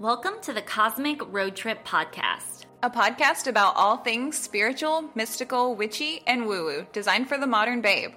Welcome 0.00 0.34
to 0.42 0.52
the 0.52 0.62
Cosmic 0.62 1.20
Road 1.32 1.56
Trip 1.56 1.84
Podcast. 1.84 2.66
A 2.84 2.90
podcast 2.90 3.48
about 3.48 3.74
all 3.74 3.96
things 3.96 4.38
spiritual, 4.38 5.10
mystical, 5.16 5.74
witchy, 5.74 6.22
and 6.26 6.46
woo 6.46 6.64
woo, 6.64 6.86
designed 6.92 7.28
for 7.28 7.36
the 7.36 7.48
modern 7.48 7.80
babe. 7.80 8.12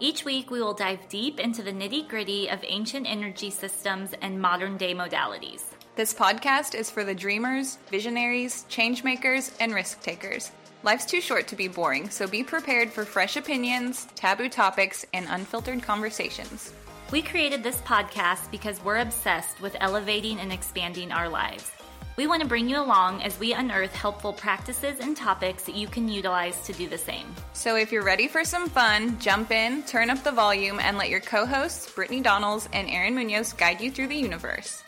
Each 0.00 0.24
week, 0.24 0.50
we 0.50 0.60
will 0.60 0.74
dive 0.74 1.08
deep 1.08 1.38
into 1.38 1.62
the 1.62 1.72
nitty 1.72 2.08
gritty 2.08 2.48
of 2.48 2.58
ancient 2.66 3.06
energy 3.08 3.50
systems 3.50 4.12
and 4.22 4.40
modern 4.40 4.76
day 4.76 4.92
modalities. 4.92 5.62
This 5.94 6.12
podcast 6.12 6.74
is 6.74 6.90
for 6.90 7.04
the 7.04 7.14
dreamers, 7.14 7.78
visionaries, 7.90 8.64
changemakers, 8.68 9.54
and 9.60 9.72
risk 9.72 10.02
takers. 10.02 10.50
Life's 10.82 11.04
too 11.04 11.20
short 11.20 11.46
to 11.48 11.56
be 11.56 11.68
boring, 11.68 12.08
so 12.08 12.26
be 12.26 12.42
prepared 12.42 12.90
for 12.90 13.04
fresh 13.04 13.36
opinions, 13.36 14.08
taboo 14.14 14.48
topics, 14.48 15.04
and 15.12 15.26
unfiltered 15.28 15.82
conversations. 15.82 16.72
We 17.12 17.20
created 17.20 17.62
this 17.62 17.76
podcast 17.82 18.50
because 18.50 18.82
we're 18.82 19.00
obsessed 19.00 19.60
with 19.60 19.76
elevating 19.80 20.38
and 20.38 20.50
expanding 20.50 21.12
our 21.12 21.28
lives. 21.28 21.70
We 22.16 22.26
want 22.26 22.40
to 22.40 22.48
bring 22.48 22.66
you 22.66 22.80
along 22.80 23.22
as 23.22 23.38
we 23.38 23.52
unearth 23.52 23.94
helpful 23.94 24.32
practices 24.32 25.00
and 25.00 25.14
topics 25.14 25.64
that 25.64 25.74
you 25.74 25.86
can 25.86 26.08
utilize 26.08 26.58
to 26.62 26.72
do 26.72 26.88
the 26.88 26.96
same. 26.96 27.26
So 27.52 27.76
if 27.76 27.92
you're 27.92 28.02
ready 28.02 28.26
for 28.26 28.42
some 28.42 28.66
fun, 28.66 29.18
jump 29.18 29.50
in, 29.50 29.82
turn 29.82 30.08
up 30.08 30.24
the 30.24 30.32
volume, 30.32 30.80
and 30.80 30.96
let 30.96 31.10
your 31.10 31.20
co 31.20 31.44
hosts, 31.44 31.92
Brittany 31.92 32.22
Donalds 32.22 32.70
and 32.72 32.88
Aaron 32.88 33.14
Munoz, 33.14 33.52
guide 33.52 33.82
you 33.82 33.90
through 33.90 34.08
the 34.08 34.16
universe. 34.16 34.82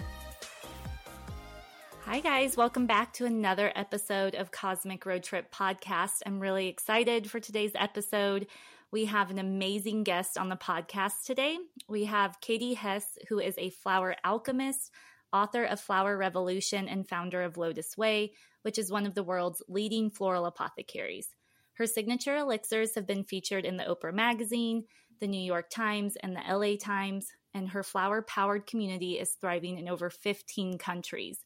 Hi, 2.04 2.18
guys. 2.18 2.56
Welcome 2.56 2.86
back 2.86 3.12
to 3.14 3.26
another 3.26 3.72
episode 3.76 4.34
of 4.34 4.50
Cosmic 4.50 5.06
Road 5.06 5.22
Trip 5.22 5.54
Podcast. 5.54 6.20
I'm 6.26 6.40
really 6.40 6.66
excited 6.66 7.30
for 7.30 7.38
today's 7.38 7.70
episode. 7.76 8.48
We 8.90 9.04
have 9.04 9.30
an 9.30 9.38
amazing 9.38 10.02
guest 10.02 10.36
on 10.36 10.48
the 10.48 10.56
podcast 10.56 11.24
today. 11.24 11.58
We 11.88 12.04
have 12.06 12.40
Katie 12.40 12.74
Hess, 12.74 13.06
who 13.28 13.38
is 13.38 13.54
a 13.56 13.70
flower 13.70 14.16
alchemist, 14.24 14.90
author 15.32 15.64
of 15.64 15.80
Flower 15.80 16.18
Revolution, 16.18 16.88
and 16.88 17.08
founder 17.08 17.40
of 17.40 17.54
LotusWei, 17.54 18.32
which 18.62 18.78
is 18.78 18.90
one 18.90 19.06
of 19.06 19.14
the 19.14 19.22
world's 19.22 19.62
leading 19.68 20.10
floral 20.10 20.46
apothecaries. 20.46 21.28
Her 21.74 21.86
signature 21.86 22.36
elixirs 22.36 22.96
have 22.96 23.06
been 23.06 23.24
featured 23.24 23.64
in 23.64 23.76
the 23.76 23.84
Oprah 23.84 24.12
Magazine, 24.12 24.84
the 25.20 25.28
New 25.28 25.40
York 25.40 25.70
Times, 25.70 26.16
and 26.20 26.36
the 26.36 26.42
LA 26.52 26.74
Times, 26.76 27.28
and 27.54 27.68
her 27.68 27.84
flower 27.84 28.22
powered 28.22 28.66
community 28.66 29.20
is 29.20 29.36
thriving 29.40 29.78
in 29.78 29.88
over 29.88 30.10
15 30.10 30.78
countries. 30.78 31.38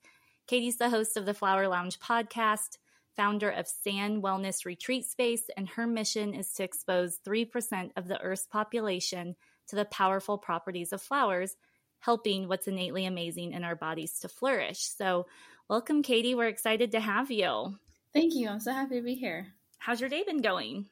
Katie's 0.47 0.77
the 0.77 0.91
host 0.91 1.17
of 1.17 1.27
the 1.27 1.35
Flower 1.35 1.67
Lounge 1.67 1.99
podcast, 1.99 2.79
founder 3.17 3.51
of 3.51 3.67
San 3.67 4.23
Wellness 4.23 4.65
Retreat 4.65 5.05
Space, 5.05 5.43
and 5.57 5.69
her 5.71 5.89
mission 5.89 6.35
is 6.35 6.53
to 6.53 6.63
expose 6.63 7.19
3% 7.27 7.91
of 7.97 8.07
the 8.07 8.21
Earth's 8.21 8.47
population 8.47 9.35
to 9.67 9.75
the 9.75 9.85
powerful 9.85 10.39
properties 10.39 10.93
of 10.93 11.03
flowers, 11.03 11.57
helping 11.99 12.47
what's 12.47 12.69
innately 12.69 13.07
amazing 13.07 13.55
in 13.55 13.65
our 13.65 13.75
bodies 13.75 14.21
to 14.21 14.29
flourish. 14.29 14.79
So, 14.79 15.27
welcome, 15.69 16.05
Katie. 16.05 16.37
We're 16.37 16.47
excited 16.47 16.93
to 16.93 17.01
have 17.01 17.33
you. 17.33 17.77
Thank 18.13 18.37
you. 18.37 18.49
I'm 18.49 18.61
so 18.61 18.73
happy 18.73 18.99
to 18.99 19.03
be 19.03 19.17
here. 19.17 19.49
How's 19.79 20.01
your 20.01 20.11
day 20.11 20.23
been 20.23 20.43
going? 20.43 20.87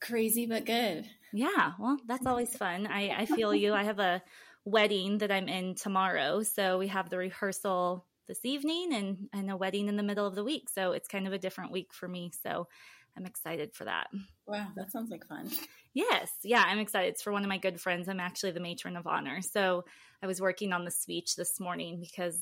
Crazy, 0.00 0.44
but 0.44 0.66
good. 0.66 1.08
Yeah, 1.32 1.72
well, 1.78 1.96
that's 2.06 2.26
always 2.26 2.54
fun. 2.54 2.86
I, 2.86 3.08
I 3.20 3.24
feel 3.24 3.54
you. 3.54 3.72
I 3.72 3.84
have 3.84 4.00
a 4.00 4.22
wedding 4.66 5.16
that 5.18 5.32
I'm 5.32 5.48
in 5.48 5.76
tomorrow. 5.76 6.42
So, 6.42 6.76
we 6.76 6.88
have 6.88 7.08
the 7.08 7.16
rehearsal 7.16 8.04
this 8.30 8.44
evening 8.44 8.94
and, 8.94 9.28
and 9.32 9.50
a 9.50 9.56
wedding 9.56 9.88
in 9.88 9.96
the 9.96 10.04
middle 10.04 10.24
of 10.24 10.36
the 10.36 10.44
week. 10.44 10.70
So 10.70 10.92
it's 10.92 11.08
kind 11.08 11.26
of 11.26 11.32
a 11.32 11.38
different 11.38 11.72
week 11.72 11.92
for 11.92 12.06
me. 12.06 12.30
So 12.44 12.68
I'm 13.16 13.26
excited 13.26 13.74
for 13.74 13.86
that. 13.86 14.06
Wow, 14.46 14.68
that 14.76 14.92
sounds 14.92 15.10
like 15.10 15.26
fun. 15.26 15.50
Yes. 15.94 16.30
Yeah, 16.44 16.62
I'm 16.64 16.78
excited. 16.78 17.08
It's 17.08 17.22
for 17.22 17.32
one 17.32 17.42
of 17.42 17.48
my 17.48 17.58
good 17.58 17.80
friends. 17.80 18.08
I'm 18.08 18.20
actually 18.20 18.52
the 18.52 18.60
matron 18.60 18.96
of 18.96 19.08
honor. 19.08 19.42
So 19.42 19.84
I 20.22 20.28
was 20.28 20.40
working 20.40 20.72
on 20.72 20.84
the 20.84 20.92
speech 20.92 21.34
this 21.34 21.58
morning 21.58 21.98
because 22.00 22.40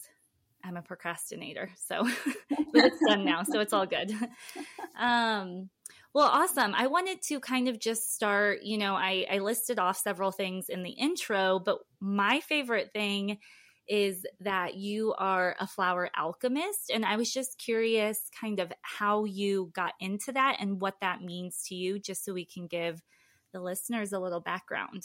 I'm 0.62 0.76
a 0.76 0.82
procrastinator. 0.82 1.70
So 1.86 2.06
but 2.50 2.84
it's 2.84 3.00
done 3.06 3.24
now. 3.24 3.44
So 3.44 3.60
it's 3.60 3.72
all 3.72 3.86
good. 3.86 4.12
Um, 5.00 5.70
well, 6.12 6.26
awesome. 6.26 6.74
I 6.74 6.88
wanted 6.88 7.22
to 7.28 7.38
kind 7.38 7.68
of 7.68 7.78
just 7.78 8.12
start, 8.12 8.64
you 8.64 8.78
know, 8.78 8.96
I, 8.96 9.26
I 9.30 9.38
listed 9.38 9.78
off 9.78 9.96
several 9.96 10.32
things 10.32 10.68
in 10.68 10.82
the 10.82 10.90
intro, 10.90 11.60
but 11.60 11.78
my 12.00 12.40
favorite 12.40 12.90
thing 12.92 13.38
is 13.88 14.26
that 14.40 14.74
you 14.74 15.14
are 15.16 15.56
a 15.58 15.66
flower 15.66 16.10
alchemist. 16.16 16.90
And 16.92 17.04
I 17.04 17.16
was 17.16 17.32
just 17.32 17.58
curious 17.58 18.20
kind 18.38 18.60
of 18.60 18.72
how 18.82 19.24
you 19.24 19.70
got 19.74 19.94
into 20.00 20.32
that 20.32 20.58
and 20.60 20.80
what 20.80 21.00
that 21.00 21.22
means 21.22 21.64
to 21.68 21.74
you, 21.74 21.98
just 21.98 22.24
so 22.24 22.34
we 22.34 22.44
can 22.44 22.66
give 22.66 23.02
the 23.52 23.60
listeners 23.60 24.12
a 24.12 24.18
little 24.18 24.40
background. 24.40 25.04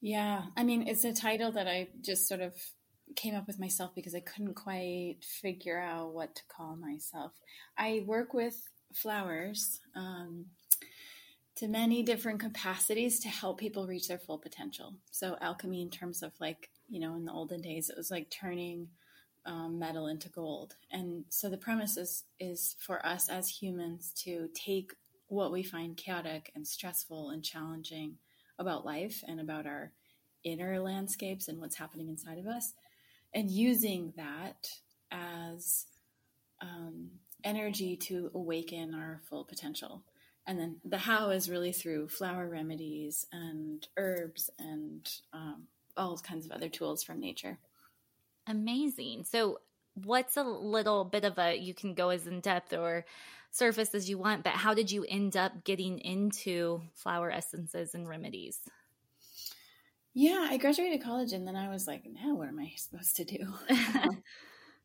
Yeah, 0.00 0.42
I 0.56 0.64
mean, 0.64 0.86
it's 0.86 1.04
a 1.04 1.12
title 1.12 1.52
that 1.52 1.66
I 1.66 1.88
just 2.00 2.28
sort 2.28 2.40
of 2.40 2.54
came 3.14 3.34
up 3.34 3.46
with 3.46 3.58
myself 3.58 3.94
because 3.94 4.14
I 4.14 4.20
couldn't 4.20 4.54
quite 4.54 5.16
figure 5.22 5.80
out 5.80 6.12
what 6.12 6.34
to 6.34 6.42
call 6.48 6.76
myself. 6.76 7.32
I 7.78 8.02
work 8.06 8.34
with 8.34 8.68
flowers 8.92 9.80
um, 9.94 10.46
to 11.56 11.68
many 11.68 12.02
different 12.02 12.40
capacities 12.40 13.20
to 13.20 13.28
help 13.28 13.58
people 13.58 13.86
reach 13.86 14.08
their 14.08 14.18
full 14.18 14.38
potential. 14.38 14.94
So, 15.10 15.36
alchemy, 15.40 15.82
in 15.82 15.90
terms 15.90 16.22
of 16.22 16.32
like 16.40 16.70
you 16.88 17.00
know, 17.00 17.14
in 17.14 17.24
the 17.24 17.32
olden 17.32 17.60
days, 17.60 17.90
it 17.90 17.96
was 17.96 18.10
like 18.10 18.30
turning 18.30 18.88
um, 19.44 19.78
metal 19.78 20.06
into 20.06 20.28
gold. 20.28 20.74
And 20.90 21.24
so 21.28 21.48
the 21.48 21.56
premise 21.56 21.96
is, 21.96 22.24
is 22.40 22.76
for 22.78 23.04
us 23.06 23.28
as 23.28 23.48
humans 23.48 24.12
to 24.24 24.48
take 24.54 24.92
what 25.28 25.52
we 25.52 25.62
find 25.62 25.96
chaotic 25.96 26.52
and 26.54 26.66
stressful 26.66 27.30
and 27.30 27.42
challenging 27.42 28.18
about 28.58 28.84
life 28.84 29.22
and 29.26 29.40
about 29.40 29.66
our 29.66 29.92
inner 30.44 30.80
landscapes 30.80 31.48
and 31.48 31.60
what's 31.60 31.76
happening 31.76 32.08
inside 32.08 32.38
of 32.38 32.46
us, 32.46 32.72
and 33.34 33.50
using 33.50 34.12
that 34.16 34.68
as 35.10 35.86
um, 36.60 37.10
energy 37.44 37.96
to 37.96 38.30
awaken 38.34 38.94
our 38.94 39.20
full 39.28 39.44
potential. 39.44 40.02
And 40.46 40.58
then 40.58 40.76
the 40.84 40.98
how 40.98 41.30
is 41.30 41.50
really 41.50 41.72
through 41.72 42.08
flower 42.08 42.48
remedies 42.48 43.26
and 43.32 43.86
herbs 43.96 44.48
and 44.58 45.08
um, 45.32 45.64
all 45.96 46.18
kinds 46.18 46.46
of 46.46 46.52
other 46.52 46.68
tools 46.68 47.02
from 47.02 47.20
nature. 47.20 47.58
Amazing. 48.46 49.24
So, 49.24 49.60
what's 49.94 50.36
a 50.36 50.42
little 50.42 51.04
bit 51.04 51.24
of 51.24 51.38
a, 51.38 51.56
you 51.56 51.74
can 51.74 51.94
go 51.94 52.10
as 52.10 52.26
in 52.26 52.40
depth 52.40 52.72
or 52.72 53.04
surface 53.50 53.94
as 53.94 54.08
you 54.08 54.18
want, 54.18 54.44
but 54.44 54.52
how 54.52 54.74
did 54.74 54.90
you 54.90 55.04
end 55.08 55.36
up 55.36 55.64
getting 55.64 55.98
into 56.00 56.82
flower 56.94 57.30
essences 57.30 57.94
and 57.94 58.08
remedies? 58.08 58.60
Yeah, 60.12 60.46
I 60.50 60.56
graduated 60.56 61.02
college 61.02 61.32
and 61.32 61.46
then 61.46 61.56
I 61.56 61.68
was 61.68 61.86
like, 61.86 62.04
now 62.06 62.34
what 62.34 62.48
am 62.48 62.58
I 62.58 62.72
supposed 62.76 63.16
to 63.16 63.24
do? 63.24 63.52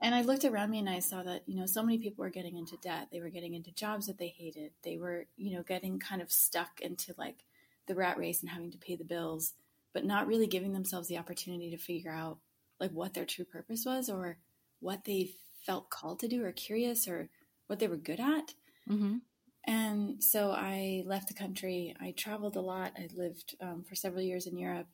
and 0.01 0.15
I 0.15 0.21
looked 0.21 0.43
around 0.43 0.71
me 0.71 0.79
and 0.79 0.89
I 0.89 0.99
saw 0.99 1.23
that, 1.23 1.43
you 1.45 1.57
know, 1.57 1.65
so 1.65 1.83
many 1.83 1.97
people 1.97 2.23
were 2.23 2.29
getting 2.29 2.57
into 2.57 2.75
debt. 2.77 3.07
They 3.11 3.21
were 3.21 3.29
getting 3.29 3.53
into 3.53 3.71
jobs 3.71 4.07
that 4.07 4.17
they 4.17 4.27
hated. 4.27 4.71
They 4.83 4.97
were, 4.97 5.27
you 5.37 5.55
know, 5.55 5.63
getting 5.63 5.99
kind 5.99 6.21
of 6.21 6.31
stuck 6.31 6.81
into 6.81 7.13
like 7.17 7.45
the 7.87 7.95
rat 7.95 8.17
race 8.17 8.41
and 8.41 8.49
having 8.49 8.71
to 8.71 8.77
pay 8.77 8.95
the 8.95 9.05
bills, 9.05 9.53
but 9.93 10.05
not 10.05 10.27
really 10.27 10.47
giving 10.47 10.73
themselves 10.73 11.07
the 11.07 11.17
opportunity 11.17 11.69
to 11.71 11.77
figure 11.77 12.11
out 12.11 12.39
like 12.79 12.91
what 12.91 13.13
their 13.13 13.25
true 13.25 13.45
purpose 13.45 13.85
was 13.85 14.09
or 14.09 14.37
what 14.79 15.05
they 15.05 15.31
felt 15.65 15.89
called 15.89 16.19
to 16.19 16.27
do 16.27 16.43
or 16.43 16.51
curious 16.51 17.07
or 17.07 17.29
what 17.67 17.79
they 17.79 17.87
were 17.87 17.97
good 17.97 18.19
at. 18.19 18.53
Mm-hmm. 18.89 19.17
And 19.65 20.23
so 20.23 20.51
I 20.51 21.03
left 21.05 21.27
the 21.27 21.35
country. 21.35 21.95
I 22.01 22.11
traveled 22.17 22.55
a 22.55 22.61
lot. 22.61 22.93
I 22.97 23.07
lived 23.15 23.55
um, 23.61 23.83
for 23.87 23.95
several 23.95 24.23
years 24.23 24.47
in 24.47 24.57
Europe 24.57 24.87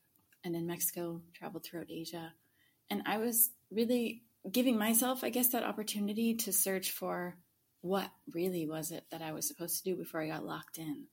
and 0.43 0.55
in 0.55 0.67
Mexico, 0.67 1.21
traveled 1.33 1.63
throughout 1.63 1.89
Asia. 1.89 2.33
And 2.89 3.03
I 3.05 3.17
was 3.17 3.51
really 3.71 4.23
giving 4.51 4.77
myself, 4.77 5.23
I 5.23 5.29
guess, 5.29 5.49
that 5.49 5.63
opportunity 5.63 6.35
to 6.35 6.51
search 6.51 6.91
for 6.91 7.37
what 7.81 8.09
really 8.33 8.67
was 8.67 8.91
it 8.91 9.05
that 9.11 9.21
I 9.21 9.31
was 9.31 9.47
supposed 9.47 9.77
to 9.77 9.83
do 9.83 9.95
before 9.95 10.21
I 10.21 10.27
got 10.27 10.45
locked 10.45 10.77
in. 10.77 11.05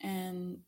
And 0.00 0.58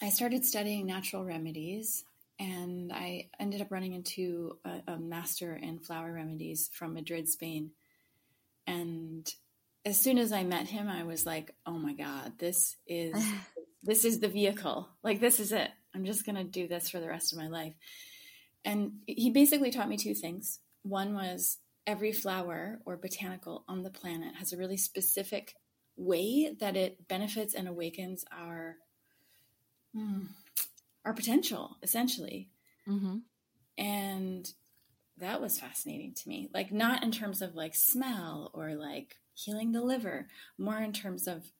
I 0.00 0.10
started 0.10 0.44
studying 0.44 0.86
natural 0.86 1.24
remedies 1.24 2.04
and 2.38 2.92
I 2.92 3.30
ended 3.40 3.60
up 3.60 3.72
running 3.72 3.94
into 3.94 4.58
a, 4.64 4.92
a, 4.92 4.98
master 4.98 5.56
in 5.56 5.80
flower 5.80 6.12
remedies 6.12 6.70
from 6.72 6.94
Madrid, 6.94 7.28
Spain. 7.28 7.72
And 8.66 9.28
as 9.84 10.00
soon 10.00 10.18
as 10.18 10.32
I 10.32 10.44
met 10.44 10.68
him, 10.68 10.88
I 10.88 11.02
was 11.02 11.26
like, 11.26 11.52
"Oh 11.66 11.78
my 11.78 11.94
god, 11.94 12.34
this 12.38 12.76
is 12.86 13.14
this 13.82 14.04
is 14.04 14.20
the 14.20 14.28
vehicle. 14.28 14.88
Like 15.02 15.20
this 15.20 15.40
is 15.40 15.50
it. 15.50 15.70
I'm 15.94 16.04
just 16.04 16.24
going 16.24 16.36
to 16.36 16.44
do 16.44 16.68
this 16.68 16.88
for 16.88 17.00
the 17.00 17.08
rest 17.08 17.32
of 17.32 17.38
my 17.38 17.48
life." 17.48 17.74
And 18.64 19.00
he 19.06 19.30
basically 19.30 19.70
taught 19.70 19.88
me 19.88 19.96
two 19.96 20.14
things. 20.14 20.60
One 20.82 21.14
was 21.14 21.58
every 21.86 22.12
flower 22.12 22.80
or 22.84 22.96
botanical 22.96 23.64
on 23.66 23.82
the 23.82 23.90
planet 23.90 24.36
has 24.36 24.52
a 24.52 24.58
really 24.58 24.76
specific 24.76 25.54
way 25.96 26.54
that 26.60 26.76
it 26.76 27.08
benefits 27.08 27.54
and 27.54 27.66
awakens 27.66 28.24
our 28.30 28.76
hmm, 29.94 30.24
our 31.04 31.12
potential, 31.12 31.76
essentially. 31.82 32.50
Mm-hmm. 32.88 33.18
And 33.76 34.52
that 35.18 35.40
was 35.40 35.58
fascinating 35.58 36.14
to 36.14 36.28
me. 36.28 36.48
Like, 36.52 36.72
not 36.72 37.02
in 37.02 37.12
terms 37.12 37.42
of 37.42 37.54
like 37.54 37.74
smell 37.74 38.50
or 38.54 38.74
like 38.74 39.16
healing 39.34 39.72
the 39.72 39.82
liver, 39.82 40.26
more 40.58 40.78
in 40.78 40.92
terms 40.92 41.26
of 41.26 41.52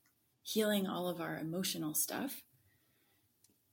healing 0.43 0.87
all 0.87 1.09
of 1.09 1.21
our 1.21 1.37
emotional 1.37 1.95
stuff. 1.95 2.43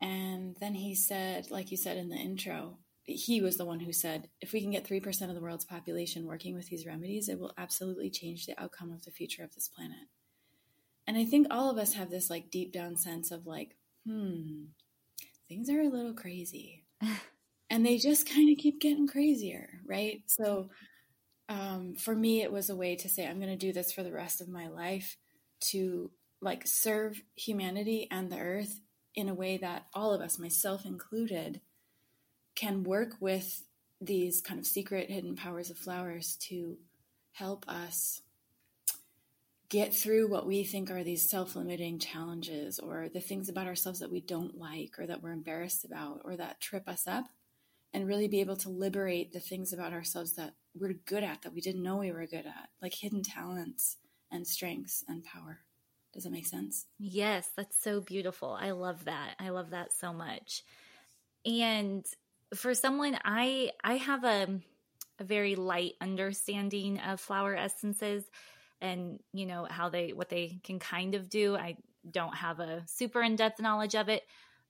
And 0.02 0.56
then 0.60 0.76
he 0.76 0.94
said, 0.94 1.50
like 1.50 1.72
you 1.72 1.78
said 1.78 1.98
in 1.98 2.10
the 2.10 2.18
intro, 2.18 2.78
he 3.04 3.42
was 3.42 3.58
the 3.58 3.66
one 3.66 3.80
who 3.80 3.94
said, 3.94 4.30
if 4.42 4.52
we 4.52 4.62
can 4.62 4.72
get 4.72 4.88
3% 4.88 5.30
of 5.30 5.36
the 5.36 5.42
world's 5.42 5.66
population 5.66 6.26
working 6.26 6.56
with 6.56 6.68
these 6.70 6.86
remedies, 6.86 7.30
it 7.30 7.40
will 7.40 7.54
absolutely 7.58 8.10
change 8.10 8.46
the 8.46 8.60
outcome 8.62 8.92
of 8.92 9.06
the 9.06 9.12
future 9.12 9.44
of 9.44 9.54
this 9.54 9.68
planet. 9.68 10.10
And 11.08 11.18
I 11.18 11.24
think 11.24 11.48
all 11.50 11.70
of 11.70 11.78
us 11.78 11.94
have 11.94 12.10
this 12.10 12.30
like 12.30 12.50
deep 12.50 12.74
down 12.74 12.98
sense 12.98 13.32
of 13.32 13.46
like, 13.46 13.78
hmm, 14.06 14.66
things 15.48 15.70
are 15.70 15.82
a 15.82 15.90
little 15.90 16.14
crazy. 16.14 16.86
and 17.70 17.86
they 17.86 17.98
just 17.98 18.30
kind 18.30 18.50
of 18.52 18.58
keep 18.58 18.80
getting 18.80 19.08
crazier, 19.08 19.82
right? 19.86 20.24
So 20.28 20.70
um, 21.50 21.96
for 21.96 22.16
me, 22.16 22.42
it 22.42 22.52
was 22.52 22.70
a 22.70 22.76
way 22.76 22.96
to 22.96 23.10
say, 23.10 23.28
I'm 23.28 23.40
going 23.40 23.52
to 23.52 23.56
do 23.56 23.74
this 23.74 23.92
for 23.92 24.04
the 24.04 24.12
rest 24.12 24.42
of 24.42 24.48
my 24.48 24.68
life 24.68 25.18
to 25.72 26.12
like 26.42 26.68
serve 26.68 27.22
humanity 27.36 28.08
and 28.12 28.32
the 28.32 28.40
earth 28.40 28.80
in 29.16 29.30
a 29.30 29.34
way 29.34 29.58
that 29.58 29.86
all 29.94 30.14
of 30.14 30.22
us, 30.22 30.40
myself 30.40 30.86
included, 30.86 31.62
can 32.56 32.84
work 32.84 33.14
with 33.20 33.64
these 34.02 34.42
kind 34.42 34.60
of 34.60 34.66
secret 34.66 35.10
hidden 35.10 35.36
powers 35.36 35.70
of 35.70 35.78
flowers 35.78 36.38
to 36.50 36.78
help 37.32 37.66
us 37.68 38.22
get 39.70 39.94
through 39.94 40.28
what 40.30 40.46
we 40.46 40.64
think 40.64 40.92
are 40.92 41.04
these 41.04 41.30
self 41.30 41.56
limiting 41.56 42.00
challenges 42.00 42.80
or 42.80 43.10
the 43.10 43.20
things 43.20 43.50
about 43.50 43.68
ourselves 43.68 44.00
that 44.00 44.12
we 44.12 44.22
don't 44.22 44.58
like 44.58 45.00
or 45.00 45.08
that 45.08 45.22
we're 45.22 45.32
embarrassed 45.32 45.86
about 45.86 46.22
or 46.24 46.36
that 46.38 46.62
trip 46.62 46.88
us 46.88 47.08
up, 47.08 47.26
and 47.94 48.08
really 48.08 48.28
be 48.28 48.42
able 48.42 48.58
to 48.58 48.70
liberate 48.70 49.32
the 49.32 49.40
things 49.40 49.74
about 49.74 49.94
ourselves 49.94 50.34
that 50.36 50.54
we're 50.74 50.94
good 51.06 51.24
at 51.24 51.42
that 51.42 51.54
we 51.54 51.62
didn't 51.62 51.84
know 51.84 51.98
we 51.98 52.12
were 52.12 52.26
good 52.26 52.46
at, 52.46 52.70
like 52.82 52.94
hidden 52.94 53.24
talents 53.24 53.98
and 54.32 54.46
strengths 54.46 55.04
and 55.08 55.24
power. 55.24 55.60
Does 56.14 56.24
that 56.24 56.32
make 56.32 56.46
sense? 56.46 56.86
Yes, 56.98 57.50
that's 57.56 57.82
so 57.82 58.02
beautiful. 58.02 58.58
I 58.60 58.72
love 58.72 59.06
that. 59.06 59.36
I 59.40 59.50
love 59.50 59.72
that 59.72 59.94
so 59.94 60.14
much. 60.14 60.64
And 61.46 62.06
for 62.54 62.74
someone 62.74 63.18
I 63.24 63.72
I 63.84 63.98
have 63.98 64.24
a 64.24 64.62
a 65.20 65.24
very 65.24 65.56
light 65.56 65.94
understanding 66.02 67.00
of 67.00 67.20
flower 67.20 67.56
essences 67.56 68.26
and 68.82 69.20
you 69.34 69.46
know 69.46 69.68
how 69.70 69.90
they 69.90 70.14
what 70.14 70.30
they 70.30 70.60
can 70.64 70.80
kind 70.80 71.16
of 71.16 71.30
do. 71.30 71.56
I 71.56 71.78
don't 72.10 72.36
have 72.36 72.60
a 72.60 72.84
super 72.88 73.22
in-depth 73.22 73.60
knowledge 73.60 73.96
of 73.96 74.10
it 74.10 74.22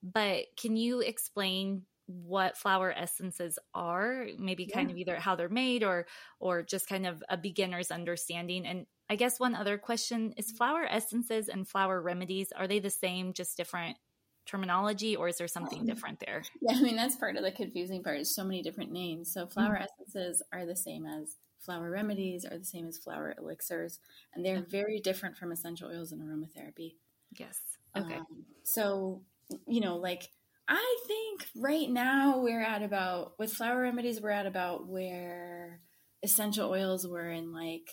but 0.05 0.45
can 0.55 0.77
you 0.77 1.01
explain 1.01 1.83
what 2.05 2.57
flower 2.57 2.93
essences 2.95 3.57
are? 3.73 4.27
Maybe 4.37 4.67
kind 4.67 4.91
of 4.91 4.97
either 4.97 5.15
how 5.15 5.35
they're 5.35 5.49
made 5.49 5.83
or 5.83 6.05
or 6.39 6.61
just 6.61 6.87
kind 6.87 7.07
of 7.07 7.23
a 7.27 7.37
beginner's 7.37 7.89
understanding. 7.89 8.65
And 8.67 8.85
i 9.09 9.15
guess 9.15 9.39
one 9.39 9.55
other 9.55 9.77
question 9.77 10.33
is 10.37 10.51
flower 10.51 10.85
essences 10.89 11.47
and 11.47 11.67
flower 11.67 12.01
remedies 12.01 12.51
are 12.51 12.67
they 12.67 12.79
the 12.79 12.89
same 12.89 13.33
just 13.33 13.55
different 13.55 13.97
terminology 14.47 15.15
or 15.15 15.27
is 15.27 15.37
there 15.37 15.47
something 15.47 15.81
um, 15.81 15.85
different 15.85 16.19
there? 16.25 16.43
yeah 16.61 16.75
i 16.75 16.81
mean 16.81 16.95
that's 16.95 17.15
part 17.15 17.35
of 17.35 17.43
the 17.43 17.51
confusing 17.51 18.01
part 18.03 18.19
is 18.19 18.33
so 18.33 18.43
many 18.43 18.61
different 18.61 18.91
names. 18.91 19.33
So 19.33 19.47
flower 19.47 19.75
mm-hmm. 19.75 19.83
essences 19.83 20.43
are 20.53 20.65
the 20.65 20.75
same 20.75 21.05
as 21.07 21.37
flower 21.65 21.89
remedies 21.89 22.45
are 22.45 22.57
the 22.57 22.65
same 22.65 22.87
as 22.87 22.97
flower 22.97 23.33
elixirs, 23.37 23.99
and 24.33 24.45
they're 24.45 24.65
very 24.69 24.99
different 24.99 25.37
from 25.37 25.51
essential 25.51 25.89
oils 25.89 26.11
and 26.11 26.21
aromatherapy. 26.21 26.95
Yes. 27.37 27.59
Okay. 27.97 28.15
Um, 28.15 28.45
so, 28.63 29.21
you 29.67 29.81
know, 29.81 29.97
like 29.97 30.29
I 30.67 30.97
think 31.07 31.47
right 31.55 31.89
now 31.89 32.39
we're 32.39 32.63
at 32.63 32.83
about 32.83 33.33
with 33.37 33.53
flower 33.53 33.81
remedies, 33.81 34.21
we're 34.21 34.29
at 34.31 34.45
about 34.45 34.87
where 34.87 35.79
essential 36.23 36.69
oils 36.69 37.07
were 37.07 37.29
in 37.29 37.53
like 37.53 37.89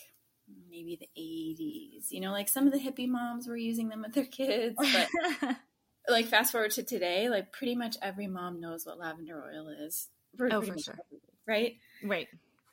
maybe 0.69 0.97
the 0.99 1.09
80s. 1.19 2.11
You 2.11 2.21
know, 2.21 2.31
like 2.31 2.49
some 2.49 2.67
of 2.67 2.73
the 2.73 2.79
hippie 2.79 3.07
moms 3.07 3.47
were 3.47 3.57
using 3.57 3.89
them 3.89 4.01
with 4.01 4.13
their 4.13 4.25
kids, 4.25 4.75
but 4.77 5.55
like 6.09 6.25
fast 6.25 6.51
forward 6.51 6.71
to 6.71 6.83
today, 6.83 7.29
like 7.29 7.51
pretty 7.51 7.75
much 7.75 7.95
every 8.01 8.27
mom 8.27 8.59
knows 8.59 8.85
what 8.85 8.99
lavender 8.99 9.43
oil 9.43 9.69
is. 9.69 10.09
oh, 10.39 10.61
for 10.61 10.77
sure. 10.77 10.97
Right? 11.47 11.75
Right. 12.03 12.27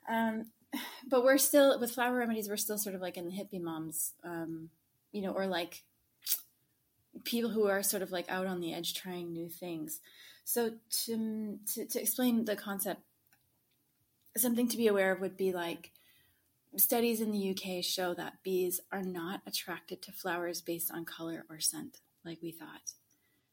Um, 0.09 0.45
but 1.07 1.23
we're 1.23 1.37
still 1.37 1.79
with 1.79 1.91
flower 1.91 2.17
remedies. 2.17 2.49
We're 2.49 2.57
still 2.57 2.77
sort 2.77 2.95
of 2.95 3.01
like 3.01 3.17
in 3.17 3.25
the 3.25 3.31
hippie 3.31 3.61
moms, 3.61 4.13
um, 4.23 4.69
you 5.11 5.21
know, 5.21 5.31
or 5.31 5.47
like 5.47 5.83
people 7.23 7.51
who 7.51 7.67
are 7.67 7.83
sort 7.83 8.03
of 8.03 8.11
like 8.11 8.29
out 8.29 8.47
on 8.47 8.61
the 8.61 8.73
edge 8.73 8.93
trying 8.93 9.31
new 9.31 9.49
things. 9.49 9.99
So 10.43 10.71
to 11.05 11.59
to, 11.73 11.85
to 11.85 12.01
explain 12.01 12.45
the 12.45 12.55
concept, 12.55 13.01
something 14.37 14.67
to 14.69 14.77
be 14.77 14.87
aware 14.87 15.11
of 15.11 15.21
would 15.21 15.37
be 15.37 15.51
like 15.51 15.91
studies 16.77 17.21
in 17.21 17.31
the 17.31 17.51
UK 17.51 17.83
show 17.83 18.13
that 18.13 18.43
bees 18.43 18.79
are 18.91 19.03
not 19.03 19.41
attracted 19.45 20.01
to 20.01 20.11
flowers 20.11 20.61
based 20.61 20.91
on 20.91 21.05
color 21.05 21.45
or 21.49 21.59
scent, 21.59 21.97
like 22.23 22.39
we 22.41 22.51
thought. 22.51 22.93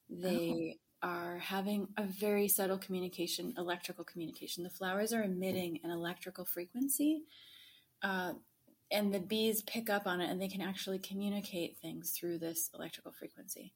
They 0.08 0.76
oh 0.76 0.88
are 1.02 1.38
having 1.38 1.88
a 1.97 2.05
very 2.05 2.49
subtle 2.49 2.78
communication, 2.78 3.55
electrical 3.57 4.05
communication. 4.05 4.64
The 4.64 4.71
flowers 4.71 5.12
are 5.12 5.23
emitting 5.23 5.81
an 5.85 5.90
electrical 5.90 6.45
frequency, 6.45 7.23
uh, 8.02 8.33
and 8.90 9.12
the 9.12 9.21
bees 9.21 9.62
pick 9.62 9.90
up 9.90 10.07
on 10.07 10.21
it 10.21 10.31
and 10.31 10.40
they 10.40 10.49
can 10.49 10.62
actually 10.62 10.99
communicate 10.99 11.78
things 11.78 12.12
through 12.12 12.38
this 12.38 12.71
electrical 12.75 13.12
frequency. 13.12 13.75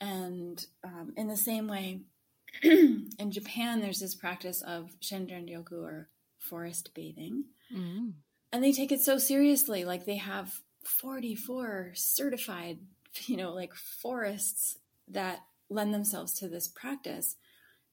And 0.00 0.64
um, 0.84 1.12
in 1.16 1.26
the 1.26 1.36
same 1.36 1.66
way, 1.66 2.02
in 2.62 3.30
Japan, 3.30 3.80
there's 3.80 3.98
this 3.98 4.14
practice 4.14 4.62
of 4.62 4.90
shinrin-yoku 5.00 5.82
or 5.82 6.08
forest 6.38 6.90
bathing. 6.94 7.44
Mm. 7.74 8.12
And 8.52 8.64
they 8.64 8.72
take 8.72 8.92
it 8.92 9.00
so 9.00 9.18
seriously. 9.18 9.84
Like 9.84 10.06
they 10.06 10.16
have 10.16 10.60
44 10.84 11.92
certified, 11.94 12.78
you 13.26 13.36
know, 13.36 13.52
like 13.52 13.74
forests 13.74 14.78
that 15.08 15.40
lend 15.70 15.92
themselves 15.92 16.32
to 16.34 16.48
this 16.48 16.68
practice. 16.68 17.36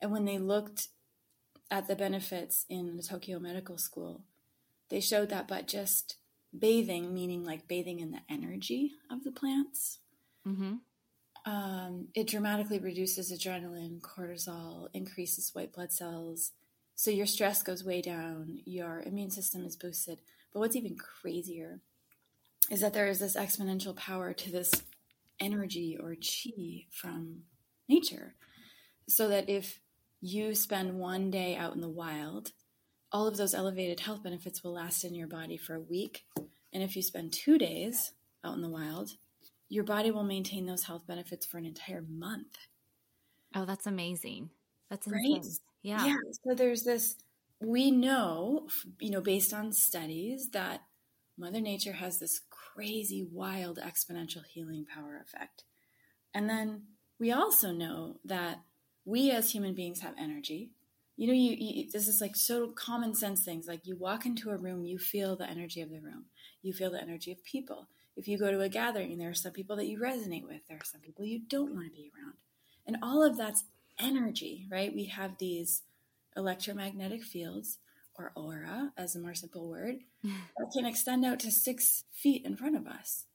And 0.02 0.12
when 0.12 0.26
they 0.26 0.38
looked 0.38 0.90
at 1.72 1.88
the 1.88 1.96
benefits 1.96 2.66
in 2.70 2.98
the 2.98 3.04
Tokyo 3.04 3.40
Medical 3.40 3.78
School, 3.78 4.22
they 4.90 5.00
showed 5.00 5.30
that 5.30 5.48
but 5.48 5.68
just 5.68 6.18
bathing, 6.58 7.14
meaning 7.14 7.44
like 7.44 7.68
bathing 7.68 8.00
in 8.00 8.12
the 8.12 8.22
energy 8.30 8.94
of 9.10 9.24
the 9.24 9.32
plants, 9.32 10.00
mm-hmm. 10.48 10.76
um, 11.52 12.08
it 12.14 12.28
dramatically 12.28 12.80
reduces 12.80 13.32
adrenaline, 13.32 14.00
cortisol, 14.00 14.88
increases 14.94 15.54
white 15.54 15.74
blood 15.74 15.92
cells. 15.92 16.52
So 16.96 17.12
your 17.12 17.26
stress 17.26 17.62
goes 17.62 17.84
way 17.84 18.02
down, 18.02 18.60
your 18.66 19.02
immune 19.06 19.32
system 19.32 19.66
is 19.66 19.76
boosted. 19.76 20.20
But 20.54 20.60
what's 20.60 20.76
even 20.76 20.98
crazier 20.98 21.82
is 22.72 22.82
that 22.82 22.94
there 22.94 23.08
is 23.08 23.20
this 23.20 23.36
exponential 23.36 23.96
power 23.96 24.34
to 24.34 24.52
this 24.52 24.72
energy 25.40 25.98
or 26.02 26.16
chi 26.16 26.86
from 26.92 27.42
nature. 27.88 28.36
So 29.08 29.28
that 29.28 29.50
if 29.50 29.80
you 30.22 30.56
spend 30.56 31.00
one 31.00 31.30
day 31.30 31.56
out 31.56 31.76
in 31.76 31.82
the 31.82 31.90
wild, 31.90 32.52
all 33.12 33.28
of 33.28 33.38
those 33.38 33.54
elevated 33.54 34.00
health 34.00 34.24
benefits 34.24 34.64
will 34.64 34.74
last 34.74 35.04
in 35.04 35.14
your 35.14 35.28
body 35.28 35.58
for 35.58 35.76
a 35.76 35.82
week. 35.82 36.26
And 36.74 36.84
if 36.84 36.96
you 36.96 37.02
spend 37.02 37.32
two 37.32 37.58
days 37.58 38.12
out 38.44 38.56
in 38.56 38.62
the 38.62 38.70
wild, 38.70 39.12
your 39.70 39.84
body 39.84 40.12
will 40.12 40.24
maintain 40.24 40.66
those 40.66 40.84
health 40.84 41.08
benefits 41.08 41.46
for 41.46 41.58
an 41.58 41.66
entire 41.66 42.04
month. 42.08 42.58
Oh, 43.54 43.66
that's 43.66 43.88
amazing. 43.88 44.50
That's 44.90 45.08
insane. 45.08 45.34
Right? 45.34 45.46
Yeah. 45.82 46.06
Yeah. 46.06 46.16
So 46.44 46.56
there's 46.56 46.84
this, 46.84 47.16
we 47.62 47.92
know, 47.92 48.68
you 49.00 49.12
know, 49.12 49.22
based 49.22 49.54
on 49.54 49.72
studies 49.72 50.50
that 50.52 50.82
Mother 51.38 51.62
Nature 51.62 51.94
has 51.94 52.20
this 52.20 52.42
crazy, 52.50 53.28
wild, 53.32 53.80
exponential 53.80 54.46
healing 54.46 54.86
power 54.86 55.24
effect. 55.24 55.64
And 56.34 56.50
then 56.50 56.84
we 57.20 57.32
also 57.32 57.72
know 57.72 58.18
that 58.26 58.62
we 59.06 59.32
as 59.32 59.52
human 59.52 59.74
beings 59.74 60.02
have 60.02 60.14
energy. 60.18 60.72
You 61.18 61.28
know, 61.28 61.34
you, 61.34 61.56
you, 61.58 61.92
this 61.92 62.08
is 62.08 62.20
like 62.20 62.36
so 62.36 62.68
common 62.70 63.14
sense 63.14 63.44
things. 63.44 63.68
Like 63.68 63.86
you 63.86 63.96
walk 63.96 64.26
into 64.26 64.50
a 64.50 64.58
room, 64.58 64.84
you 64.84 64.98
feel 64.98 65.36
the 65.36 65.50
energy 65.50 65.82
of 65.82 65.90
the 65.90 66.00
room. 66.00 66.26
You 66.62 66.74
feel 66.74 66.92
the 66.92 67.02
energy 67.02 67.32
of 67.32 67.44
people. 67.44 67.88
If 68.18 68.28
you 68.28 68.38
go 68.38 68.52
to 68.52 68.62
a 68.62 68.70
gathering, 68.70 69.18
there 69.18 69.30
are 69.30 69.36
some 69.36 69.52
people 69.52 69.76
that 69.78 69.88
you 69.88 70.00
resonate 70.00 70.44
with. 70.44 70.62
There 70.68 70.78
are 70.78 70.86
some 70.86 71.02
people 71.02 71.26
you 71.26 71.42
don't 71.48 71.74
want 71.74 71.88
to 71.88 71.92
be 71.92 72.12
around. 72.16 72.36
And 72.88 72.98
all 73.02 73.24
of 73.24 73.38
that's 73.38 73.66
energy, 74.00 74.68
right? 74.70 74.94
We 74.94 75.06
have 75.06 75.38
these 75.38 75.84
electromagnetic 76.36 77.24
fields 77.24 77.78
or 78.18 78.32
aura, 78.36 78.94
as 78.98 79.16
a 79.16 79.20
more 79.20 79.36
simple 79.36 79.68
word, 79.68 80.00
that 80.24 80.72
can 80.74 80.86
extend 80.86 81.26
out 81.26 81.40
to 81.40 81.52
six 81.52 82.06
feet 82.12 82.46
in 82.46 82.56
front 82.56 82.76
of 82.76 82.88
us. 82.88 83.26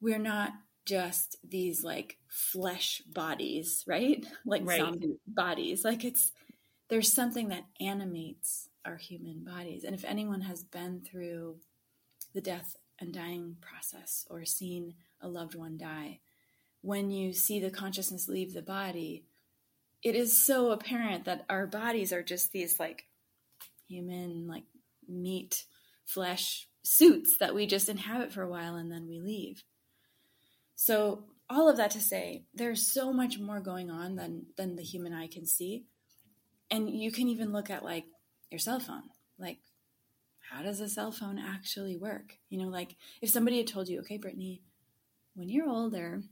We're 0.00 0.18
not 0.18 0.52
just 0.84 1.36
these 1.48 1.82
like 1.82 2.18
flesh 2.28 3.02
bodies, 3.06 3.84
right? 3.86 4.24
Like 4.46 4.62
right. 4.64 4.80
zombie 4.80 5.16
bodies. 5.26 5.84
Like 5.84 6.04
it's 6.04 6.32
there's 6.88 7.12
something 7.12 7.48
that 7.48 7.64
animates 7.80 8.68
our 8.84 8.96
human 8.96 9.44
bodies. 9.44 9.84
And 9.84 9.94
if 9.94 10.04
anyone 10.04 10.42
has 10.42 10.62
been 10.62 11.00
through 11.00 11.56
the 12.34 12.40
death 12.40 12.76
and 13.00 13.12
dying 13.12 13.56
process 13.60 14.26
or 14.28 14.44
seen 14.44 14.94
a 15.20 15.28
loved 15.28 15.54
one 15.54 15.78
die, 15.78 16.20
when 16.82 17.10
you 17.10 17.32
see 17.32 17.58
the 17.58 17.70
consciousness 17.70 18.28
leave 18.28 18.52
the 18.52 18.62
body, 18.62 19.24
it 20.02 20.14
is 20.14 20.36
so 20.36 20.70
apparent 20.70 21.24
that 21.24 21.46
our 21.48 21.66
bodies 21.66 22.12
are 22.12 22.22
just 22.22 22.52
these 22.52 22.78
like 22.78 23.06
human, 23.88 24.46
like 24.46 24.64
meat, 25.08 25.64
flesh 26.04 26.68
suits 26.82 27.38
that 27.38 27.54
we 27.54 27.66
just 27.66 27.88
inhabit 27.88 28.32
for 28.32 28.42
a 28.42 28.48
while 28.48 28.76
and 28.76 28.92
then 28.92 29.08
we 29.08 29.18
leave. 29.18 29.64
So 30.76 31.24
all 31.48 31.68
of 31.68 31.76
that 31.76 31.90
to 31.92 32.00
say, 32.00 32.44
there's 32.54 32.86
so 32.92 33.12
much 33.12 33.38
more 33.38 33.60
going 33.60 33.90
on 33.90 34.16
than 34.16 34.46
than 34.56 34.76
the 34.76 34.82
human 34.82 35.12
eye 35.12 35.28
can 35.28 35.46
see. 35.46 35.84
And 36.70 36.90
you 36.90 37.12
can 37.12 37.28
even 37.28 37.52
look 37.52 37.70
at 37.70 37.84
like 37.84 38.06
your 38.50 38.58
cell 38.58 38.80
phone. 38.80 39.04
Like 39.38 39.58
how 40.50 40.62
does 40.62 40.80
a 40.80 40.88
cell 40.88 41.10
phone 41.10 41.38
actually 41.38 41.96
work? 41.96 42.38
You 42.48 42.58
know, 42.58 42.68
like 42.68 42.96
if 43.22 43.30
somebody 43.30 43.58
had 43.58 43.66
told 43.66 43.88
you, 43.88 44.00
okay, 44.00 44.18
Brittany, 44.18 44.62
when 45.34 45.48
you're 45.48 45.68
older, 45.68 46.22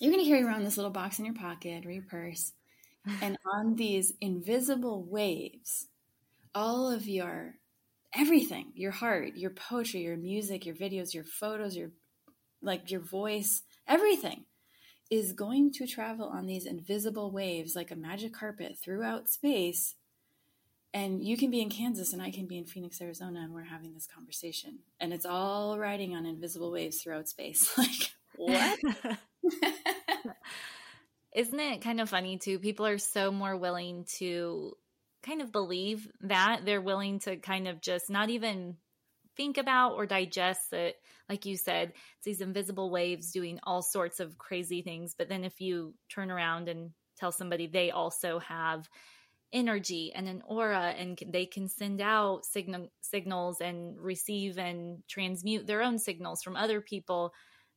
you're 0.00 0.12
going 0.12 0.24
to 0.24 0.28
carry 0.28 0.42
around 0.42 0.64
this 0.64 0.76
little 0.76 0.92
box 0.92 1.18
in 1.18 1.24
your 1.24 1.34
pocket 1.34 1.84
or 1.84 1.90
your 1.90 2.04
purse. 2.04 2.52
and 3.22 3.36
on 3.54 3.76
these 3.76 4.12
invisible 4.20 5.02
waves, 5.02 5.86
all 6.54 6.90
of 6.90 7.06
your 7.06 7.54
everything, 8.14 8.72
your 8.74 8.90
heart, 8.90 9.36
your 9.36 9.50
poetry, 9.50 10.00
your 10.00 10.16
music, 10.16 10.64
your 10.64 10.74
videos, 10.74 11.12
your 11.12 11.24
photos, 11.24 11.76
your 11.76 11.90
like 12.62 12.90
your 12.90 13.00
voice, 13.00 13.62
everything 13.86 14.44
is 15.10 15.32
going 15.32 15.72
to 15.72 15.86
travel 15.86 16.26
on 16.26 16.46
these 16.46 16.66
invisible 16.66 17.30
waves 17.30 17.76
like 17.76 17.90
a 17.90 17.96
magic 17.96 18.32
carpet 18.32 18.76
throughout 18.82 19.28
space. 19.28 19.94
And 20.92 21.22
you 21.22 21.36
can 21.36 21.50
be 21.50 21.60
in 21.60 21.68
Kansas 21.68 22.12
and 22.12 22.22
I 22.22 22.30
can 22.30 22.46
be 22.46 22.58
in 22.58 22.64
Phoenix, 22.64 23.00
Arizona, 23.00 23.40
and 23.40 23.52
we're 23.52 23.64
having 23.64 23.94
this 23.94 24.06
conversation. 24.06 24.78
And 24.98 25.12
it's 25.12 25.26
all 25.26 25.78
riding 25.78 26.16
on 26.16 26.26
invisible 26.26 26.72
waves 26.72 27.02
throughout 27.02 27.28
space. 27.28 27.70
like, 27.78 28.14
what? 28.36 28.78
Isn't 31.34 31.60
it 31.60 31.82
kind 31.82 32.00
of 32.00 32.08
funny 32.08 32.38
too? 32.38 32.58
People 32.58 32.86
are 32.86 32.98
so 32.98 33.30
more 33.30 33.56
willing 33.56 34.06
to 34.18 34.72
kind 35.22 35.42
of 35.42 35.52
believe 35.52 36.08
that. 36.22 36.62
They're 36.64 36.80
willing 36.80 37.18
to 37.20 37.36
kind 37.36 37.68
of 37.68 37.82
just 37.82 38.08
not 38.08 38.30
even 38.30 38.76
think 39.36 39.58
about 39.58 39.92
or 39.94 40.06
digest 40.06 40.70
that 40.70 40.94
Like 41.28 41.44
you 41.44 41.56
said, 41.56 41.92
it's 42.16 42.24
these 42.24 42.40
invisible 42.40 42.90
waves 42.90 43.32
doing 43.32 43.58
all 43.64 43.82
sorts 43.82 44.20
of 44.20 44.38
crazy 44.38 44.82
things. 44.82 45.14
But 45.16 45.28
then 45.28 45.44
if 45.44 45.60
you 45.60 45.94
turn 46.08 46.30
around 46.30 46.68
and 46.68 46.92
tell 47.16 47.32
somebody 47.32 47.66
they 47.66 47.90
also 47.90 48.38
have 48.40 48.88
energy 49.52 50.12
and 50.14 50.28
an 50.28 50.42
aura 50.46 50.94
and 50.98 51.18
they 51.28 51.46
can 51.46 51.68
send 51.68 52.00
out 52.00 52.44
signal 52.44 52.88
signals 53.00 53.60
and 53.60 53.98
receive 53.98 54.58
and 54.58 55.02
transmute 55.08 55.66
their 55.66 55.82
own 55.82 55.98
signals 55.98 56.42
from 56.42 56.56
other 56.56 56.80
people 56.80 57.32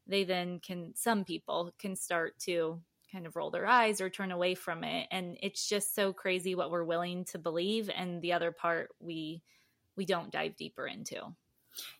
they 0.07 0.23
then 0.23 0.59
can 0.59 0.91
some 0.95 1.23
people 1.23 1.71
can 1.79 1.95
start 1.95 2.37
to 2.39 2.81
kind 3.11 3.27
of 3.27 3.35
roll 3.35 3.51
their 3.51 3.67
eyes 3.67 4.01
or 4.01 4.09
turn 4.09 4.31
away 4.31 4.55
from 4.55 4.83
it 4.83 5.07
and 5.11 5.37
it's 5.41 5.69
just 5.69 5.93
so 5.93 6.11
crazy 6.11 6.55
what 6.55 6.71
we're 6.71 6.83
willing 6.83 7.23
to 7.23 7.37
believe 7.37 7.89
and 7.95 8.21
the 8.21 8.33
other 8.33 8.51
part 8.51 8.89
we 8.99 9.41
we 9.95 10.05
don't 10.05 10.31
dive 10.31 10.55
deeper 10.55 10.87
into 10.87 11.21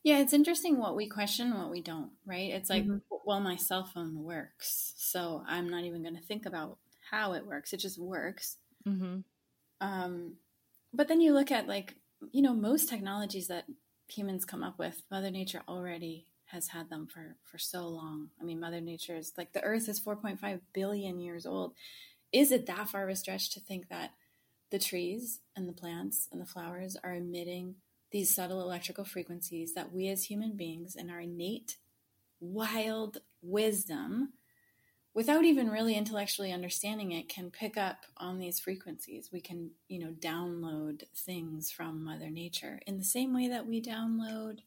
yeah, 0.03 0.19
it's 0.19 0.33
interesting 0.33 0.77
what 0.77 0.95
we 0.95 1.07
question, 1.07 1.57
what 1.57 1.69
we 1.69 1.81
don't, 1.81 2.11
right? 2.25 2.51
It's 2.51 2.69
like, 2.69 2.83
mm-hmm. 2.83 2.97
well, 3.25 3.39
my 3.39 3.55
cell 3.55 3.85
phone 3.85 4.23
works, 4.23 4.93
so 4.97 5.43
I'm 5.47 5.69
not 5.69 5.83
even 5.83 6.01
going 6.01 6.15
to 6.15 6.21
think 6.21 6.45
about 6.45 6.77
how 7.09 7.33
it 7.33 7.45
works. 7.45 7.73
It 7.73 7.79
just 7.79 7.99
works. 7.99 8.57
Mm-hmm. 8.88 9.19
Um, 9.81 10.35
but 10.93 11.07
then 11.07 11.21
you 11.21 11.33
look 11.33 11.51
at 11.51 11.67
like, 11.67 11.95
you 12.31 12.41
know, 12.41 12.53
most 12.53 12.89
technologies 12.89 13.47
that 13.47 13.65
humans 14.07 14.45
come 14.45 14.63
up 14.63 14.79
with, 14.79 15.01
Mother 15.11 15.31
Nature 15.31 15.61
already 15.67 16.25
has 16.45 16.69
had 16.69 16.89
them 16.89 17.07
for 17.07 17.35
for 17.43 17.57
so 17.57 17.88
long. 17.88 18.29
I 18.41 18.43
mean, 18.43 18.59
Mother 18.59 18.81
Nature 18.81 19.17
is 19.17 19.33
like 19.38 19.53
the 19.53 19.63
Earth 19.63 19.88
is 19.88 19.99
4.5 19.99 20.59
billion 20.73 21.19
years 21.19 21.45
old. 21.45 21.73
Is 22.31 22.51
it 22.51 22.65
that 22.65 22.89
far 22.89 23.03
of 23.03 23.09
a 23.09 23.15
stretch 23.15 23.51
to 23.51 23.59
think 23.59 23.89
that 23.89 24.11
the 24.71 24.79
trees 24.79 25.39
and 25.55 25.67
the 25.67 25.73
plants 25.73 26.27
and 26.31 26.41
the 26.41 26.45
flowers 26.45 26.95
are 27.03 27.13
emitting 27.13 27.75
these 28.11 28.33
subtle 28.33 28.61
electrical 28.61 29.05
frequencies 29.05 29.73
that 29.73 29.91
we 29.91 30.07
as 30.07 30.23
human 30.23 30.55
beings 30.55 30.95
in 30.95 31.09
our 31.09 31.19
innate 31.19 31.77
wild 32.39 33.19
wisdom 33.41 34.33
without 35.13 35.43
even 35.43 35.69
really 35.69 35.95
intellectually 35.95 36.51
understanding 36.51 37.11
it 37.11 37.27
can 37.27 37.51
pick 37.51 37.77
up 37.77 38.05
on 38.17 38.39
these 38.39 38.59
frequencies. 38.59 39.29
We 39.31 39.41
can 39.41 39.71
you 39.87 39.99
know 39.99 40.13
download 40.19 41.03
things 41.15 41.71
from 41.71 42.03
mother 42.03 42.29
nature 42.29 42.79
in 42.87 42.97
the 42.97 43.03
same 43.03 43.33
way 43.33 43.47
that 43.47 43.67
we 43.67 43.81
download 43.81 44.59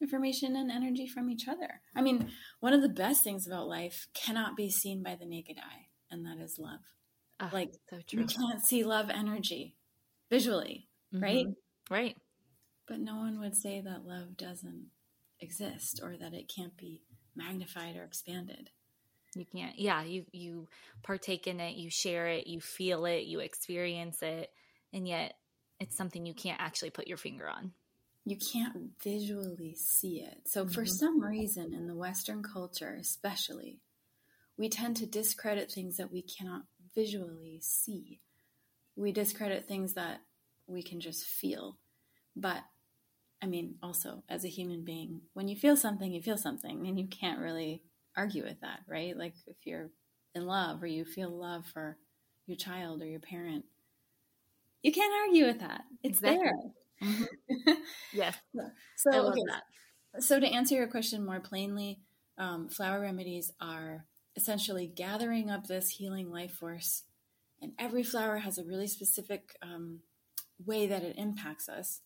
information 0.00 0.56
and 0.56 0.70
energy 0.70 1.06
from 1.06 1.30
each 1.30 1.48
other. 1.48 1.80
I 1.94 2.02
mean 2.02 2.30
one 2.60 2.72
of 2.72 2.82
the 2.82 2.88
best 2.88 3.24
things 3.24 3.46
about 3.46 3.68
life 3.68 4.06
cannot 4.14 4.56
be 4.56 4.70
seen 4.70 5.02
by 5.02 5.16
the 5.16 5.26
naked 5.26 5.58
eye 5.58 5.86
and 6.10 6.24
that 6.26 6.38
is 6.42 6.58
love. 6.58 6.80
Oh, 7.40 7.50
like 7.52 7.74
so 7.90 7.98
true. 8.06 8.20
you 8.20 8.26
can't 8.26 8.62
see 8.62 8.82
love 8.82 9.10
energy 9.10 9.74
visually 10.30 10.88
mm-hmm. 11.12 11.22
right 11.22 11.46
right 11.90 12.16
but 12.86 13.00
no 13.00 13.16
one 13.16 13.40
would 13.40 13.56
say 13.56 13.80
that 13.80 14.06
love 14.06 14.36
doesn't 14.36 14.86
exist 15.40 16.00
or 16.02 16.16
that 16.16 16.34
it 16.34 16.50
can't 16.54 16.76
be 16.76 17.02
magnified 17.34 17.96
or 17.96 18.04
expanded. 18.04 18.70
You 19.34 19.44
can't. 19.44 19.78
Yeah, 19.78 20.02
you 20.02 20.24
you 20.32 20.68
partake 21.02 21.46
in 21.46 21.60
it, 21.60 21.76
you 21.76 21.90
share 21.90 22.26
it, 22.28 22.46
you 22.46 22.60
feel 22.60 23.04
it, 23.04 23.24
you 23.24 23.40
experience 23.40 24.22
it, 24.22 24.50
and 24.92 25.06
yet 25.06 25.34
it's 25.78 25.96
something 25.96 26.24
you 26.24 26.34
can't 26.34 26.60
actually 26.60 26.90
put 26.90 27.06
your 27.06 27.18
finger 27.18 27.48
on. 27.48 27.72
You 28.24 28.38
can't 28.52 28.90
visually 29.02 29.74
see 29.74 30.20
it. 30.20 30.42
So 30.46 30.64
mm-hmm. 30.64 30.72
for 30.72 30.86
some 30.86 31.22
reason 31.22 31.74
in 31.74 31.86
the 31.86 31.94
western 31.94 32.42
culture, 32.42 32.96
especially, 32.98 33.80
we 34.56 34.68
tend 34.68 34.96
to 34.96 35.06
discredit 35.06 35.70
things 35.70 35.98
that 35.98 36.10
we 36.10 36.22
cannot 36.22 36.62
visually 36.94 37.60
see. 37.60 38.20
We 38.96 39.12
discredit 39.12 39.68
things 39.68 39.92
that 39.94 40.22
we 40.66 40.82
can 40.82 40.98
just 40.98 41.24
feel. 41.24 41.76
But 42.34 42.62
I 43.42 43.46
mean, 43.46 43.76
also 43.82 44.22
as 44.28 44.44
a 44.44 44.48
human 44.48 44.84
being, 44.84 45.20
when 45.34 45.48
you 45.48 45.56
feel 45.56 45.76
something, 45.76 46.12
you 46.12 46.22
feel 46.22 46.38
something, 46.38 46.86
and 46.86 46.98
you 46.98 47.06
can't 47.06 47.40
really 47.40 47.82
argue 48.16 48.42
with 48.42 48.60
that, 48.60 48.80
right? 48.88 49.16
Like 49.16 49.34
if 49.46 49.56
you're 49.64 49.90
in 50.34 50.46
love 50.46 50.82
or 50.82 50.86
you 50.86 51.04
feel 51.04 51.30
love 51.30 51.66
for 51.66 51.96
your 52.46 52.56
child 52.56 53.02
or 53.02 53.06
your 53.06 53.20
parent. 53.20 53.64
You 54.82 54.92
can't 54.92 55.12
argue 55.26 55.46
with 55.46 55.60
that. 55.60 55.82
It's 56.02 56.18
exactly. 56.18 56.44
there. 56.44 57.08
Mm-hmm. 57.08 57.72
yes. 58.12 58.36
So, 58.96 59.10
love 59.10 59.32
okay. 59.32 59.42
that. 59.48 60.22
So 60.22 60.38
to 60.40 60.46
answer 60.46 60.74
your 60.74 60.86
question 60.86 61.24
more 61.24 61.40
plainly, 61.40 62.00
um, 62.38 62.68
flower 62.68 63.00
remedies 63.00 63.52
are 63.60 64.04
essentially 64.36 64.86
gathering 64.86 65.50
up 65.50 65.66
this 65.66 65.88
healing 65.90 66.30
life 66.30 66.52
force, 66.52 67.02
and 67.60 67.72
every 67.78 68.02
flower 68.02 68.38
has 68.38 68.58
a 68.58 68.64
really 68.64 68.86
specific 68.86 69.56
um, 69.62 70.00
way 70.64 70.86
that 70.86 71.02
it 71.02 71.16
impacts 71.18 71.68
us. 71.68 72.00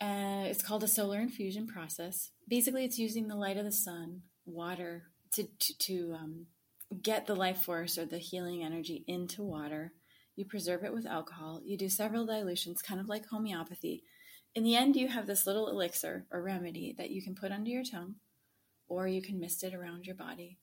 And 0.00 0.46
it's 0.46 0.62
called 0.62 0.82
a 0.82 0.88
solar 0.88 1.20
infusion 1.20 1.66
process. 1.66 2.30
Basically, 2.48 2.84
it's 2.84 2.98
using 2.98 3.28
the 3.28 3.36
light 3.36 3.56
of 3.56 3.64
the 3.64 3.72
sun, 3.72 4.22
water, 4.44 5.04
to 5.32 5.44
to, 5.44 5.78
to 5.78 6.14
um, 6.18 6.46
get 7.00 7.26
the 7.26 7.34
life 7.34 7.62
force 7.62 7.98
or 7.98 8.04
the 8.04 8.18
healing 8.18 8.64
energy 8.64 9.04
into 9.06 9.42
water. 9.42 9.92
You 10.34 10.44
preserve 10.44 10.84
it 10.84 10.92
with 10.92 11.06
alcohol. 11.06 11.60
You 11.64 11.76
do 11.76 11.88
several 11.88 12.26
dilutions, 12.26 12.82
kind 12.82 13.00
of 13.00 13.08
like 13.08 13.26
homeopathy. 13.26 14.02
In 14.54 14.64
the 14.64 14.76
end, 14.76 14.96
you 14.96 15.08
have 15.08 15.26
this 15.26 15.46
little 15.46 15.68
elixir 15.68 16.26
or 16.30 16.42
remedy 16.42 16.94
that 16.98 17.10
you 17.10 17.22
can 17.22 17.34
put 17.34 17.52
under 17.52 17.70
your 17.70 17.84
tongue 17.84 18.16
or 18.88 19.08
you 19.08 19.22
can 19.22 19.40
mist 19.40 19.62
it 19.64 19.74
around 19.74 20.06
your 20.06 20.14
body. 20.14 20.58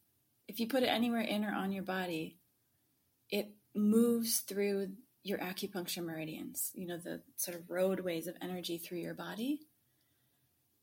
If 0.48 0.60
you 0.60 0.68
put 0.68 0.84
it 0.84 0.88
anywhere 0.88 1.22
in 1.22 1.44
or 1.44 1.54
on 1.54 1.72
your 1.72 1.84
body, 1.84 2.38
it 3.30 3.52
moves 3.76 4.40
through 4.40 4.90
your 5.24 5.40
acupuncture 5.40 6.04
meridians, 6.04 6.72
you 6.74 6.88
know, 6.88 6.98
the 6.98 7.22
sort 7.36 7.58
of 7.58 7.70
roadways 7.70 8.28
of 8.28 8.36
energy 8.42 8.78
through 8.78 9.00
your 9.00 9.14
body 9.14 9.60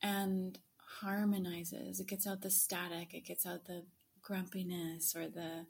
and 0.02 0.58
harmonizes. 1.00 2.00
It 2.00 2.06
gets 2.06 2.26
out 2.26 2.42
the 2.42 2.50
static, 2.50 3.14
it 3.14 3.24
gets 3.24 3.46
out 3.46 3.64
the 3.64 3.84
grumpiness 4.22 5.14
or 5.16 5.28
the 5.28 5.66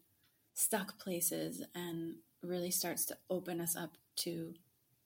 stuck 0.55 0.99
places 0.99 1.63
and 1.75 2.17
really 2.43 2.71
starts 2.71 3.05
to 3.07 3.17
open 3.31 3.61
us 3.61 3.77
up 3.77 3.97
to 4.17 4.55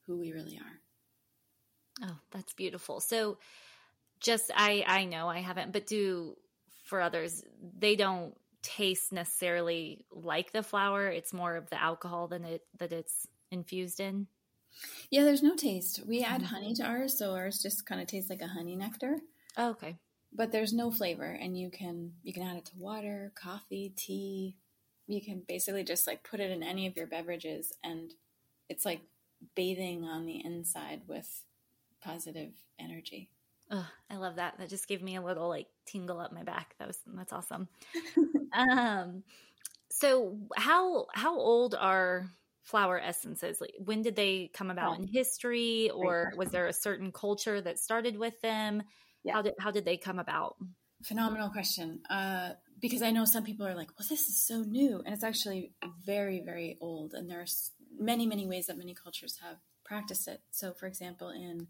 who 0.06 0.18
we 0.18 0.32
really 0.32 0.58
are. 0.58 2.08
Oh, 2.08 2.18
that's 2.30 2.54
beautiful. 2.54 3.00
So 3.00 3.38
just 4.20 4.50
I 4.54 4.84
I 4.86 5.04
know 5.04 5.28
I 5.28 5.40
haven't, 5.40 5.72
but 5.72 5.86
do 5.86 6.36
for 6.84 7.00
others, 7.00 7.42
they 7.78 7.96
don't 7.96 8.34
taste 8.62 9.12
necessarily 9.12 10.04
like 10.10 10.52
the 10.52 10.62
flower. 10.62 11.08
It's 11.08 11.32
more 11.32 11.56
of 11.56 11.70
the 11.70 11.80
alcohol 11.80 12.28
than 12.28 12.44
it 12.44 12.62
that 12.78 12.92
it's 12.92 13.26
infused 13.50 14.00
in. 14.00 14.26
Yeah, 15.10 15.24
there's 15.24 15.42
no 15.42 15.56
taste. 15.56 16.02
We 16.06 16.22
add 16.22 16.42
mm-hmm. 16.42 16.54
honey 16.54 16.74
to 16.74 16.84
ours, 16.84 17.18
so 17.18 17.34
ours 17.34 17.60
just 17.60 17.86
kind 17.86 18.00
of 18.00 18.06
tastes 18.06 18.30
like 18.30 18.42
a 18.42 18.48
honey 18.48 18.76
nectar. 18.76 19.16
Oh, 19.56 19.70
okay. 19.70 19.96
But 20.32 20.52
there's 20.52 20.72
no 20.72 20.90
flavor, 20.90 21.24
and 21.24 21.58
you 21.58 21.70
can 21.70 22.12
you 22.22 22.32
can 22.32 22.44
add 22.44 22.56
it 22.56 22.66
to 22.66 22.78
water, 22.78 23.32
coffee, 23.34 23.92
tea. 23.96 24.56
You 25.06 25.20
can 25.20 25.42
basically 25.46 25.82
just 25.82 26.06
like 26.06 26.22
put 26.22 26.40
it 26.40 26.52
in 26.52 26.62
any 26.62 26.86
of 26.86 26.96
your 26.96 27.08
beverages, 27.08 27.72
and 27.82 28.14
it's 28.68 28.84
like 28.84 29.00
bathing 29.56 30.04
on 30.04 30.24
the 30.24 30.44
inside 30.44 31.02
with 31.08 31.44
positive 32.00 32.52
energy. 32.78 33.28
Oh, 33.72 33.88
I 34.08 34.16
love 34.16 34.36
that. 34.36 34.58
That 34.58 34.68
just 34.68 34.88
gave 34.88 35.02
me 35.02 35.16
a 35.16 35.22
little 35.22 35.48
like 35.48 35.66
tingle 35.86 36.20
up 36.20 36.32
my 36.32 36.44
back. 36.44 36.74
That 36.78 36.88
was 36.88 36.98
that's 37.06 37.32
awesome. 37.32 37.68
um, 38.52 39.24
so 39.90 40.38
how 40.56 41.06
how 41.12 41.36
old 41.36 41.74
are 41.74 42.30
flower 42.62 43.00
essences? 43.00 43.60
Like, 43.60 43.74
when 43.78 44.02
did 44.02 44.16
they 44.16 44.50
come 44.52 44.70
about 44.70 44.98
oh. 44.98 45.02
in 45.02 45.06
history, 45.06 45.90
or 45.90 46.32
was 46.36 46.50
there 46.50 46.66
a 46.66 46.72
certain 46.72 47.12
culture 47.12 47.60
that 47.60 47.78
started 47.78 48.16
with 48.16 48.40
them? 48.40 48.82
Yeah. 49.22 49.34
How 49.34 49.42
did 49.42 49.54
how 49.58 49.70
did 49.70 49.84
they 49.84 49.96
come 49.96 50.18
about? 50.18 50.56
Phenomenal 51.02 51.50
question. 51.50 52.00
Uh, 52.10 52.50
because 52.80 53.02
I 53.02 53.10
know 53.10 53.24
some 53.24 53.44
people 53.44 53.66
are 53.66 53.74
like, 53.74 53.88
"Well, 53.98 54.06
this 54.08 54.28
is 54.28 54.40
so 54.40 54.62
new," 54.62 55.02
and 55.04 55.14
it's 55.14 55.24
actually 55.24 55.72
very 56.04 56.40
very 56.40 56.76
old. 56.80 57.14
And 57.14 57.28
there's 57.28 57.72
many 57.98 58.26
many 58.26 58.46
ways 58.46 58.66
that 58.66 58.78
many 58.78 58.94
cultures 58.94 59.38
have 59.42 59.56
practiced 59.84 60.28
it. 60.28 60.40
So, 60.50 60.72
for 60.72 60.86
example, 60.86 61.30
in 61.30 61.68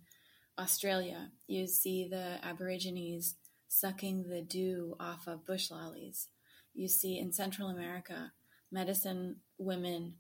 Australia, 0.59 1.31
you 1.47 1.67
see 1.67 2.07
the 2.09 2.39
Aborigines 2.43 3.37
sucking 3.69 4.29
the 4.29 4.43
dew 4.43 4.97
off 5.01 5.27
of 5.27 5.47
bush 5.47 5.71
lollies. 5.71 6.29
You 6.75 6.89
see 6.89 7.19
in 7.19 7.33
Central 7.33 7.69
America, 7.69 8.33
medicine 8.71 9.37
women 9.59 10.15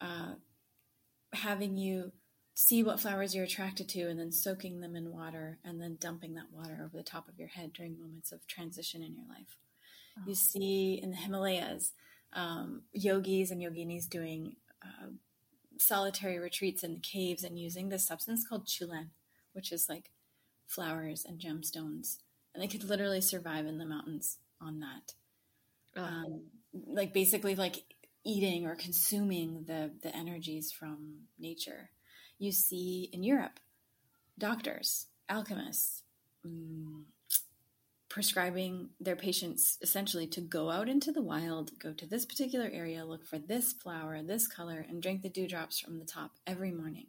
uh, 0.00 0.34
having 1.32 1.76
you 1.76 2.12
see 2.54 2.82
what 2.82 3.00
flowers 3.00 3.34
you're 3.34 3.44
attracted 3.44 3.88
to 3.88 4.02
and 4.02 4.18
then 4.18 4.30
soaking 4.30 4.80
them 4.80 4.94
in 4.94 5.12
water 5.12 5.58
and 5.64 5.80
then 5.80 5.96
dumping 5.98 6.34
that 6.34 6.52
water 6.52 6.78
over 6.84 6.96
the 6.96 7.02
top 7.02 7.28
of 7.28 7.38
your 7.38 7.48
head 7.48 7.72
during 7.72 7.98
moments 7.98 8.30
of 8.30 8.46
transition 8.46 9.02
in 9.02 9.14
your 9.14 9.26
life. 9.28 9.56
Oh. 10.18 10.22
You 10.28 10.34
see 10.34 11.00
in 11.02 11.10
the 11.10 11.16
Himalayas, 11.16 11.92
um, 12.32 12.82
yogis 12.92 13.50
and 13.50 13.60
yoginis 13.60 14.08
doing 14.08 14.56
uh, 14.82 15.08
solitary 15.78 16.38
retreats 16.38 16.84
in 16.84 16.94
the 16.94 17.00
caves 17.00 17.42
and 17.42 17.58
using 17.58 17.88
this 17.88 18.06
substance 18.06 18.46
called 18.46 18.66
chulen 18.66 19.10
which 19.54 19.72
is 19.72 19.88
like 19.88 20.10
flowers 20.66 21.24
and 21.26 21.40
gemstones. 21.40 22.18
And 22.52 22.62
they 22.62 22.68
could 22.68 22.84
literally 22.84 23.22
survive 23.22 23.66
in 23.66 23.78
the 23.78 23.86
mountains 23.86 24.38
on 24.60 24.80
that. 24.80 25.14
Um, 25.96 26.42
like 26.86 27.14
basically 27.14 27.54
like 27.54 27.93
eating 28.24 28.66
or 28.66 28.74
consuming 28.74 29.64
the, 29.66 29.90
the 30.02 30.14
energies 30.14 30.72
from 30.72 31.26
nature. 31.38 31.90
You 32.38 32.52
see 32.52 33.10
in 33.12 33.22
Europe, 33.22 33.60
doctors, 34.38 35.06
alchemists, 35.28 36.02
um, 36.44 37.06
prescribing 38.08 38.90
their 39.00 39.16
patients 39.16 39.76
essentially 39.82 40.26
to 40.28 40.40
go 40.40 40.70
out 40.70 40.88
into 40.88 41.10
the 41.10 41.22
wild, 41.22 41.76
go 41.80 41.92
to 41.92 42.06
this 42.06 42.24
particular 42.24 42.70
area, 42.72 43.04
look 43.04 43.26
for 43.26 43.38
this 43.38 43.72
flower, 43.72 44.22
this 44.22 44.46
color, 44.46 44.86
and 44.88 45.02
drink 45.02 45.22
the 45.22 45.28
dewdrops 45.28 45.80
from 45.80 45.98
the 45.98 46.04
top 46.04 46.32
every 46.46 46.70
morning 46.70 47.06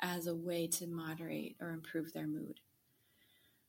as 0.00 0.26
a 0.26 0.34
way 0.34 0.68
to 0.68 0.86
moderate 0.86 1.56
or 1.60 1.70
improve 1.70 2.12
their 2.12 2.26
mood. 2.26 2.60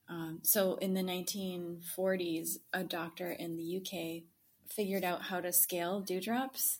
Um, 0.07 0.39
so 0.43 0.75
in 0.75 0.93
the 0.93 1.01
1940s, 1.01 2.57
a 2.73 2.83
doctor 2.83 3.31
in 3.31 3.57
the 3.57 3.77
UK 3.77 4.23
figured 4.73 5.03
out 5.03 5.23
how 5.23 5.39
to 5.39 5.51
scale 5.51 6.01
dewdrops 6.01 6.79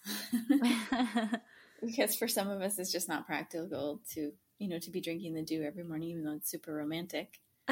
because 1.82 2.16
for 2.16 2.28
some 2.28 2.50
of 2.50 2.62
us 2.62 2.78
it's 2.80 2.92
just 2.92 3.10
not 3.10 3.26
practical 3.26 4.02
to 4.12 4.32
you 4.58 4.68
know 4.68 4.80
to 4.80 4.92
be 4.92 5.02
drinking 5.02 5.34
the 5.34 5.42
dew 5.42 5.64
every 5.64 5.84
morning 5.84 6.10
even 6.10 6.24
though 6.24 6.34
it's 6.34 6.50
super 6.50 6.74
romantic 6.74 7.40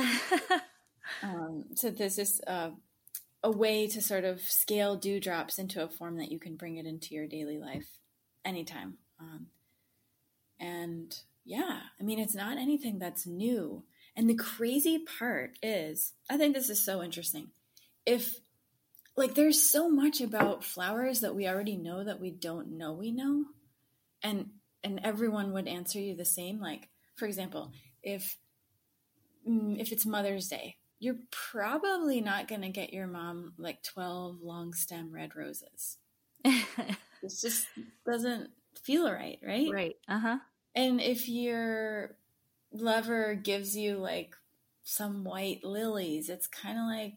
um, 1.24 1.66
so 1.76 1.90
this 1.90 2.18
is 2.18 2.42
uh, 2.48 2.70
a 3.44 3.52
way 3.52 3.88
to 3.88 4.02
sort 4.02 4.24
of 4.24 4.42
scale 4.42 4.96
dewdrops 4.96 5.60
into 5.60 5.84
a 5.84 5.90
form 5.90 6.18
that 6.18 6.32
you 6.32 6.40
can 6.40 6.56
bring 6.56 6.78
it 6.78 6.86
into 6.86 7.14
your 7.14 7.28
daily 7.28 7.58
life 7.58 8.00
anytime 8.44 8.98
um, 9.20 9.48
and 10.60 11.16
yeah, 11.48 11.80
I 12.00 12.04
mean, 12.04 12.20
it's 12.20 12.36
not 12.36 12.58
anything 12.58 13.00
that's 13.00 13.26
new. 13.26 13.84
And 14.18 14.30
the 14.30 14.36
crazy 14.36 15.00
part 15.00 15.58
is, 15.64 16.14
I 16.30 16.38
think 16.38 16.54
this 16.54 16.70
is 16.70 16.84
so 16.84 17.02
interesting. 17.02 17.52
If, 18.06 18.42
like, 19.18 19.34
there's 19.34 19.62
so 19.62 19.90
much 19.90 20.22
about 20.22 20.64
flowers 20.64 21.22
that 21.22 21.36
we 21.36 21.48
already 21.48 21.76
know 21.76 22.04
that 22.04 22.22
we 22.22 22.30
don't 22.32 22.78
know 22.78 22.94
we 22.94 23.12
know. 23.12 23.46
And, 24.22 24.52
and 24.84 25.02
everyone 25.04 25.54
would 25.54 25.68
answer 25.68 26.00
you 26.00 26.16
the 26.16 26.24
same. 26.24 26.60
Like, 26.60 26.88
for 27.16 27.26
example, 27.26 27.72
if, 28.04 28.38
mm, 29.48 29.80
if 29.80 29.92
it's 29.92 30.06
Mother's 30.06 30.48
Day, 30.48 30.78
you're 31.00 31.18
probably 31.32 32.22
not 32.22 32.48
going 32.48 32.62
to 32.62 32.70
get 32.70 32.94
your 32.94 33.08
mom 33.08 33.54
like 33.58 33.84
12 33.84 34.42
long 34.42 34.74
stem 34.74 35.12
red 35.12 35.36
roses. 35.36 35.98
it 36.46 36.98
just 37.24 37.68
doesn't 38.06 38.50
feel 38.84 39.12
right, 39.12 39.40
right? 39.46 39.72
Right. 39.72 39.96
Uh 40.08 40.20
huh. 40.20 40.38
And 40.76 41.02
if 41.02 41.28
your 41.28 42.16
lover 42.72 43.34
gives 43.34 43.76
you 43.76 43.98
like 43.98 44.36
some 44.84 45.24
white 45.24 45.64
lilies, 45.64 46.30
it's 46.30 46.48
kind 46.48 46.78
of 46.78 46.86
like, 46.86 47.14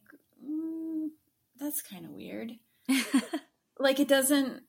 that's 1.60 1.82
kind 1.82 2.04
of 2.04 2.12
weird. 2.12 2.52
like 3.78 4.00
it 4.00 4.08
doesn't 4.08 4.62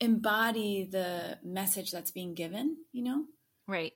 embody 0.00 0.88
the 0.90 1.38
message 1.42 1.90
that's 1.90 2.10
being 2.10 2.34
given, 2.34 2.76
you 2.92 3.02
know? 3.02 3.24
Right. 3.66 3.94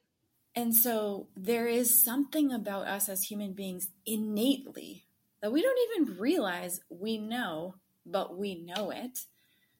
And 0.55 0.75
so 0.75 1.29
there 1.37 1.69
is 1.69 2.03
something 2.03 2.53
about 2.53 2.87
us 2.87 3.09
as 3.09 3.25
human 3.25 3.53
beings 3.53 3.91
innately 4.07 5.05
that 5.41 5.53
we 5.53 5.63
don't 5.63 5.79
even 5.93 6.19
realize 6.19 6.81
we 6.89 7.19
know, 7.19 7.77
but 8.05 8.37
we 8.37 8.57
know 8.57 8.91
it, 8.91 9.21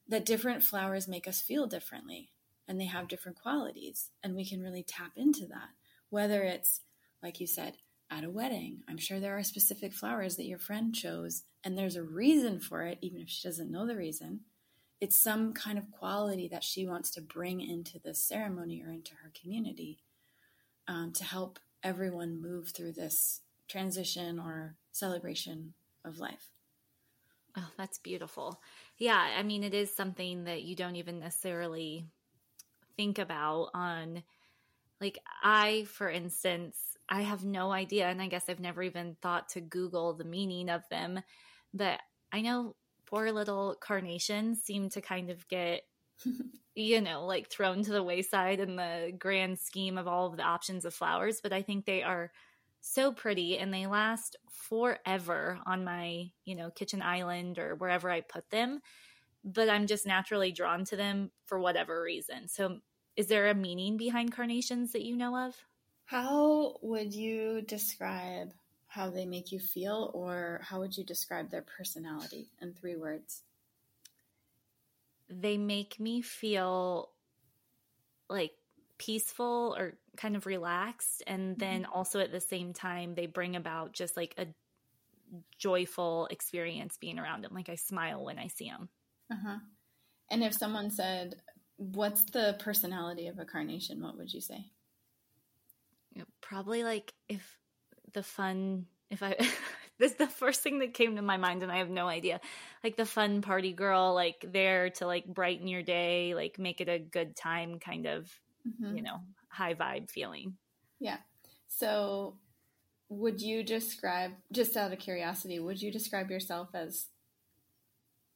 that 0.09 0.25
different 0.25 0.63
flowers 0.63 1.09
make 1.09 1.27
us 1.27 1.41
feel 1.41 1.67
differently 1.67 2.31
and 2.69 2.81
they 2.81 2.85
have 2.85 3.09
different 3.09 3.41
qualities 3.41 4.11
and 4.23 4.37
we 4.37 4.45
can 4.45 4.63
really 4.63 4.83
tap 4.83 5.13
into 5.17 5.47
that 5.47 5.71
whether 6.11 6.43
it's 6.43 6.83
like 7.23 7.41
you 7.41 7.47
said 7.47 7.75
at 8.11 8.25
a 8.25 8.31
wedding. 8.31 8.83
I'm 8.88 8.99
sure 8.99 9.21
there 9.21 9.37
are 9.37 9.44
specific 9.44 9.92
flowers 9.92 10.37
that 10.37 10.47
your 10.47 10.59
friend 10.59 10.94
chose 10.94 11.44
and 11.62 11.77
there's 11.77 11.97
a 11.97 12.03
reason 12.03 12.61
for 12.61 12.83
it 12.83 12.99
even 13.01 13.21
if 13.21 13.29
she 13.29 13.47
doesn't 13.47 13.71
know 13.71 13.87
the 13.87 13.97
reason. 13.97 14.40
It's 15.01 15.21
some 15.23 15.53
kind 15.53 15.79
of 15.79 15.90
quality 15.90 16.49
that 16.49 16.64
she 16.64 16.87
wants 16.87 17.11
to 17.12 17.21
bring 17.21 17.61
into 17.61 17.99
the 17.99 18.14
ceremony 18.14 18.83
or 18.83 18.90
into 18.90 19.14
her 19.23 19.31
community 19.40 20.01
um, 20.88 21.12
to 21.12 21.25
help 21.25 21.59
everyone 21.83 22.40
move 22.40 22.71
through 22.71 22.92
this 22.92 23.42
transition 23.68 24.38
or 24.38 24.77
celebration 24.90 25.75
of 26.05 26.18
life. 26.18 26.51
Oh, 27.57 27.68
that's 27.77 27.99
beautiful. 27.99 28.61
Yeah, 28.99 29.16
I 29.37 29.42
mean, 29.42 29.62
it 29.62 29.75
is 29.75 29.94
something 29.94 30.44
that 30.44 30.62
you 30.62 30.75
don't 30.75 30.97
even 30.97 31.21
necessarily 31.21 32.07
think 32.97 33.18
about 33.18 33.71
on, 33.75 34.23
like, 35.01 35.18
I, 35.42 35.87
for 35.90 36.09
instance, 36.09 36.77
I 37.09 37.23
have 37.23 37.44
no 37.44 37.73
idea, 37.73 38.07
and 38.09 38.21
I 38.21 38.29
guess 38.29 38.49
I've 38.49 38.61
never 38.61 38.83
even 38.83 39.16
thought 39.23 39.49
to 39.51 39.61
Google 39.61 40.14
the 40.14 40.25
meaning 40.25 40.68
of 40.68 40.88
them, 40.90 41.21
but 41.73 42.01
I 42.33 42.42
know 42.42 42.77
poor 43.07 43.33
little 43.33 43.77
carnations 43.81 44.62
seem 44.62 44.90
to 44.90 45.01
kind 45.01 45.31
of 45.31 45.49
get 45.49 45.83
you 46.75 47.01
know, 47.01 47.27
like 47.27 47.51
thrown 47.51 47.83
to 47.83 47.90
the 47.92 48.03
wayside 48.03 48.61
in 48.61 48.77
the 48.77 49.12
grand 49.18 49.59
scheme 49.59 49.99
of 49.99 50.07
all 50.07 50.27
of 50.27 50.37
the 50.37 50.42
options 50.44 50.85
of 50.85 50.94
flowers, 50.94 51.40
but 51.42 51.53
I 51.53 51.62
think 51.62 51.85
they 51.85 52.03
are 52.03 52.31
so 52.81 53.12
pretty 53.12 53.59
and 53.59 53.75
they 53.75 53.87
last 53.87 54.37
forever 54.49 55.59
on 55.66 55.85
my, 55.85 56.31
you 56.44 56.55
know, 56.55 56.71
kitchen 56.71 57.03
island 57.03 57.59
or 57.59 57.75
wherever 57.75 58.11
I 58.11 58.21
put 58.21 58.51
them. 58.51 58.81
But 59.44 59.68
I'm 59.68 59.87
just 59.87 60.07
naturally 60.07 60.53
drawn 60.53 60.85
to 60.87 60.97
them 60.97 61.33
for 61.47 61.59
whatever 61.61 62.03
reason. 62.03 62.49
So, 62.49 62.81
is 63.16 63.29
there 63.29 63.49
a 63.49 63.55
meaning 63.55 63.97
behind 63.97 64.33
carnations 64.33 64.92
that 64.92 65.05
you 65.05 65.16
know 65.16 65.37
of? 65.37 65.64
How 66.09 66.77
would 66.83 67.14
you 67.14 67.62
describe 67.62 68.53
how 68.87 69.11
they 69.11 69.27
make 69.27 69.53
you 69.53 69.61
feel, 69.61 70.11
or 70.14 70.61
how 70.62 70.81
would 70.81 70.97
you 70.97 71.05
describe 71.05 71.51
their 71.51 71.62
personality 71.62 72.49
in 72.61 72.73
three 72.73 72.97
words? 72.97 73.42
they 75.29 75.59
make 75.59 76.01
me 76.01 76.23
feel 76.23 77.11
like 78.29 78.53
peaceful 78.99 79.75
or 79.79 79.94
kind 80.16 80.37
of 80.37 80.47
relaxed 80.47 81.23
and 81.27 81.53
mm-hmm. 81.53 81.61
then 81.61 81.85
also 81.85 82.21
at 82.21 82.33
the 82.33 82.40
same 82.40 82.73
time 82.73 83.14
they 83.14 83.27
bring 83.27 83.55
about 83.55 83.92
just 83.92 84.16
like 84.16 84.35
a 84.38 84.47
joyful 85.59 86.27
experience 86.31 86.97
being 87.01 87.18
around 87.18 87.44
them 87.44 87.53
like 87.55 87.68
i 87.68 87.75
smile 87.75 88.25
when 88.25 88.38
i 88.38 88.47
see 88.47 88.68
them 88.68 88.88
uh-huh. 89.31 89.59
And 90.31 90.42
if 90.42 90.55
someone 90.55 90.90
said 90.90 91.37
what's 91.77 92.25
the 92.25 92.57
personality 92.59 93.29
of 93.29 93.38
a 93.38 93.44
carnation? 93.44 94.03
what 94.03 94.16
would 94.16 94.33
you 94.33 94.40
say 94.40 94.64
probably 96.41 96.85
like 96.85 97.13
if 97.29 97.59
the 98.13 98.23
fun 98.23 98.87
if 99.11 99.23
i 99.23 99.37
this 99.99 100.15
the 100.15 100.27
first 100.27 100.63
thing 100.63 100.79
that 100.79 100.95
came 100.95 101.17
to 101.17 101.23
my 101.23 101.37
mind 101.37 101.63
and 101.63 101.73
I 101.73 101.79
have 101.79 101.91
no 101.91 102.09
idea. 102.09 102.41
Like 102.83 102.97
the 102.97 103.05
fun 103.05 103.43
party 103.43 103.73
girl, 103.73 104.15
like 104.15 104.45
there 104.53 104.91
to 104.91 105.07
like 105.07 105.27
brighten 105.27 105.67
your 105.67 105.83
day, 105.83 106.35
like 106.35 106.59
make 106.59 106.81
it 106.81 106.89
a 106.89 106.99
good 106.99 107.37
time 107.37 107.79
kind 107.81 108.07
of, 108.07 108.31
mm-hmm. 108.67 108.97
you 108.97 109.03
know, 109.03 109.19
high 109.49 109.75
vibe 109.75 110.11
feeling. 110.11 110.57
Yeah. 111.01 111.19
So 111.67 112.37
would 113.09 113.41
you 113.41 113.63
describe 113.63 114.33
just 114.53 114.77
out 114.77 114.93
of 114.93 114.99
curiosity, 114.99 115.59
would 115.59 115.83
you 115.83 115.91
describe 115.91 116.31
yourself 116.31 116.69
as 116.75 117.07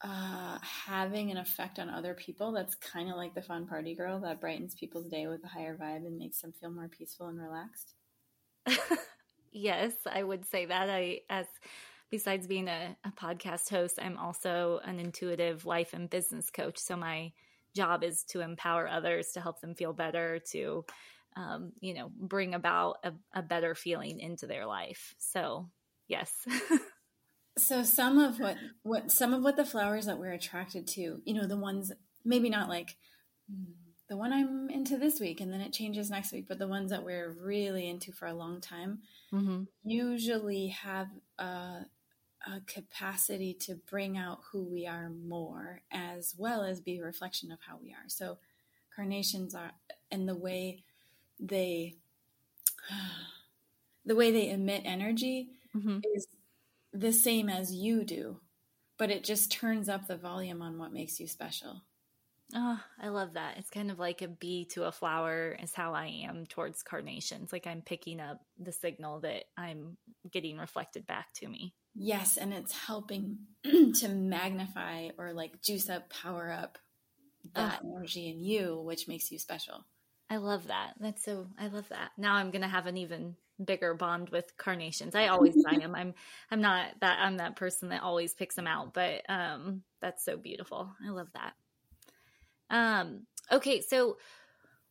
uh, 0.02 0.58
having 0.62 1.30
an 1.30 1.36
effect 1.36 1.78
on 1.78 1.88
other 1.88 2.14
people 2.14 2.52
that's 2.52 2.74
kind 2.74 3.08
of 3.08 3.16
like 3.16 3.34
the 3.34 3.42
fun 3.42 3.66
party 3.66 3.94
girl 3.94 4.20
that 4.20 4.40
brightens 4.40 4.74
people's 4.74 5.06
day 5.06 5.26
with 5.26 5.44
a 5.44 5.48
higher 5.48 5.76
vibe 5.76 6.06
and 6.06 6.18
makes 6.18 6.40
them 6.40 6.52
feel 6.52 6.70
more 6.70 6.88
peaceful 6.88 7.28
and 7.28 7.40
relaxed? 7.40 7.94
yes, 9.52 9.92
I 10.10 10.22
would 10.22 10.44
say 10.46 10.66
that. 10.66 10.90
I, 10.90 11.20
as 11.30 11.46
besides 12.10 12.46
being 12.46 12.68
a, 12.68 12.96
a 13.04 13.10
podcast 13.12 13.70
host, 13.70 13.98
I'm 14.00 14.18
also 14.18 14.80
an 14.84 14.98
intuitive 14.98 15.66
life 15.66 15.92
and 15.92 16.10
business 16.10 16.50
coach. 16.50 16.78
So 16.78 16.96
my 16.96 17.32
job 17.74 18.02
is 18.02 18.24
to 18.24 18.40
empower 18.40 18.88
others 18.88 19.32
to 19.32 19.40
help 19.40 19.60
them 19.60 19.74
feel 19.74 19.92
better, 19.92 20.40
to, 20.50 20.84
um, 21.36 21.72
you 21.80 21.94
know, 21.94 22.10
bring 22.14 22.54
about 22.54 22.98
a, 23.04 23.12
a 23.34 23.42
better 23.42 23.74
feeling 23.74 24.20
into 24.20 24.46
their 24.46 24.66
life. 24.66 25.14
So, 25.18 25.70
yes. 26.08 26.32
so 27.58 27.82
some 27.82 28.18
of 28.18 28.38
what 28.40 28.56
what 28.82 29.10
some 29.10 29.34
of 29.34 29.42
what 29.42 29.56
the 29.56 29.64
flowers 29.64 30.06
that 30.06 30.18
we're 30.18 30.32
attracted 30.32 30.86
to, 30.88 31.20
you 31.24 31.34
know, 31.34 31.46
the 31.46 31.56
ones 31.56 31.92
maybe 32.24 32.48
not 32.48 32.68
like 32.68 32.96
the 34.08 34.16
one 34.16 34.32
I'm 34.32 34.68
into 34.68 34.98
this 34.98 35.20
week 35.20 35.40
and 35.40 35.52
then 35.52 35.60
it 35.60 35.72
changes 35.72 36.10
next 36.10 36.32
week, 36.32 36.46
but 36.48 36.58
the 36.58 36.68
ones 36.68 36.90
that 36.90 37.04
we're 37.04 37.30
really 37.30 37.88
into 37.88 38.12
for 38.12 38.26
a 38.26 38.34
long 38.34 38.60
time 38.60 39.00
mm-hmm. 39.32 39.62
usually 39.84 40.68
have 40.68 41.08
a, 41.38 41.86
a, 42.46 42.60
capacity 42.66 43.54
to 43.60 43.76
bring 43.88 44.18
out 44.18 44.40
who 44.50 44.64
we 44.64 44.86
are 44.86 45.08
more 45.08 45.80
as 45.90 46.34
well 46.36 46.62
as 46.62 46.80
be 46.80 46.98
a 46.98 47.02
reflection 47.02 47.50
of 47.50 47.60
how 47.66 47.78
we 47.82 47.90
are. 47.90 48.08
So 48.08 48.38
carnations 48.94 49.54
are 49.54 49.72
and 50.10 50.28
the 50.28 50.36
way 50.36 50.82
they 51.40 51.94
the 54.04 54.16
way 54.16 54.30
they 54.30 54.50
emit 54.50 54.82
energy 54.84 55.48
mm-hmm. 55.74 56.00
is 56.14 56.26
the 56.92 57.12
same 57.12 57.48
as 57.48 57.72
you 57.72 58.04
do, 58.04 58.40
but 58.98 59.10
it 59.10 59.24
just 59.24 59.52
turns 59.52 59.88
up 59.88 60.06
the 60.06 60.16
volume 60.16 60.62
on 60.62 60.78
what 60.78 60.92
makes 60.92 61.18
you 61.18 61.26
special. 61.26 61.82
Oh, 62.54 62.78
I 63.00 63.08
love 63.08 63.34
that. 63.34 63.56
It's 63.56 63.70
kind 63.70 63.90
of 63.90 63.98
like 63.98 64.20
a 64.20 64.28
bee 64.28 64.66
to 64.72 64.84
a 64.84 64.92
flower 64.92 65.56
is 65.62 65.72
how 65.74 65.94
I 65.94 66.06
am 66.28 66.44
towards 66.46 66.82
carnations. 66.82 67.50
Like 67.50 67.66
I'm 67.66 67.80
picking 67.80 68.20
up 68.20 68.40
the 68.58 68.72
signal 68.72 69.20
that 69.20 69.44
I'm 69.56 69.96
getting 70.30 70.58
reflected 70.58 71.06
back 71.06 71.32
to 71.36 71.48
me. 71.48 71.74
Yes, 71.94 72.36
and 72.36 72.52
it's 72.52 72.72
helping 72.72 73.38
to 73.64 74.08
magnify 74.08 75.10
or 75.18 75.32
like 75.32 75.62
juice 75.62 75.88
up, 75.88 76.10
power 76.10 76.50
up 76.50 76.78
that 77.54 77.80
oh. 77.84 77.96
energy 77.96 78.28
in 78.28 78.42
you, 78.42 78.80
which 78.84 79.08
makes 79.08 79.30
you 79.30 79.38
special. 79.38 79.84
I 80.30 80.36
love 80.36 80.68
that. 80.68 80.94
That's 81.00 81.24
so 81.24 81.48
I 81.58 81.68
love 81.68 81.88
that. 81.88 82.12
Now 82.16 82.34
I'm 82.34 82.50
going 82.50 82.62
to 82.62 82.68
have 82.68 82.86
an 82.86 82.96
even 82.96 83.36
bigger 83.64 83.94
bond 83.94 84.30
with 84.30 84.56
carnations. 84.56 85.14
I 85.14 85.28
always 85.28 85.62
buy 85.62 85.76
them. 85.80 85.94
I'm 85.94 86.14
I'm 86.50 86.60
not 86.60 86.88
that 87.00 87.18
I'm 87.20 87.38
that 87.38 87.56
person 87.56 87.90
that 87.90 88.02
always 88.02 88.34
picks 88.34 88.54
them 88.54 88.66
out, 88.66 88.94
but 88.94 89.22
um 89.28 89.82
that's 90.00 90.24
so 90.24 90.36
beautiful. 90.36 90.90
I 91.04 91.10
love 91.10 91.28
that. 91.34 91.52
Um, 92.70 93.26
okay, 93.50 93.82
so 93.82 94.16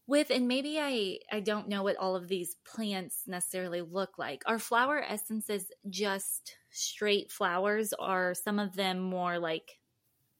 with 0.08 0.30
and 0.30 0.48
maybe 0.48 0.80
I 0.80 1.20
I 1.32 1.40
don't 1.40 1.70
know 1.70 1.84
what 1.84 1.98
all 1.98 2.16
of 2.16 2.28
these 2.28 2.56
plants 2.66 3.24
necessarily 3.28 3.82
look 3.82 4.18
like. 4.18 4.44
Are 4.46 4.60
flower 4.60 5.02
essences 5.02 5.66
just 5.90 6.56
straight 6.70 7.32
flowers? 7.32 7.94
Are 7.94 8.34
some 8.34 8.60
of 8.60 8.76
them 8.76 9.00
more 9.00 9.40
like 9.40 9.80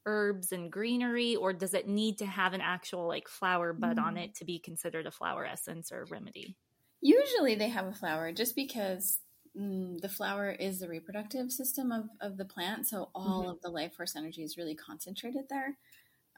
herbs 0.04 0.52
and 0.52 0.70
greenery, 0.70 1.36
or 1.36 1.52
does 1.52 1.74
it 1.74 1.88
need 1.88 2.18
to 2.18 2.26
have 2.26 2.54
an 2.54 2.60
actual 2.60 3.06
like 3.06 3.28
flower 3.28 3.72
bud 3.72 3.96
mm. 3.96 4.02
on 4.02 4.16
it 4.16 4.34
to 4.36 4.44
be 4.44 4.58
considered 4.58 5.06
a 5.06 5.10
flower 5.10 5.44
essence 5.44 5.92
or 5.92 6.06
remedy? 6.10 6.56
Usually 7.02 7.54
they 7.54 7.68
have 7.68 7.86
a 7.86 7.92
flower 7.92 8.32
just 8.32 8.56
because 8.56 9.18
mm, 9.58 10.00
the 10.00 10.08
flower 10.08 10.50
is 10.50 10.80
the 10.80 10.88
reproductive 10.88 11.52
system 11.52 11.92
of, 11.92 12.04
of 12.20 12.38
the 12.38 12.44
plant. 12.44 12.86
So 12.86 13.10
all 13.14 13.42
mm-hmm. 13.42 13.50
of 13.50 13.60
the 13.60 13.68
life 13.68 13.94
force 13.94 14.16
energy 14.16 14.42
is 14.42 14.56
really 14.56 14.74
concentrated 14.74 15.44
there. 15.50 15.76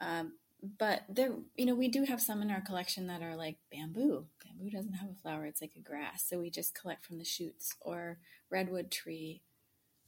Um, 0.01 0.33
but 0.79 1.03
there 1.09 1.33
you 1.57 1.67
know 1.67 1.75
we 1.75 1.89
do 1.89 2.05
have 2.05 2.21
some 2.21 2.41
in 2.41 2.51
our 2.51 2.61
collection 2.61 3.07
that 3.07 3.23
are 3.23 3.37
like 3.37 3.57
bamboo 3.71 4.25
bamboo 4.43 4.71
doesn't 4.71 4.95
have 4.95 5.11
a 5.11 5.21
flower 5.23 5.45
it's 5.45 5.61
like 5.61 5.75
a 5.77 5.81
grass 5.81 6.25
so 6.29 6.39
we 6.39 6.51
just 6.51 6.75
collect 6.75 7.05
from 7.05 7.19
the 7.19 7.25
shoots 7.25 7.75
or 7.81 8.19
redwood 8.51 8.91
tree 8.91 9.43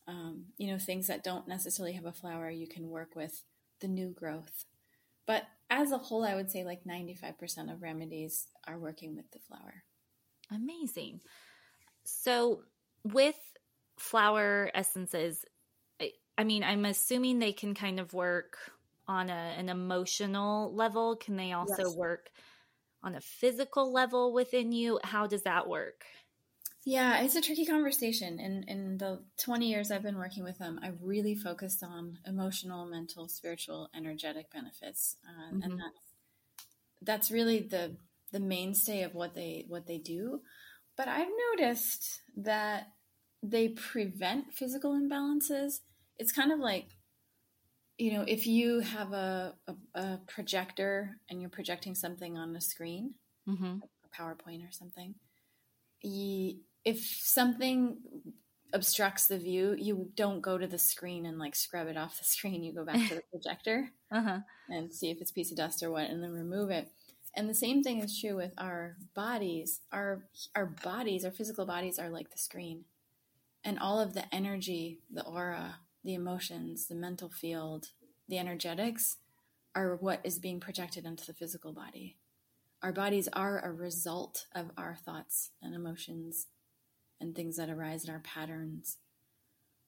um, 0.08 0.46
you 0.56 0.70
know 0.70 0.78
things 0.78 1.08
that 1.08 1.24
don't 1.24 1.48
necessarily 1.48 1.92
have 1.92 2.06
a 2.06 2.12
flower 2.12 2.48
you 2.48 2.66
can 2.66 2.88
work 2.88 3.14
with 3.14 3.42
the 3.80 3.88
new 3.88 4.10
growth 4.10 4.64
but 5.26 5.44
as 5.68 5.92
a 5.92 5.98
whole 5.98 6.24
i 6.24 6.34
would 6.34 6.50
say 6.50 6.64
like 6.64 6.84
95% 6.84 7.72
of 7.72 7.82
remedies 7.82 8.46
are 8.66 8.78
working 8.78 9.14
with 9.16 9.30
the 9.32 9.40
flower 9.40 9.82
amazing 10.54 11.20
so 12.04 12.62
with 13.04 13.38
flower 13.98 14.70
essences 14.74 15.44
I, 16.00 16.12
I 16.38 16.44
mean 16.44 16.62
i'm 16.62 16.84
assuming 16.84 17.38
they 17.38 17.52
can 17.52 17.74
kind 17.74 17.98
of 17.98 18.12
work 18.12 18.58
on 19.08 19.30
a, 19.30 19.54
an 19.56 19.68
emotional 19.68 20.72
level? 20.74 21.16
Can 21.16 21.36
they 21.36 21.52
also 21.52 21.84
yes. 21.84 21.94
work 21.94 22.30
on 23.02 23.14
a 23.14 23.20
physical 23.20 23.92
level 23.92 24.32
within 24.32 24.72
you? 24.72 24.98
How 25.02 25.26
does 25.26 25.42
that 25.42 25.68
work? 25.68 26.04
Yeah, 26.84 27.22
it's 27.22 27.34
a 27.34 27.40
tricky 27.40 27.66
conversation. 27.66 28.38
In 28.38 28.62
in 28.68 28.98
the 28.98 29.20
20 29.38 29.68
years 29.68 29.90
I've 29.90 30.04
been 30.04 30.18
working 30.18 30.44
with 30.44 30.58
them, 30.58 30.78
I've 30.82 31.02
really 31.02 31.34
focused 31.34 31.82
on 31.82 32.18
emotional, 32.24 32.86
mental, 32.86 33.28
spiritual, 33.28 33.90
energetic 33.94 34.52
benefits, 34.52 35.16
uh, 35.26 35.54
mm-hmm. 35.54 35.62
and 35.62 35.80
that's 35.80 36.14
that's 37.02 37.30
really 37.30 37.58
the 37.58 37.96
the 38.36 38.40
mainstay 38.40 39.02
of 39.02 39.14
what 39.14 39.34
they 39.34 39.64
what 39.68 39.86
they 39.86 39.98
do. 39.98 40.40
But 40.94 41.08
I've 41.08 41.28
noticed 41.50 42.20
that 42.36 42.88
they 43.42 43.68
prevent 43.68 44.52
physical 44.52 44.92
imbalances. 44.92 45.80
It's 46.18 46.32
kind 46.32 46.52
of 46.52 46.58
like 46.58 46.88
you 47.98 48.12
know, 48.12 48.24
if 48.28 48.46
you 48.46 48.80
have 48.80 49.14
a, 49.14 49.54
a, 49.66 49.74
a, 49.98 50.20
projector 50.26 51.16
and 51.30 51.40
you're 51.40 51.48
projecting 51.48 51.94
something 51.94 52.36
on 52.36 52.54
a 52.54 52.60
screen, 52.60 53.14
mm-hmm. 53.48 53.78
a 53.78 54.22
PowerPoint 54.22 54.68
or 54.68 54.70
something, 54.70 55.14
you, 56.02 56.56
if 56.84 56.98
something 57.00 57.96
obstructs 58.74 59.28
the 59.28 59.38
view, 59.38 59.74
you 59.78 60.10
don't 60.14 60.42
go 60.42 60.58
to 60.58 60.66
the 60.66 60.78
screen 60.78 61.24
and 61.24 61.38
like 61.38 61.54
scrub 61.54 61.88
it 61.88 61.96
off 61.96 62.18
the 62.18 62.24
screen. 62.36 62.62
You 62.62 62.74
go 62.74 62.84
back 62.84 63.08
to 63.08 63.14
the 63.14 63.22
projector 63.30 63.92
uh-huh. 64.12 64.40
and 64.68 64.92
see 64.92 65.10
if 65.10 65.22
it's 65.22 65.32
piece 65.32 65.50
of 65.50 65.56
dust 65.56 65.82
or 65.82 65.90
what, 65.90 66.10
and 66.10 66.22
then 66.22 66.32
remove 66.32 66.70
it. 66.70 66.90
And 67.36 67.50
the 67.50 67.54
same 67.54 67.82
thing 67.82 68.00
is 68.00 68.18
true 68.18 68.34
with 68.34 68.54
our 68.56 68.96
bodies. 69.14 69.80
Our 69.92 70.24
our 70.54 70.66
bodies, 70.66 71.24
our 71.24 71.30
physical 71.30 71.66
bodies, 71.66 71.98
are 71.98 72.08
like 72.08 72.30
the 72.30 72.38
screen, 72.38 72.84
and 73.62 73.78
all 73.78 74.00
of 74.00 74.14
the 74.14 74.34
energy, 74.34 75.00
the 75.12 75.24
aura, 75.24 75.80
the 76.02 76.14
emotions, 76.14 76.86
the 76.86 76.94
mental 76.94 77.28
field, 77.28 77.90
the 78.26 78.38
energetics 78.38 79.16
are 79.74 79.96
what 79.96 80.20
is 80.24 80.38
being 80.38 80.60
projected 80.60 81.04
into 81.04 81.26
the 81.26 81.34
physical 81.34 81.72
body. 81.72 82.16
Our 82.82 82.92
bodies 82.92 83.28
are 83.32 83.60
a 83.60 83.72
result 83.72 84.46
of 84.54 84.70
our 84.78 84.96
thoughts 84.96 85.50
and 85.62 85.74
emotions 85.74 86.46
and 87.20 87.34
things 87.34 87.56
that 87.56 87.68
arise 87.68 88.04
in 88.04 88.10
our 88.10 88.20
patterns. 88.20 88.96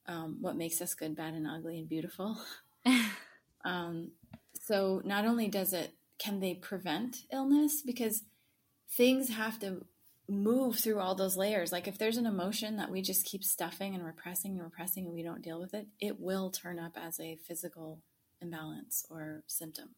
Um, 0.07 0.39
what 0.41 0.57
makes 0.57 0.81
us 0.81 0.95
good, 0.95 1.17
bad, 1.17 1.35
and 1.35 1.47
ugly 1.47 1.79
and 1.79 1.89
beautiful. 1.89 2.39
um, 3.65 4.11
so 4.61 5.01
not 5.05 5.27
only 5.27 5.49
does 5.49 5.73
it, 5.73 5.95
can 6.19 6.41
they 6.41 6.55
prevent 6.55 7.25
illness 7.33 7.83
because 7.83 8.25
things 8.91 9.31
have 9.31 9.59
to 9.61 9.85
move 10.29 10.79
through 10.79 11.01
all 11.01 11.15
those 11.15 11.37
layers. 11.37 11.73
Like 11.73 11.89
if 11.89 11.97
there's 11.97 12.19
an 12.19 12.27
emotion 12.27 12.77
that 12.77 12.91
we 12.91 13.01
just 13.01 13.25
keep 13.25 13.43
stuffing 13.43 13.95
and 13.95 14.05
repressing 14.05 14.53
and 14.53 14.63
repressing 14.63 15.07
and 15.07 15.15
we 15.15 15.23
don't 15.23 15.43
deal 15.43 15.59
with 15.59 15.73
it, 15.73 15.87
it 16.01 16.21
will 16.21 16.51
turn 16.51 16.79
up 16.79 16.97
as 16.97 17.19
a 17.19 17.37
physical 17.47 18.03
imbalance 18.41 19.07
or 19.11 19.43
symptom. 19.47 19.91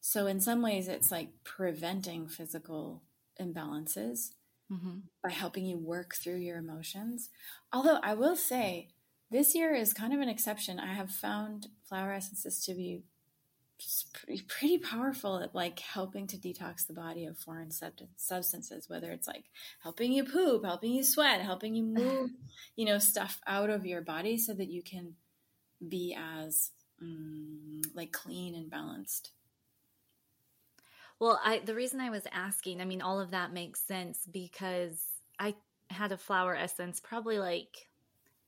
So 0.00 0.26
in 0.26 0.40
some 0.40 0.60
ways 0.60 0.88
it's 0.88 1.10
like 1.10 1.30
preventing 1.42 2.28
physical 2.28 3.02
imbalances 3.40 4.32
mm-hmm. 4.70 4.98
by 5.22 5.30
helping 5.30 5.64
you 5.64 5.78
work 5.78 6.14
through 6.14 6.36
your 6.36 6.58
emotions. 6.58 7.30
Although 7.72 8.00
I 8.02 8.12
will 8.12 8.36
say 8.36 8.88
this 9.30 9.54
year 9.54 9.74
is 9.74 9.94
kind 9.94 10.12
of 10.12 10.20
an 10.20 10.28
exception. 10.28 10.78
I 10.78 10.92
have 10.92 11.10
found 11.10 11.68
flower 11.88 12.12
essences 12.12 12.62
to 12.66 12.74
be 12.74 13.04
pretty, 14.12 14.42
pretty 14.42 14.78
powerful 14.78 15.38
at 15.38 15.54
like 15.54 15.78
helping 15.80 16.26
to 16.28 16.36
detox 16.36 16.86
the 16.86 16.92
body 16.92 17.26
of 17.26 17.38
foreign 17.38 17.70
substances, 17.70 18.88
whether 18.88 19.10
it's 19.10 19.28
like 19.28 19.44
helping 19.82 20.12
you 20.12 20.24
poop, 20.24 20.64
helping 20.64 20.92
you 20.92 21.04
sweat, 21.04 21.40
helping 21.40 21.74
you 21.74 21.82
move, 21.84 22.30
you 22.76 22.84
know, 22.84 22.98
stuff 22.98 23.40
out 23.46 23.70
of 23.70 23.86
your 23.86 24.00
body 24.00 24.38
so 24.38 24.52
that 24.54 24.70
you 24.70 24.82
can 24.82 25.14
be 25.86 26.16
as 26.18 26.70
um, 27.00 27.82
like 27.94 28.12
clean 28.12 28.54
and 28.54 28.70
balanced. 28.70 29.30
Well, 31.20 31.40
I 31.44 31.60
the 31.64 31.74
reason 31.74 32.00
I 32.00 32.10
was 32.10 32.26
asking, 32.32 32.80
I 32.80 32.84
mean, 32.84 33.02
all 33.02 33.20
of 33.20 33.30
that 33.30 33.52
makes 33.52 33.80
sense 33.80 34.26
because 34.30 35.02
I 35.38 35.54
had 35.90 36.12
a 36.12 36.16
flower 36.16 36.54
essence 36.56 37.00
probably 37.00 37.38
like 37.38 37.88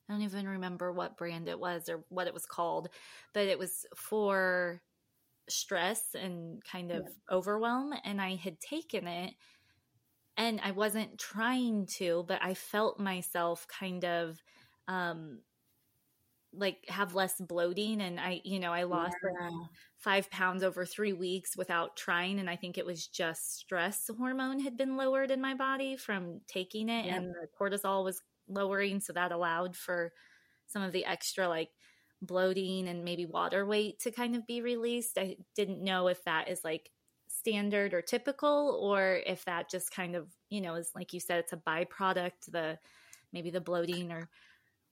I 0.09 0.13
don't 0.13 0.23
even 0.23 0.49
remember 0.49 0.93
what 0.93 1.17
brand 1.17 1.49
it 1.49 1.59
was 1.59 1.89
or 1.89 2.05
what 2.09 2.27
it 2.27 2.35
was 2.35 2.47
called, 2.47 2.89
but 3.33 3.47
it 3.47 3.59
was 3.59 3.87
for 3.95 4.81
stress 5.49 6.15
and 6.15 6.63
kind 6.65 6.91
of 6.91 7.03
yeah. 7.03 7.37
overwhelm. 7.37 7.93
And 8.05 8.21
I 8.21 8.37
had 8.37 8.61
taken 8.61 9.07
it 9.07 9.35
and 10.37 10.61
I 10.63 10.73
wasn't 10.73 11.19
trying 11.19 11.87
to, 11.99 12.25
but 12.29 12.41
I 12.43 12.55
felt 12.55 13.01
myself 13.01 13.67
kind 13.69 14.05
of 14.05 14.43
um, 14.89 15.41
like 16.59 16.85
have 16.89 17.15
less 17.15 17.41
bloating 17.41 18.01
and 18.01 18.19
i 18.19 18.41
you 18.45 18.59
know 18.59 18.73
i 18.73 18.85
lost 18.85 19.17
yeah. 19.23 19.47
like 19.47 19.69
five 19.99 20.31
pounds 20.31 20.63
over 20.63 20.85
three 20.85 21.13
weeks 21.13 21.57
without 21.57 21.97
trying 21.97 22.39
and 22.39 22.49
i 22.49 22.57
think 22.57 22.79
it 22.79 22.87
was 22.87 23.07
just 23.07 23.59
stress 23.59 24.09
hormone 24.19 24.61
had 24.61 24.77
been 24.77 24.97
lowered 24.97 25.31
in 25.31 25.41
my 25.41 25.55
body 25.55 25.97
from 25.97 26.41
taking 26.47 26.89
it 26.89 27.07
yeah. 27.07 27.17
and 27.17 27.29
the 27.29 27.47
cortisol 27.59 28.05
was 28.05 28.21
lowering 28.49 29.01
so 29.01 29.13
that 29.13 29.33
allowed 29.33 29.77
for 29.77 30.13
some 30.67 30.83
of 30.83 30.93
the 30.93 31.05
extra 31.05 31.49
like 31.49 31.71
bloating 32.27 32.89
and 32.89 33.05
maybe 33.05 33.27
water 33.27 33.65
weight 33.67 34.01
to 34.01 34.11
kind 34.11 34.37
of 34.37 34.47
be 34.47 34.61
released. 34.63 35.19
I 35.19 35.37
didn't 35.55 35.83
know 35.83 36.09
if 36.09 36.23
that 36.25 36.49
is 36.49 36.61
like 36.65 36.91
standard 37.29 37.95
or 37.95 38.03
typical 38.03 38.79
or 38.83 39.21
if 39.27 39.45
that 39.45 39.71
just 39.71 39.91
kind 39.91 40.17
of, 40.17 40.29
you 40.51 40.61
know, 40.61 40.75
is 40.75 40.91
like 40.95 41.13
you 41.13 41.21
said, 41.21 41.39
it's 41.41 41.53
a 41.53 41.57
byproduct. 41.57 42.51
The 42.51 42.79
maybe 43.33 43.51
the 43.51 43.61
bloating 43.61 44.13
or 44.13 44.29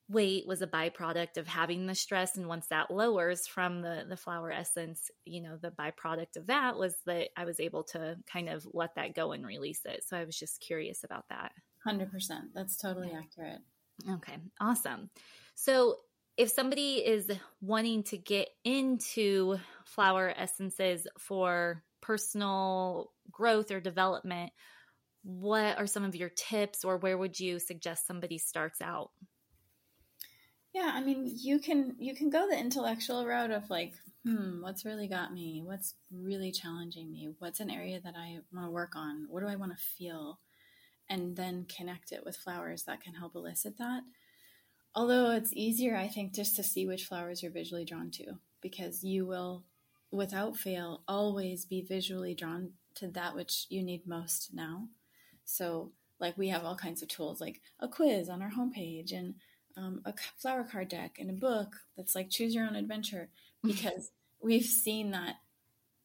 weight 0.09 0.47
was 0.47 0.61
a 0.61 0.67
byproduct 0.67 1.39
of 1.39 1.47
having 1.47 1.87
the 1.87 1.95
stress. 1.95 2.37
And 2.37 2.47
once 2.47 2.67
that 2.69 2.91
lowers 2.91 3.47
from 3.47 3.81
the 3.81 4.05
the 4.09 4.17
flower 4.17 4.53
essence 4.53 5.11
you 5.25 5.41
know 5.41 5.57
the 5.57 5.71
byproduct 5.71 6.37
of 6.37 6.47
that 6.49 6.77
was 6.77 6.95
that 7.07 7.29
i 7.39 7.45
was 7.47 7.59
able 7.59 7.83
to 7.85 8.17
kind 8.31 8.51
of 8.51 8.67
let 8.75 8.95
that 8.97 9.15
go 9.15 9.33
and 9.33 9.47
release 9.47 9.81
it. 9.87 10.05
So 10.07 10.17
i 10.17 10.25
was 10.25 10.39
just 10.39 10.61
curious 10.61 11.05
about 11.05 11.25
that. 11.31 11.53
100% 11.87 12.11
that's 12.55 12.77
totally 12.77 13.13
accurate. 13.13 13.61
Okay. 14.11 14.37
Awesome. 14.61 15.11
So 15.55 15.97
if 16.37 16.51
somebody 16.51 16.97
is 16.97 17.31
wanting 17.61 18.03
to 18.05 18.19
get 18.19 18.49
into 18.65 19.59
flower 19.85 20.33
essences 20.37 21.07
for 21.19 21.83
personal 22.01 23.13
growth 23.31 23.71
or 23.71 23.81
development, 23.81 24.53
what 25.23 25.79
are 25.79 25.87
some 25.87 26.05
of 26.05 26.15
your 26.15 26.29
tips 26.29 26.85
or 26.85 26.99
where 26.99 27.17
would 27.17 27.39
you 27.39 27.59
suggest 27.59 28.07
somebody 28.07 28.39
starts 28.39 28.81
out? 28.81 29.11
Yeah, 30.75 30.91
I 30.93 31.03
mean, 31.03 31.31
you 31.33 31.61
can 31.61 31.95
you 31.99 32.17
can 32.17 32.31
go 32.31 32.49
the 32.49 32.59
intellectual 32.59 33.25
route 33.25 33.53
of 33.53 33.71
like, 33.71 33.93
hmm, 34.25 34.61
what's 34.61 34.85
really 34.85 35.07
got 35.07 35.33
me? 35.33 35.63
What's 35.65 35.95
really 36.11 36.51
challenging 36.51 37.13
me? 37.13 37.31
What's 37.39 37.61
an 37.61 37.71
area 37.71 38.01
that 38.03 38.15
I 38.17 38.39
want 38.53 38.67
to 38.67 38.71
work 38.73 38.97
on? 38.97 39.27
What 39.31 39.41
do 39.41 39.47
I 39.47 39.55
want 39.57 39.71
to 39.71 39.85
feel? 39.97 40.41
And 41.09 41.37
then 41.37 41.67
connect 41.67 42.11
it 42.11 42.25
with 42.25 42.37
flowers 42.37 42.85
that 42.85 43.01
can 43.03 43.15
help 43.15 43.37
elicit 43.37 43.79
that. 43.79 44.03
Although 44.95 45.33
it's 45.33 45.53
easier, 45.53 45.97
I 45.97 46.09
think, 46.09 46.33
just 46.33 46.57
to 46.57 46.63
see 46.63 46.87
which 46.87 47.07
flowers 47.07 47.43
you're 47.43 47.53
visually 47.53 47.85
drawn 47.85 48.11
to 48.13 48.39
because 48.61 49.03
you 49.03 49.27
will, 49.27 49.65
without 50.11 50.57
fail, 50.57 51.03
always 51.09 51.65
be 51.65 51.83
visually 51.83 52.35
drawn 52.35 52.71
to 52.97 53.09
that 53.09 53.35
which 53.35 53.67
you 53.69 53.83
need 53.83 54.07
most 54.07 54.55
now. 54.55 54.89
So, 55.45 55.91
like, 56.21 56.39
we 56.39 56.49
have 56.49 56.65
all 56.65 56.77
kinds 56.77 57.03
of 57.03 57.09
tools 57.09 57.41
like 57.41 57.61
a 57.81 57.89
quiz 57.89 58.29
on 58.29 58.41
our 58.41 58.51
homepage 58.51 59.13
and 59.13 59.35
um, 59.77 60.01
a 60.05 60.15
flower 60.39 60.65
card 60.65 60.89
deck 60.89 61.17
and 61.19 61.31
a 61.31 61.35
book 61.35 61.77
that's 61.97 62.15
like 62.15 62.31
choose 62.31 62.55
your 62.55 62.67
own 62.67 62.77
adventure 62.77 63.29
because 63.63 64.11
we've 64.41 64.65
seen 64.65 65.11
that 65.11 65.37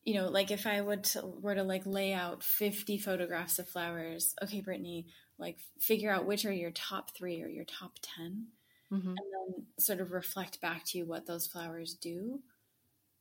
you 0.03 0.15
know 0.15 0.29
like 0.29 0.49
if 0.49 0.65
i 0.65 0.79
would 0.79 1.03
to, 1.03 1.25
were 1.25 1.55
to 1.55 1.63
like 1.63 1.85
lay 1.85 2.13
out 2.13 2.43
50 2.43 2.97
photographs 2.97 3.59
of 3.59 3.67
flowers 3.67 4.33
okay 4.41 4.61
brittany 4.61 5.07
like 5.37 5.59
figure 5.79 6.11
out 6.11 6.25
which 6.25 6.45
are 6.45 6.53
your 6.53 6.71
top 6.71 7.15
three 7.15 7.43
or 7.43 7.47
your 7.47 7.65
top 7.65 7.99
10 8.01 8.47
mm-hmm. 8.91 9.07
and 9.07 9.17
then 9.17 9.65
sort 9.79 9.99
of 9.99 10.11
reflect 10.11 10.61
back 10.61 10.83
to 10.85 10.97
you 10.97 11.05
what 11.05 11.25
those 11.25 11.47
flowers 11.47 11.93
do 11.93 12.39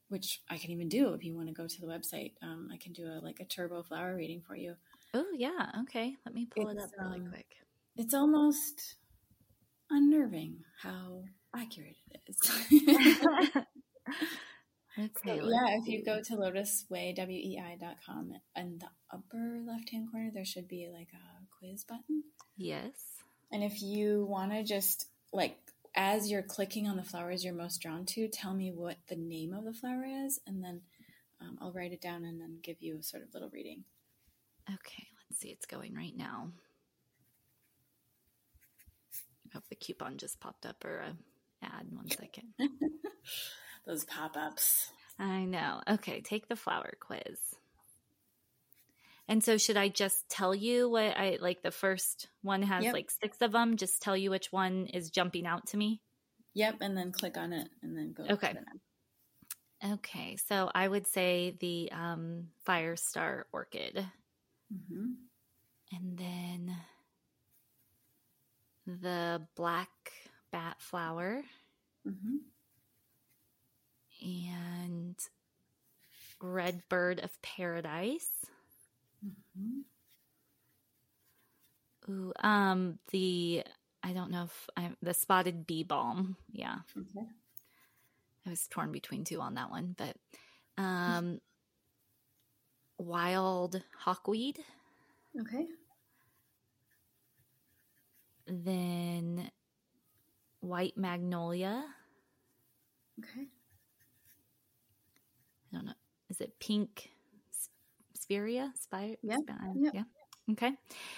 which 0.09 0.41
i 0.49 0.57
can 0.57 0.71
even 0.71 0.89
do 0.89 1.13
if 1.13 1.23
you 1.25 1.37
want 1.37 1.49
to 1.49 1.55
go 1.55 1.67
to 1.67 1.81
the 1.81 1.87
website. 1.87 2.33
Um, 2.43 2.69
i 2.73 2.77
can 2.77 2.93
do 2.93 3.07
a 3.07 3.21
like 3.23 3.41
a 3.41 3.45
turbo 3.45 3.83
flower 3.83 4.15
reading 4.17 4.43
for 4.47 4.57
you. 4.57 4.75
Oh 5.15 5.27
yeah 5.35 5.71
okay 5.83 6.15
let 6.25 6.35
me 6.35 6.47
pull 6.47 6.69
it's, 6.69 6.83
it 6.83 6.85
up 6.85 6.91
really 6.99 7.21
um, 7.21 7.29
quick. 7.31 7.47
it's 7.97 8.15
almost 8.15 8.97
unnerving 9.91 10.65
how 10.83 11.23
accurate 11.55 11.97
it 12.11 12.21
is. 12.29 12.39
Okay 14.99 15.39
so, 15.39 15.49
yeah 15.49 15.77
if 15.79 15.87
you 15.87 16.05
go 16.05 16.21
to 16.21 16.35
lotuswei.com 16.35 18.33
in 18.57 18.79
the 18.79 18.89
upper 19.13 19.61
left 19.65 19.91
hand 19.91 20.11
corner 20.11 20.31
there 20.35 20.45
should 20.45 20.67
be 20.67 20.89
like 20.93 21.09
a 21.15 21.47
quiz 21.59 21.85
button. 21.85 22.25
Yes. 22.57 22.95
And 23.53 23.63
if 23.63 23.81
you 23.81 24.27
want 24.29 24.53
to 24.53 24.65
just 24.65 25.07
like 25.33 25.57
as 25.95 26.31
you're 26.31 26.43
clicking 26.43 26.87
on 26.87 26.97
the 26.97 27.03
flowers 27.03 27.45
you're 27.45 27.55
most 27.55 27.81
drawn 27.81 28.05
to, 28.07 28.29
tell 28.29 28.55
me 28.55 28.71
what 28.71 28.97
the 29.09 29.17
name 29.17 29.53
of 29.53 29.65
the 29.65 29.73
flower 29.73 30.05
is, 30.27 30.41
and 30.47 30.63
then 30.63 30.83
um, 31.41 31.59
I'll 31.61 31.73
write 31.73 31.93
it 31.93 32.01
down 32.01 32.25
and 32.25 32.41
then 32.41 32.59
give 32.63 32.77
you 32.81 32.99
a 32.99 33.03
sort 33.03 33.23
of 33.23 33.33
little 33.33 33.51
reading. 33.51 33.85
Okay, 34.69 35.07
let's 35.31 35.41
see. 35.41 35.49
It's 35.49 35.67
going 35.67 35.95
right 35.95 36.17
now. 36.17 36.51
Hope 39.55 39.69
the 39.69 39.77
coupon 39.77 40.19
just 40.19 40.41
popped 40.41 40.67
up 40.67 40.85
or 40.85 40.99
a 40.99 41.17
ad. 41.65 41.87
One 41.91 42.09
second. 42.11 42.53
Those 43.87 44.05
pop 44.05 44.37
ups. 44.37 44.91
I 45.19 45.45
know. 45.45 45.81
Okay, 45.89 46.21
take 46.21 46.49
the 46.49 46.57
flower 46.57 46.93
quiz. 47.01 47.39
And 49.29 49.45
so 49.45 49.59
should 49.59 49.77
I 49.77 49.89
just 49.89 50.29
tell 50.31 50.55
you 50.55 50.89
what 50.89 51.17
I 51.17 51.37
like 51.41 51.63
the 51.63 51.71
first 51.71 52.29
one 52.43 52.63
has 52.63 52.83
yep. 52.83 52.95
like 52.95 53.11
six 53.11 53.43
of 53.43 53.53
them, 53.53 53.77
just 53.77 54.01
tell 54.01 54.17
you 54.17 54.31
which 54.31 54.51
one 54.51 54.87
is 54.87 55.11
jumping 55.11 55.47
out 55.47 55.67
to 55.69 55.77
me? 55.77 56.01
Yep, 56.55 56.77
and 56.81 56.97
then 56.97 57.13
click 57.13 57.37
on 57.37 57.53
it 57.53 57.69
and 57.83 57.97
then 57.97 58.15
go 58.17 58.25
Okay. 58.25 58.55
Okay, 59.85 60.37
so 60.49 60.71
I 60.75 60.89
would 60.89 61.07
say 61.07 61.57
the 61.61 61.93
um, 61.93 62.49
fire 62.65 62.97
star 62.97 63.47
orchid. 63.53 64.05
Mm-hmm. 64.75 65.13
And 65.93 66.19
then 66.19 66.77
the 68.87 69.47
black 69.57 69.89
bat 70.51 70.77
flower. 70.81 71.43
Mm-hmm. 72.07 72.37
And 74.27 75.17
red 76.41 76.83
bird 76.89 77.21
of 77.21 77.31
paradise. 77.43 78.31
Ooh, 82.09 82.33
um, 82.41 82.99
the 83.11 83.65
I 84.03 84.13
don't 84.13 84.31
know 84.31 84.45
if 84.45 84.71
I 84.77 84.91
the 85.03 85.13
spotted 85.15 85.67
bee 85.67 85.83
balm. 85.83 86.37
Yeah, 86.53 86.77
okay. 86.97 87.27
I 88.47 88.51
was 88.51 88.67
torn 88.69 88.93
between 88.93 89.25
two 89.25 89.41
on 89.41 89.55
that 89.55 89.71
one, 89.71 89.95
but 89.97 90.17
um, 90.83 91.41
wild 92.99 93.83
hawkweed. 93.99 94.59
Okay. 95.39 95.67
Then 98.47 99.51
white 100.61 100.97
magnolia. 100.97 101.85
Okay. 103.19 103.49
I 105.71 105.77
don't 105.77 105.87
know. 105.87 105.93
Is 106.31 106.41
it 106.41 106.59
pink 106.59 107.11
Spire? 108.81 109.17
Yeah. 109.23 109.39
Yep. 109.75 109.95
Yeah. 109.95 110.03
Okay. 110.53 110.73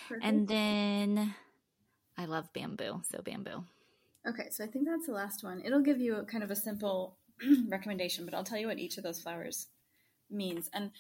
Perfect. 0.09 0.25
And 0.25 0.49
then 0.49 1.35
I 2.17 2.27
love 2.27 2.53
bamboo. 2.53 3.03
So 3.11 3.23
bamboo. 3.23 3.65
Okay. 4.29 4.49
So 4.51 4.65
I 4.65 4.67
think 4.67 4.87
that's 4.87 5.07
the 5.07 5.13
last 5.13 5.43
one. 5.45 5.63
It'll 5.65 5.83
give 5.83 6.01
you 6.01 6.17
a, 6.17 6.25
kind 6.25 6.45
of 6.45 6.51
a 6.51 6.57
simple 6.57 7.17
recommendation, 7.69 8.25
but 8.25 8.35
I'll 8.35 8.45
tell 8.45 8.59
you 8.59 8.67
what 8.67 8.79
each 8.79 8.99
of 8.99 9.05
those 9.05 9.21
flowers 9.21 9.69
means. 10.31 10.71
And 10.73 10.91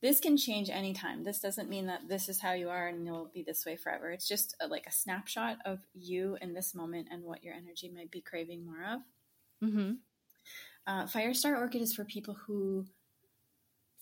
this 0.00 0.20
can 0.20 0.36
change 0.36 0.70
anytime. 0.70 1.24
This 1.24 1.40
doesn't 1.40 1.68
mean 1.68 1.86
that 1.86 2.08
this 2.08 2.28
is 2.28 2.40
how 2.40 2.52
you 2.52 2.68
are 2.68 2.86
and 2.86 3.04
you'll 3.04 3.30
be 3.34 3.42
this 3.42 3.66
way 3.66 3.76
forever. 3.76 4.10
It's 4.10 4.28
just 4.28 4.54
a, 4.60 4.68
like 4.68 4.86
a 4.86 4.92
snapshot 4.92 5.58
of 5.64 5.80
you 5.92 6.38
in 6.40 6.54
this 6.54 6.74
moment 6.74 7.08
and 7.10 7.24
what 7.24 7.42
your 7.42 7.54
energy 7.54 7.90
might 7.92 8.10
be 8.10 8.20
craving 8.20 8.64
more 8.64 8.84
of. 8.84 9.00
Mm-hmm. 9.64 9.92
Uh, 10.86 11.06
Firestar 11.06 11.58
Orchid 11.58 11.82
is 11.82 11.94
for 11.94 12.04
people 12.04 12.34
who 12.34 12.86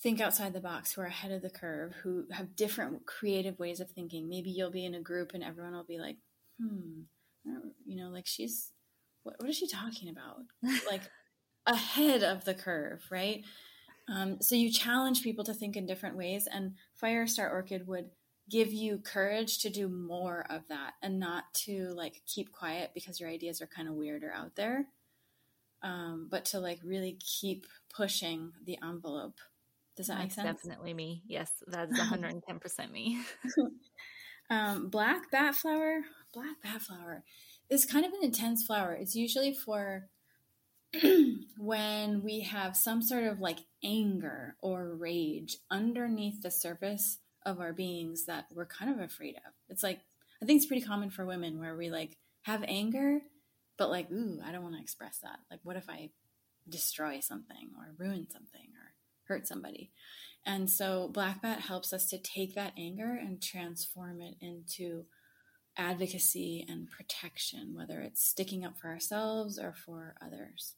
think 0.02 0.20
outside 0.20 0.52
the 0.52 0.60
box, 0.60 0.92
who 0.92 1.00
are 1.00 1.06
ahead 1.06 1.32
of 1.32 1.42
the 1.42 1.50
curve, 1.50 1.94
who 2.02 2.26
have 2.30 2.56
different 2.56 3.06
creative 3.06 3.58
ways 3.58 3.80
of 3.80 3.90
thinking. 3.90 4.28
Maybe 4.28 4.50
you'll 4.50 4.70
be 4.70 4.84
in 4.84 4.94
a 4.94 5.00
group 5.00 5.32
and 5.34 5.42
everyone 5.42 5.74
will 5.74 5.84
be 5.84 5.98
like, 5.98 6.16
hmm, 6.60 7.02
you 7.84 7.96
know, 7.96 8.10
like 8.10 8.26
she's, 8.26 8.72
what, 9.22 9.36
what 9.38 9.48
is 9.48 9.56
she 9.56 9.68
talking 9.68 10.08
about? 10.08 10.36
like 10.90 11.02
ahead 11.66 12.22
of 12.22 12.44
the 12.44 12.54
curve, 12.54 13.02
right? 13.10 13.44
Um, 14.08 14.40
so 14.40 14.54
you 14.54 14.70
challenge 14.70 15.22
people 15.22 15.44
to 15.44 15.54
think 15.54 15.76
in 15.76 15.86
different 15.86 16.16
ways, 16.16 16.46
and 16.50 16.74
Firestar 17.02 17.50
Orchid 17.50 17.86
would 17.88 18.10
give 18.48 18.72
you 18.72 18.98
courage 18.98 19.58
to 19.58 19.70
do 19.70 19.88
more 19.88 20.46
of 20.48 20.62
that 20.68 20.92
and 21.02 21.18
not 21.18 21.44
to 21.52 21.92
like 21.96 22.22
keep 22.26 22.52
quiet 22.52 22.92
because 22.94 23.18
your 23.18 23.28
ideas 23.28 23.60
are 23.60 23.66
kind 23.66 23.88
of 23.88 23.94
weird 23.94 24.22
or 24.22 24.32
out 24.32 24.54
there, 24.54 24.86
um, 25.82 26.28
but 26.30 26.44
to 26.46 26.60
like 26.60 26.78
really 26.84 27.18
keep 27.18 27.66
pushing 27.94 28.52
the 28.64 28.78
envelope. 28.82 29.38
Does 29.96 30.08
that 30.08 30.18
That's 30.18 30.36
make 30.36 30.46
sense? 30.46 30.62
Definitely 30.62 30.94
me. 30.94 31.22
Yes, 31.26 31.50
that's 31.66 31.98
110% 31.98 32.90
me. 32.92 33.18
um, 34.50 34.88
black 34.88 35.30
bat 35.30 35.54
flower, 35.54 36.02
black 36.32 36.56
bat 36.62 36.82
flower 36.82 37.24
is 37.70 37.84
kind 37.84 38.04
of 38.04 38.12
an 38.12 38.22
intense 38.22 38.64
flower. 38.64 38.92
It's 38.92 39.16
usually 39.16 39.54
for 39.54 40.08
when 41.58 42.22
we 42.22 42.40
have 42.40 42.76
some 42.76 43.02
sort 43.02 43.24
of 43.24 43.40
like 43.40 43.58
anger 43.82 44.56
or 44.60 44.94
rage 44.94 45.56
underneath 45.70 46.42
the 46.42 46.50
surface 46.50 47.18
of 47.44 47.60
our 47.60 47.72
beings 47.72 48.26
that 48.26 48.46
we're 48.54 48.66
kind 48.66 48.90
of 48.90 49.00
afraid 49.00 49.36
of. 49.36 49.52
It's 49.68 49.82
like, 49.82 50.00
I 50.42 50.46
think 50.46 50.58
it's 50.58 50.66
pretty 50.66 50.84
common 50.84 51.10
for 51.10 51.24
women 51.24 51.58
where 51.58 51.76
we 51.76 51.90
like 51.90 52.16
have 52.42 52.64
anger, 52.66 53.20
but 53.78 53.90
like, 53.90 54.10
ooh, 54.10 54.40
I 54.44 54.52
don't 54.52 54.62
want 54.62 54.74
to 54.76 54.82
express 54.82 55.18
that. 55.22 55.38
Like, 55.50 55.60
what 55.62 55.76
if 55.76 55.88
I 55.88 56.10
destroy 56.68 57.20
something 57.20 57.70
or 57.78 57.94
ruin 57.98 58.26
something 58.30 58.68
or 58.74 58.92
hurt 59.28 59.46
somebody? 59.46 59.90
And 60.44 60.70
so 60.70 61.08
Black 61.08 61.42
Bat 61.42 61.60
helps 61.60 61.92
us 61.92 62.06
to 62.10 62.18
take 62.18 62.54
that 62.54 62.72
anger 62.78 63.18
and 63.20 63.42
transform 63.42 64.20
it 64.20 64.36
into 64.40 65.06
advocacy 65.76 66.64
and 66.68 66.88
protection, 66.90 67.74
whether 67.74 68.00
it's 68.00 68.24
sticking 68.24 68.64
up 68.64 68.78
for 68.78 68.88
ourselves 68.88 69.58
or 69.58 69.74
for 69.74 70.14
others. 70.24 70.74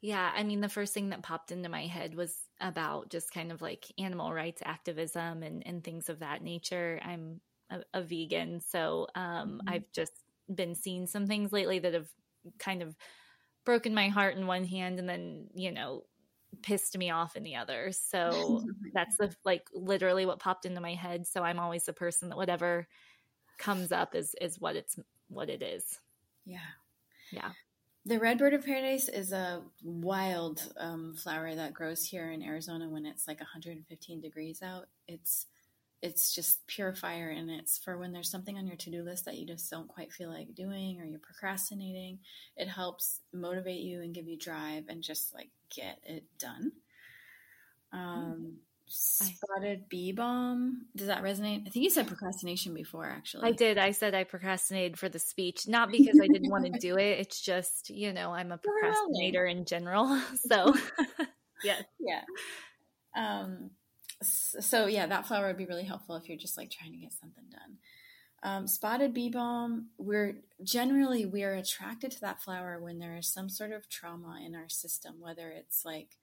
Yeah, 0.00 0.30
I 0.34 0.44
mean, 0.44 0.60
the 0.60 0.68
first 0.68 0.94
thing 0.94 1.10
that 1.10 1.22
popped 1.22 1.52
into 1.52 1.68
my 1.68 1.86
head 1.86 2.14
was 2.14 2.34
about 2.60 3.10
just 3.10 3.34
kind 3.34 3.52
of 3.52 3.60
like 3.60 3.84
animal 3.98 4.32
rights 4.32 4.62
activism 4.64 5.42
and, 5.42 5.66
and 5.66 5.84
things 5.84 6.08
of 6.08 6.20
that 6.20 6.42
nature. 6.42 7.00
I'm 7.04 7.40
a, 7.68 7.80
a 7.92 8.02
vegan, 8.02 8.60
so 8.60 9.08
um, 9.14 9.60
mm-hmm. 9.60 9.68
I've 9.68 9.92
just 9.92 10.12
been 10.52 10.74
seeing 10.74 11.06
some 11.06 11.26
things 11.26 11.52
lately 11.52 11.80
that 11.80 11.94
have 11.94 12.08
kind 12.58 12.80
of 12.82 12.96
broken 13.66 13.92
my 13.92 14.08
heart 14.08 14.36
in 14.36 14.46
one 14.46 14.64
hand 14.64 14.98
and 14.98 15.08
then, 15.08 15.48
you 15.54 15.70
know, 15.70 16.04
pissed 16.62 16.96
me 16.96 17.10
off 17.10 17.36
in 17.36 17.42
the 17.42 17.56
other. 17.56 17.92
So 18.10 18.64
that's 18.92 19.16
the 19.18 19.34
like 19.44 19.62
literally 19.72 20.26
what 20.26 20.40
popped 20.40 20.66
into 20.66 20.80
my 20.80 20.94
head. 20.94 21.26
So 21.26 21.42
I'm 21.42 21.60
always 21.60 21.84
the 21.84 21.92
person 21.92 22.28
that 22.28 22.36
whatever 22.36 22.88
comes 23.58 23.92
up 23.92 24.14
is 24.14 24.34
is 24.40 24.58
what 24.58 24.74
it's 24.74 24.98
what 25.28 25.48
it 25.48 25.62
is. 25.62 25.84
Yeah. 26.44 26.58
Yeah. 27.30 27.50
The 28.06 28.18
red 28.18 28.38
bird 28.38 28.54
of 28.54 28.64
paradise 28.64 29.08
is 29.08 29.30
a 29.30 29.62
wild 29.84 30.72
um, 30.78 31.14
flower 31.14 31.54
that 31.54 31.74
grows 31.74 32.04
here 32.04 32.30
in 32.30 32.42
Arizona 32.42 32.88
when 32.88 33.04
it's 33.06 33.28
like 33.28 33.40
115 33.40 34.20
degrees 34.20 34.62
out. 34.62 34.86
It's 35.06 35.46
it's 36.02 36.34
just 36.34 36.66
pure 36.66 36.94
fire, 36.94 37.30
and 37.30 37.50
it's 37.50 37.78
for 37.78 37.98
when 37.98 38.12
there's 38.12 38.30
something 38.30 38.56
on 38.56 38.66
your 38.66 38.76
to 38.76 38.90
do 38.90 39.02
list 39.02 39.24
that 39.26 39.36
you 39.36 39.46
just 39.46 39.70
don't 39.70 39.88
quite 39.88 40.12
feel 40.12 40.30
like 40.30 40.54
doing 40.54 41.00
or 41.00 41.04
you're 41.04 41.18
procrastinating. 41.18 42.18
It 42.56 42.68
helps 42.68 43.20
motivate 43.32 43.80
you 43.80 44.02
and 44.02 44.14
give 44.14 44.26
you 44.26 44.38
drive 44.38 44.84
and 44.88 45.02
just 45.02 45.34
like 45.34 45.50
get 45.74 45.98
it 46.04 46.24
done. 46.38 46.72
Um, 47.92 48.58
Spotted 48.92 49.88
bee 49.88 50.10
balm 50.10 50.86
Does 50.96 51.06
that 51.06 51.22
resonate? 51.22 51.64
I 51.64 51.70
think 51.70 51.84
you 51.84 51.90
said 51.90 52.08
procrastination 52.08 52.74
before, 52.74 53.06
actually. 53.06 53.48
I 53.48 53.52
did. 53.52 53.78
I 53.78 53.92
said 53.92 54.16
I 54.16 54.24
procrastinated 54.24 54.98
for 54.98 55.08
the 55.08 55.20
speech, 55.20 55.68
not 55.68 55.92
because 55.92 56.18
I 56.20 56.26
didn't 56.26 56.50
want 56.50 56.64
to 56.64 56.72
do 56.80 56.98
it. 56.98 57.20
It's 57.20 57.40
just, 57.40 57.90
you 57.90 58.12
know, 58.12 58.32
I'm 58.32 58.50
a 58.50 58.58
procrastinator 58.58 59.46
in 59.46 59.64
general. 59.64 60.20
So, 60.48 60.74
yeah. 61.64 61.80
Yeah. 62.00 62.22
Um, 63.16 63.70
so, 64.22 64.86
yeah, 64.86 65.06
that 65.06 65.26
flower 65.26 65.46
would 65.46 65.56
be 65.56 65.66
really 65.66 65.84
helpful 65.84 66.16
if 66.16 66.28
you're 66.28 66.38
just 66.38 66.58
like 66.58 66.70
trying 66.70 66.92
to 66.92 66.98
get 66.98 67.12
something 67.12 67.44
done. 67.50 67.78
Um, 68.42 68.66
spotted 68.66 69.12
bee 69.12 69.28
balm, 69.28 69.88
we're 69.98 70.38
generally 70.62 71.26
we're 71.26 71.54
attracted 71.54 72.10
to 72.12 72.20
that 72.22 72.42
flower 72.42 72.78
when 72.80 72.98
there 72.98 73.16
is 73.16 73.26
some 73.26 73.50
sort 73.50 73.72
of 73.72 73.88
trauma 73.88 74.40
in 74.44 74.54
our 74.54 74.68
system, 74.68 75.16
whether 75.20 75.50
it's 75.50 75.84
like 75.84 76.16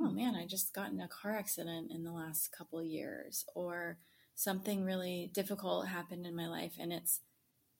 oh 0.00 0.10
man, 0.10 0.34
I 0.34 0.46
just 0.46 0.74
got 0.74 0.90
in 0.90 1.00
a 1.00 1.08
car 1.08 1.36
accident 1.36 1.90
in 1.90 2.04
the 2.04 2.12
last 2.12 2.52
couple 2.56 2.82
years, 2.82 3.44
or 3.54 3.98
something 4.34 4.84
really 4.84 5.30
difficult 5.32 5.88
happened 5.88 6.26
in 6.26 6.36
my 6.36 6.48
life. 6.48 6.74
And 6.78 6.92
it's, 6.92 7.20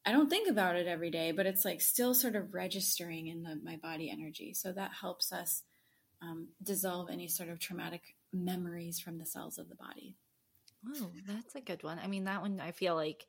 I 0.06 0.12
don't 0.12 0.30
think 0.30 0.48
about 0.48 0.76
it 0.76 0.86
every 0.86 1.10
day, 1.10 1.32
but 1.32 1.46
it's 1.46 1.64
like 1.64 1.80
still 1.80 2.14
sort 2.14 2.36
of 2.36 2.54
registering 2.54 3.26
in 3.26 3.42
the, 3.42 3.58
my 3.62 3.76
body 3.76 4.10
energy. 4.10 4.54
So 4.54 4.72
that 4.72 4.92
helps 5.00 5.32
us 5.32 5.62
um, 6.22 6.48
dissolve 6.62 7.10
any 7.10 7.28
sort 7.28 7.48
of 7.48 7.58
traumatic 7.58 8.14
memories 8.34 8.98
from 8.98 9.18
the 9.18 9.26
cells 9.26 9.58
of 9.58 9.68
the 9.68 9.76
body. 9.76 10.16
Oh, 10.96 11.10
that's 11.26 11.54
a 11.54 11.60
good 11.60 11.82
one. 11.82 11.98
I 11.98 12.06
mean, 12.06 12.24
that 12.24 12.42
one 12.42 12.60
I 12.60 12.72
feel 12.72 12.94
like 12.94 13.26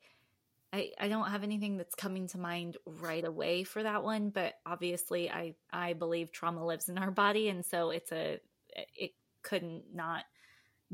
I, 0.72 0.90
I 1.00 1.08
don't 1.08 1.30
have 1.30 1.42
anything 1.42 1.76
that's 1.76 1.94
coming 1.94 2.26
to 2.28 2.38
mind 2.38 2.76
right 2.84 3.24
away 3.24 3.64
for 3.64 3.82
that 3.82 4.02
one, 4.02 4.30
but 4.30 4.54
obviously 4.66 5.30
I, 5.30 5.54
I 5.72 5.94
believe 5.94 6.32
trauma 6.32 6.64
lives 6.66 6.88
in 6.88 6.98
our 6.98 7.10
body. 7.10 7.48
And 7.48 7.64
so 7.64 7.90
it's 7.90 8.12
a, 8.12 8.40
it 8.94 9.12
couldn't 9.42 9.84
not 9.94 10.24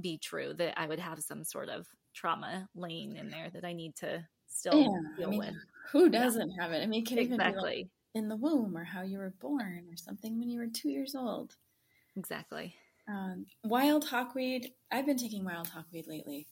be 0.01 0.19
true 0.19 0.55
that 0.55 0.79
I 0.79 0.87
would 0.87 1.01
have 1.01 1.21
some 1.21 1.43
sort 1.43 1.69
of 1.69 1.87
trauma 2.15 2.69
laying 2.75 3.17
in 3.17 3.31
there 3.31 3.51
that 3.51 3.65
I 3.65 3.73
need 3.73 3.97
to 3.97 4.25
still 4.47 4.81
yeah, 4.81 5.17
deal 5.17 5.27
I 5.27 5.31
mean, 5.31 5.39
with. 5.41 5.55
Who 5.91 6.09
doesn't 6.11 6.53
yeah. 6.57 6.63
have 6.63 6.73
it? 6.73 6.83
I 6.83 6.87
mean, 6.87 7.03
it 7.03 7.09
can 7.09 7.19
exactly. 7.19 7.49
even 7.49 7.61
be 7.61 7.67
like 7.67 7.89
in 8.15 8.29
the 8.29 8.37
womb 8.37 8.77
or 8.77 8.85
how 8.85 9.03
you 9.03 9.19
were 9.19 9.35
born 9.41 9.87
or 9.91 9.97
something 9.97 10.39
when 10.39 10.51
you 10.51 10.61
were 10.61 10.69
two 10.69 10.91
years 10.91 11.15
old. 11.15 11.57
Exactly. 12.17 12.77
Um, 13.09 13.47
wild 13.65 14.05
hawkweed. 14.05 14.73
I've 14.91 15.07
been 15.07 15.19
taking 15.19 15.45
wild 15.45 15.69
hawkweed 15.69 16.07
lately. 16.07 16.47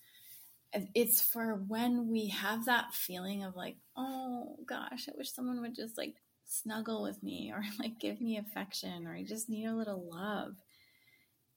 It's 0.95 1.21
for 1.21 1.55
when 1.55 2.09
we 2.09 2.29
have 2.29 2.67
that 2.67 2.95
feeling 2.95 3.45
of 3.45 3.57
like, 3.57 3.77
oh 3.97 4.57
gosh, 4.67 5.09
I 5.09 5.13
wish 5.17 5.33
someone 5.33 5.61
would 5.61 5.75
just 5.75 5.99
like 5.99 6.15
snuggle 6.45 7.03
with 7.03 7.23
me 7.23 7.53
or 7.55 7.63
like 7.79 7.99
give 7.99 8.21
me 8.21 8.39
affection 8.39 9.07
or 9.07 9.15
I 9.15 9.25
just 9.25 9.49
need 9.49 9.67
a 9.67 9.75
little 9.75 10.09
love. 10.13 10.57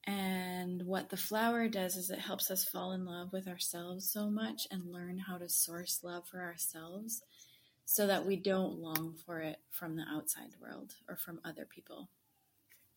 And 0.05 0.83
what 0.85 1.09
the 1.09 1.17
flower 1.17 1.69
does 1.69 1.95
is 1.95 2.09
it 2.09 2.19
helps 2.19 2.51
us 2.51 2.65
fall 2.65 2.91
in 2.91 3.05
love 3.05 3.31
with 3.31 3.47
ourselves 3.47 4.09
so 4.11 4.29
much 4.29 4.67
and 4.69 4.91
learn 4.91 5.17
how 5.17 5.37
to 5.37 5.47
source 5.47 6.01
love 6.03 6.27
for 6.27 6.41
ourselves 6.41 7.21
so 7.85 8.07
that 8.07 8.25
we 8.25 8.35
don't 8.35 8.79
long 8.79 9.15
for 9.25 9.39
it 9.39 9.57
from 9.69 9.95
the 9.95 10.05
outside 10.09 10.55
world 10.61 10.95
or 11.07 11.15
from 11.15 11.39
other 11.45 11.65
people. 11.65 12.09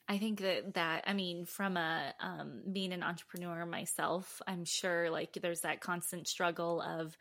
I 0.08 0.18
think 0.18 0.40
that 0.40 0.74
that 0.74 1.04
I 1.06 1.14
mean, 1.14 1.46
from 1.46 1.76
a 1.76 2.14
um, 2.20 2.62
being 2.72 2.92
an 2.92 3.02
entrepreneur 3.02 3.66
myself, 3.66 4.40
I'm 4.46 4.64
sure 4.64 5.10
like 5.10 5.38
there's 5.40 5.62
that 5.62 5.80
constant 5.80 6.28
struggle 6.28 6.80
of 6.80 7.16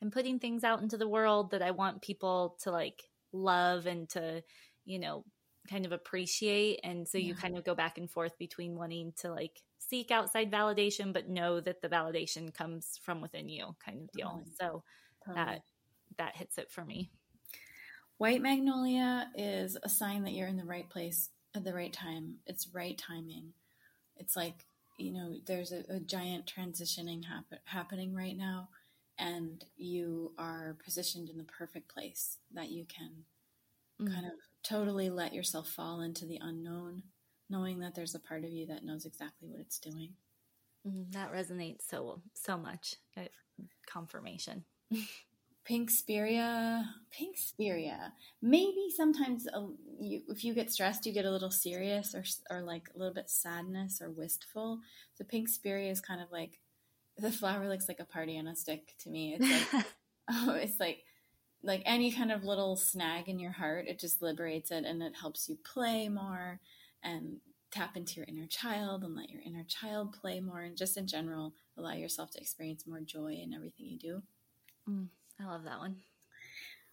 I'm 0.00 0.10
putting 0.10 0.38
things 0.38 0.64
out 0.64 0.80
into 0.80 0.96
the 0.96 1.08
world 1.08 1.50
that 1.50 1.62
I 1.62 1.72
want 1.72 2.02
people 2.02 2.56
to 2.62 2.70
like 2.70 3.02
love 3.32 3.86
and 3.86 4.08
to 4.10 4.42
you 4.84 4.98
know 4.98 5.24
kind 5.68 5.84
of 5.84 5.92
appreciate 5.92 6.80
and 6.82 7.06
so 7.06 7.18
you 7.18 7.34
kind 7.34 7.58
of 7.58 7.64
go 7.64 7.74
back 7.74 7.98
and 7.98 8.10
forth 8.10 8.38
between 8.38 8.74
wanting 8.74 9.12
to 9.18 9.30
like 9.30 9.62
seek 9.78 10.10
outside 10.10 10.50
validation 10.50 11.12
but 11.12 11.28
know 11.28 11.60
that 11.60 11.82
the 11.82 11.88
validation 11.88 12.54
comes 12.54 12.98
from 13.02 13.20
within 13.20 13.50
you 13.50 13.76
kind 13.84 14.00
of 14.00 14.10
deal 14.12 14.28
totally. 14.28 14.52
so 14.58 14.82
totally. 15.26 15.44
that 15.44 15.62
that 16.16 16.36
hits 16.36 16.56
it 16.56 16.70
for 16.70 16.82
me 16.82 17.10
white 18.16 18.40
magnolia 18.40 19.28
is 19.36 19.76
a 19.82 19.90
sign 19.90 20.22
that 20.24 20.32
you're 20.32 20.48
in 20.48 20.56
the 20.56 20.64
right 20.64 20.88
place 20.88 21.28
at 21.58 21.64
the 21.64 21.74
right 21.74 21.92
time 21.92 22.36
it's 22.46 22.68
right 22.72 22.96
timing 22.98 23.52
it's 24.16 24.36
like 24.36 24.66
you 24.96 25.12
know 25.12 25.34
there's 25.46 25.72
a, 25.72 25.84
a 25.88 26.00
giant 26.00 26.46
transitioning 26.46 27.24
happen, 27.24 27.58
happening 27.64 28.14
right 28.14 28.36
now 28.36 28.68
and 29.18 29.64
you 29.76 30.32
are 30.38 30.76
positioned 30.84 31.28
in 31.28 31.36
the 31.36 31.44
perfect 31.44 31.92
place 31.92 32.38
that 32.54 32.70
you 32.70 32.84
can 32.86 33.10
mm. 34.00 34.12
kind 34.12 34.26
of 34.26 34.32
totally 34.62 35.10
let 35.10 35.34
yourself 35.34 35.68
fall 35.68 36.00
into 36.00 36.26
the 36.26 36.38
unknown, 36.40 37.02
knowing 37.50 37.80
that 37.80 37.94
there's 37.94 38.14
a 38.14 38.20
part 38.20 38.44
of 38.44 38.50
you 38.50 38.66
that 38.66 38.84
knows 38.84 39.04
exactly 39.04 39.48
what 39.48 39.60
it's 39.60 39.78
doing. 39.78 40.10
Mm, 40.86 41.12
that 41.12 41.32
resonates 41.32 41.88
so 41.88 42.22
so 42.34 42.56
much. 42.56 42.96
Confirmation. 43.86 44.64
Pinksperia, 45.68 46.84
Pinksperia. 47.12 48.12
Maybe 48.40 48.88
sometimes 48.94 49.46
uh, 49.46 49.66
you, 50.00 50.22
if 50.28 50.44
you 50.44 50.54
get 50.54 50.72
stressed, 50.72 51.06
you 51.06 51.12
get 51.12 51.26
a 51.26 51.30
little 51.30 51.50
serious 51.50 52.14
or 52.14 52.24
or 52.50 52.62
like 52.62 52.88
a 52.94 52.98
little 52.98 53.14
bit 53.14 53.30
sadness 53.30 54.00
or 54.00 54.10
wistful. 54.10 54.80
So 55.14 55.24
Pinksperia 55.24 55.90
is 55.90 56.00
kind 56.00 56.20
of 56.20 56.30
like 56.32 56.58
the 57.18 57.32
flower 57.32 57.68
looks 57.68 57.88
like 57.88 58.00
a 58.00 58.04
party 58.04 58.38
on 58.38 58.46
a 58.46 58.56
stick 58.56 58.94
to 59.00 59.10
me. 59.10 59.36
It's 59.38 59.72
like 59.72 59.84
oh, 60.30 60.54
it's 60.54 60.80
like 60.80 61.04
like 61.62 61.82
any 61.84 62.12
kind 62.12 62.30
of 62.30 62.44
little 62.44 62.76
snag 62.76 63.28
in 63.28 63.38
your 63.38 63.52
heart. 63.52 63.86
It 63.88 63.98
just 63.98 64.22
liberates 64.22 64.70
it 64.70 64.84
and 64.84 65.02
it 65.02 65.16
helps 65.20 65.48
you 65.48 65.58
play 65.64 66.08
more 66.08 66.60
and 67.02 67.38
tap 67.70 67.96
into 67.96 68.16
your 68.16 68.26
inner 68.26 68.46
child 68.46 69.04
and 69.04 69.14
let 69.14 69.30
your 69.30 69.42
inner 69.44 69.64
child 69.64 70.16
play 70.18 70.40
more 70.40 70.60
and 70.60 70.76
just 70.76 70.96
in 70.96 71.06
general 71.06 71.52
allow 71.76 71.92
yourself 71.92 72.30
to 72.30 72.40
experience 72.40 72.86
more 72.86 73.00
joy 73.00 73.38
in 73.42 73.52
everything 73.52 73.86
you 73.86 73.98
do. 73.98 74.22
Mm. 74.88 75.08
I 75.40 75.46
love 75.46 75.64
that 75.64 75.78
one. 75.78 75.96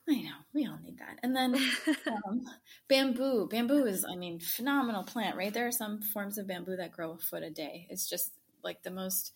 I 0.07 0.21
know 0.21 0.35
we 0.53 0.67
all 0.67 0.77
need 0.83 0.99
that. 0.99 1.19
And 1.23 1.35
then 1.35 1.55
um, 2.07 2.45
bamboo. 2.87 3.47
Bamboo 3.49 3.85
is, 3.85 4.05
I 4.05 4.15
mean, 4.15 4.39
phenomenal 4.39 5.03
plant, 5.03 5.35
right? 5.35 5.53
There 5.53 5.67
are 5.67 5.71
some 5.71 6.01
forms 6.01 6.37
of 6.37 6.47
bamboo 6.47 6.75
that 6.75 6.91
grow 6.91 7.13
a 7.13 7.17
foot 7.17 7.43
a 7.43 7.49
day. 7.49 7.87
It's 7.89 8.07
just 8.07 8.31
like 8.63 8.83
the 8.83 8.91
most 8.91 9.33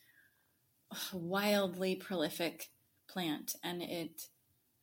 wildly 1.14 1.96
prolific 1.96 2.70
plant, 3.08 3.56
and 3.64 3.82
it, 3.82 4.28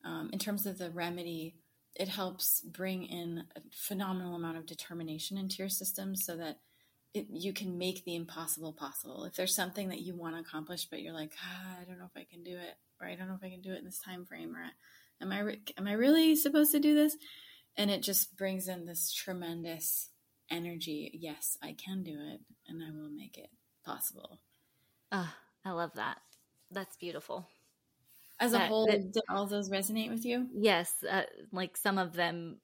um, 0.05 0.31
in 0.33 0.39
terms 0.39 0.67
of 0.67 0.79
the 0.79 0.91
remedy, 0.91 1.55
it 1.95 2.09
helps 2.09 2.61
bring 2.61 3.05
in 3.05 3.45
a 3.57 3.61
phenomenal 3.73 4.35
amount 4.35 4.59
of 4.59 4.67
determination 4.67 5.39
into 5.39 5.57
your 5.59 5.69
system, 5.69 6.15
so 6.17 6.37
that 6.37 6.59
it, 7.17 7.27
you 7.31 7.53
can 7.53 7.79
make 7.79 8.05
the 8.05 8.15
impossible 8.15 8.73
possible. 8.73 9.25
If 9.25 9.35
there's 9.35 9.55
something 9.55 9.89
that 9.89 10.01
you 10.01 10.15
want 10.15 10.37
to 10.37 10.41
accomplish, 10.41 10.87
but 10.87 11.03
you're 11.03 11.13
like, 11.13 11.33
ah, 11.43 11.77
I 11.81 11.85
don't 11.85 11.99
know 11.99 12.11
if 12.15 12.21
I 12.21 12.27
can 12.31 12.43
do 12.43 12.57
it 12.57 12.77
or 13.01 13.07
I 13.07 13.15
don't 13.15 13.29
know 13.29 13.35
if 13.35 13.45
I 13.45 13.51
can 13.51 13.61
do 13.61 13.73
it 13.73 13.79
in 13.79 13.85
this 13.85 13.99
time 13.99 14.25
frame, 14.25 14.55
or 14.55 14.65
am 15.21 15.33
I 15.33 15.41
re- 15.41 15.63
am 15.77 15.87
I 15.87 15.93
really 15.93 16.37
supposed 16.37 16.73
to 16.73 16.81
do 16.81 16.95
this? 16.95 17.17
And 17.77 17.91
it 17.91 18.03
just 18.03 18.37
brings 18.37 18.69
in 18.69 18.87
this 18.87 19.13
tremendous 19.13 20.11
energy. 20.51 21.11
Yes, 21.15 21.59
I 21.63 21.75
can 21.75 22.03
do 22.03 22.13
it, 22.13 22.41
and 22.67 22.83
I 22.83 22.91
will 22.91 23.11
make 23.11 23.37
it 23.37 23.51
possible. 23.85 24.41
Ah, 25.13 25.37
I 25.65 25.73
love 25.73 25.93
that. 25.97 26.19
That's 26.71 26.97
beautiful. 26.97 27.49
As 28.39 28.53
that, 28.53 28.63
a 28.63 28.67
whole, 28.67 28.87
that, 28.87 29.13
did 29.13 29.23
all 29.31 29.47
those 29.47 29.71
resonate 29.71 30.11
with 30.11 30.25
you? 30.25 30.49
Yes, 30.53 30.93
uh, 31.09 31.23
like 31.53 31.77
some 31.77 31.99
of 31.99 32.13
them 32.13 32.59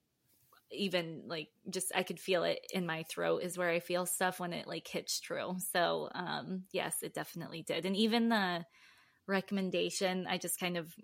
even 0.73 1.23
like 1.27 1.49
just 1.71 1.93
I 1.95 2.03
could 2.03 2.21
feel 2.21 2.45
it 2.45 2.67
in 2.73 2.87
my 2.87 3.05
throat 3.05 3.43
is 3.43 3.59
where 3.59 3.71
I 3.71 3.81
feel 3.81 4.07
stuff 4.07 4.41
when 4.41 4.53
it 4.53 4.67
like 4.67 4.87
hits 4.89 5.21
true. 5.21 5.57
So 5.73 6.09
um 6.15 6.65
yes, 6.73 7.03
it 7.03 7.15
definitely 7.15 7.63
did. 7.63 7.87
And 7.87 7.97
even 7.97 8.29
the 8.29 8.65
recommendation. 9.27 10.27
I 10.29 10.39
just 10.39 10.59
kind 10.59 10.77
of 10.77 10.95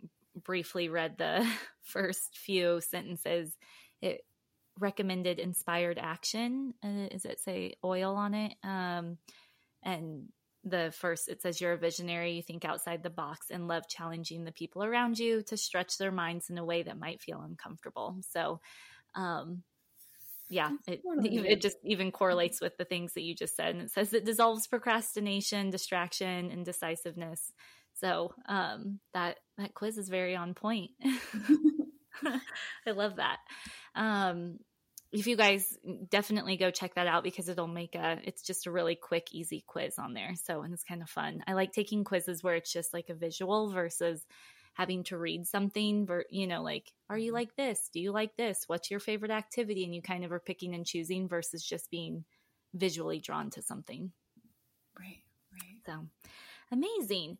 briefly 0.44 0.88
read 0.88 1.18
the 1.18 1.46
first 1.82 2.36
few 2.36 2.80
sentences. 2.80 3.56
It 4.00 4.24
recommended 4.78 5.38
inspired 5.38 5.98
action. 5.98 6.74
Uh, 6.84 7.08
is 7.10 7.24
it 7.24 7.40
say 7.40 7.74
oil 7.84 8.14
on 8.14 8.34
it? 8.34 8.54
Um, 8.62 9.18
and 9.82 10.28
the 10.64 10.92
first 10.98 11.28
it 11.28 11.40
says 11.40 11.60
you're 11.60 11.72
a 11.72 11.78
visionary 11.78 12.32
you 12.32 12.42
think 12.42 12.64
outside 12.64 13.00
the 13.04 13.08
box 13.08 13.46
and 13.48 13.68
love 13.68 13.88
challenging 13.88 14.44
the 14.44 14.50
people 14.50 14.82
around 14.82 15.16
you 15.16 15.40
to 15.40 15.56
stretch 15.56 15.96
their 15.96 16.10
minds 16.10 16.50
in 16.50 16.58
a 16.58 16.64
way 16.64 16.82
that 16.82 16.98
might 16.98 17.22
feel 17.22 17.40
uncomfortable 17.40 18.18
so 18.28 18.60
um 19.14 19.62
yeah 20.50 20.70
it, 20.86 21.00
it 21.04 21.60
just 21.60 21.76
even 21.84 22.10
correlates 22.10 22.60
with 22.60 22.76
the 22.78 22.84
things 22.84 23.12
that 23.14 23.22
you 23.22 23.34
just 23.34 23.54
said 23.54 23.74
and 23.74 23.82
it 23.82 23.90
says 23.90 24.12
it 24.12 24.24
dissolves 24.24 24.66
procrastination 24.66 25.70
distraction 25.70 26.50
and 26.50 26.64
decisiveness 26.64 27.52
so 28.00 28.32
um, 28.46 29.00
that 29.12 29.38
that 29.56 29.74
quiz 29.74 29.98
is 29.98 30.08
very 30.08 30.36
on 30.36 30.54
point. 30.54 30.90
I 32.24 32.90
love 32.90 33.16
that. 33.16 33.38
Um, 33.94 34.58
if 35.10 35.26
you 35.26 35.36
guys 35.36 35.76
definitely 36.10 36.56
go 36.56 36.70
check 36.70 36.94
that 36.94 37.06
out 37.06 37.24
because 37.24 37.48
it'll 37.48 37.66
make 37.66 37.94
a 37.94 38.18
it's 38.24 38.42
just 38.42 38.66
a 38.66 38.70
really 38.70 38.94
quick 38.94 39.28
easy 39.32 39.64
quiz 39.66 39.98
on 39.98 40.12
there 40.12 40.34
so 40.34 40.60
and 40.60 40.74
it's 40.74 40.84
kind 40.84 41.00
of 41.00 41.08
fun 41.08 41.42
i 41.46 41.54
like 41.54 41.72
taking 41.72 42.04
quizzes 42.04 42.42
where 42.42 42.56
it's 42.56 42.70
just 42.70 42.92
like 42.92 43.08
a 43.08 43.14
visual 43.14 43.70
versus 43.70 44.26
having 44.78 45.02
to 45.02 45.18
read 45.18 45.44
something 45.44 46.08
you 46.30 46.46
know 46.46 46.62
like 46.62 46.92
are 47.10 47.18
you 47.18 47.32
mm-hmm. 47.32 47.34
like 47.34 47.56
this? 47.56 47.90
Do 47.92 48.00
you 48.00 48.12
like 48.12 48.36
this? 48.36 48.64
What's 48.68 48.90
your 48.90 49.00
favorite 49.00 49.32
activity? 49.32 49.84
And 49.84 49.94
you 49.94 50.00
kind 50.00 50.24
of 50.24 50.32
are 50.32 50.40
picking 50.40 50.74
and 50.74 50.86
choosing 50.86 51.28
versus 51.28 51.64
just 51.64 51.90
being 51.90 52.24
visually 52.74 53.18
drawn 53.18 53.50
to 53.50 53.62
something. 53.62 54.12
Right 54.98 55.22
right. 55.52 55.78
So 55.84 56.06
amazing. 56.70 57.38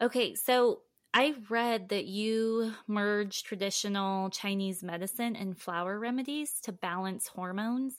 Okay, 0.00 0.34
so 0.34 0.80
I 1.14 1.34
read 1.48 1.90
that 1.90 2.06
you 2.06 2.72
merge 2.88 3.44
traditional 3.44 4.30
Chinese 4.30 4.82
medicine 4.82 5.36
and 5.36 5.56
flower 5.56 5.98
remedies 5.98 6.58
to 6.62 6.72
balance 6.72 7.28
hormones. 7.28 7.94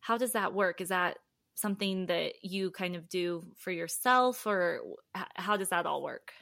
How 0.00 0.18
does 0.18 0.32
that 0.32 0.52
work? 0.52 0.80
Is 0.80 0.88
that 0.88 1.18
something 1.54 2.06
that 2.06 2.34
you 2.42 2.70
kind 2.70 2.96
of 2.96 3.08
do 3.08 3.46
for 3.56 3.70
yourself, 3.70 4.46
or 4.46 4.80
how 5.34 5.56
does 5.56 5.70
that 5.70 5.86
all 5.86 6.02
work? 6.02 6.32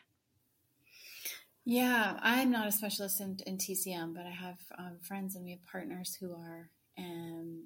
Yeah, 1.69 2.17
I'm 2.23 2.53
not 2.53 2.69
a 2.69 2.73
specialist 2.73 3.21
in, 3.21 3.39
in 3.45 3.59
TCM, 3.59 4.15
but 4.15 4.25
I 4.25 4.31
have 4.31 4.59
um, 4.79 4.99
friends 5.03 5.35
and 5.35 5.45
we 5.45 5.51
have 5.51 5.67
partners 5.67 6.17
who 6.19 6.33
are. 6.33 6.71
And 6.97 7.65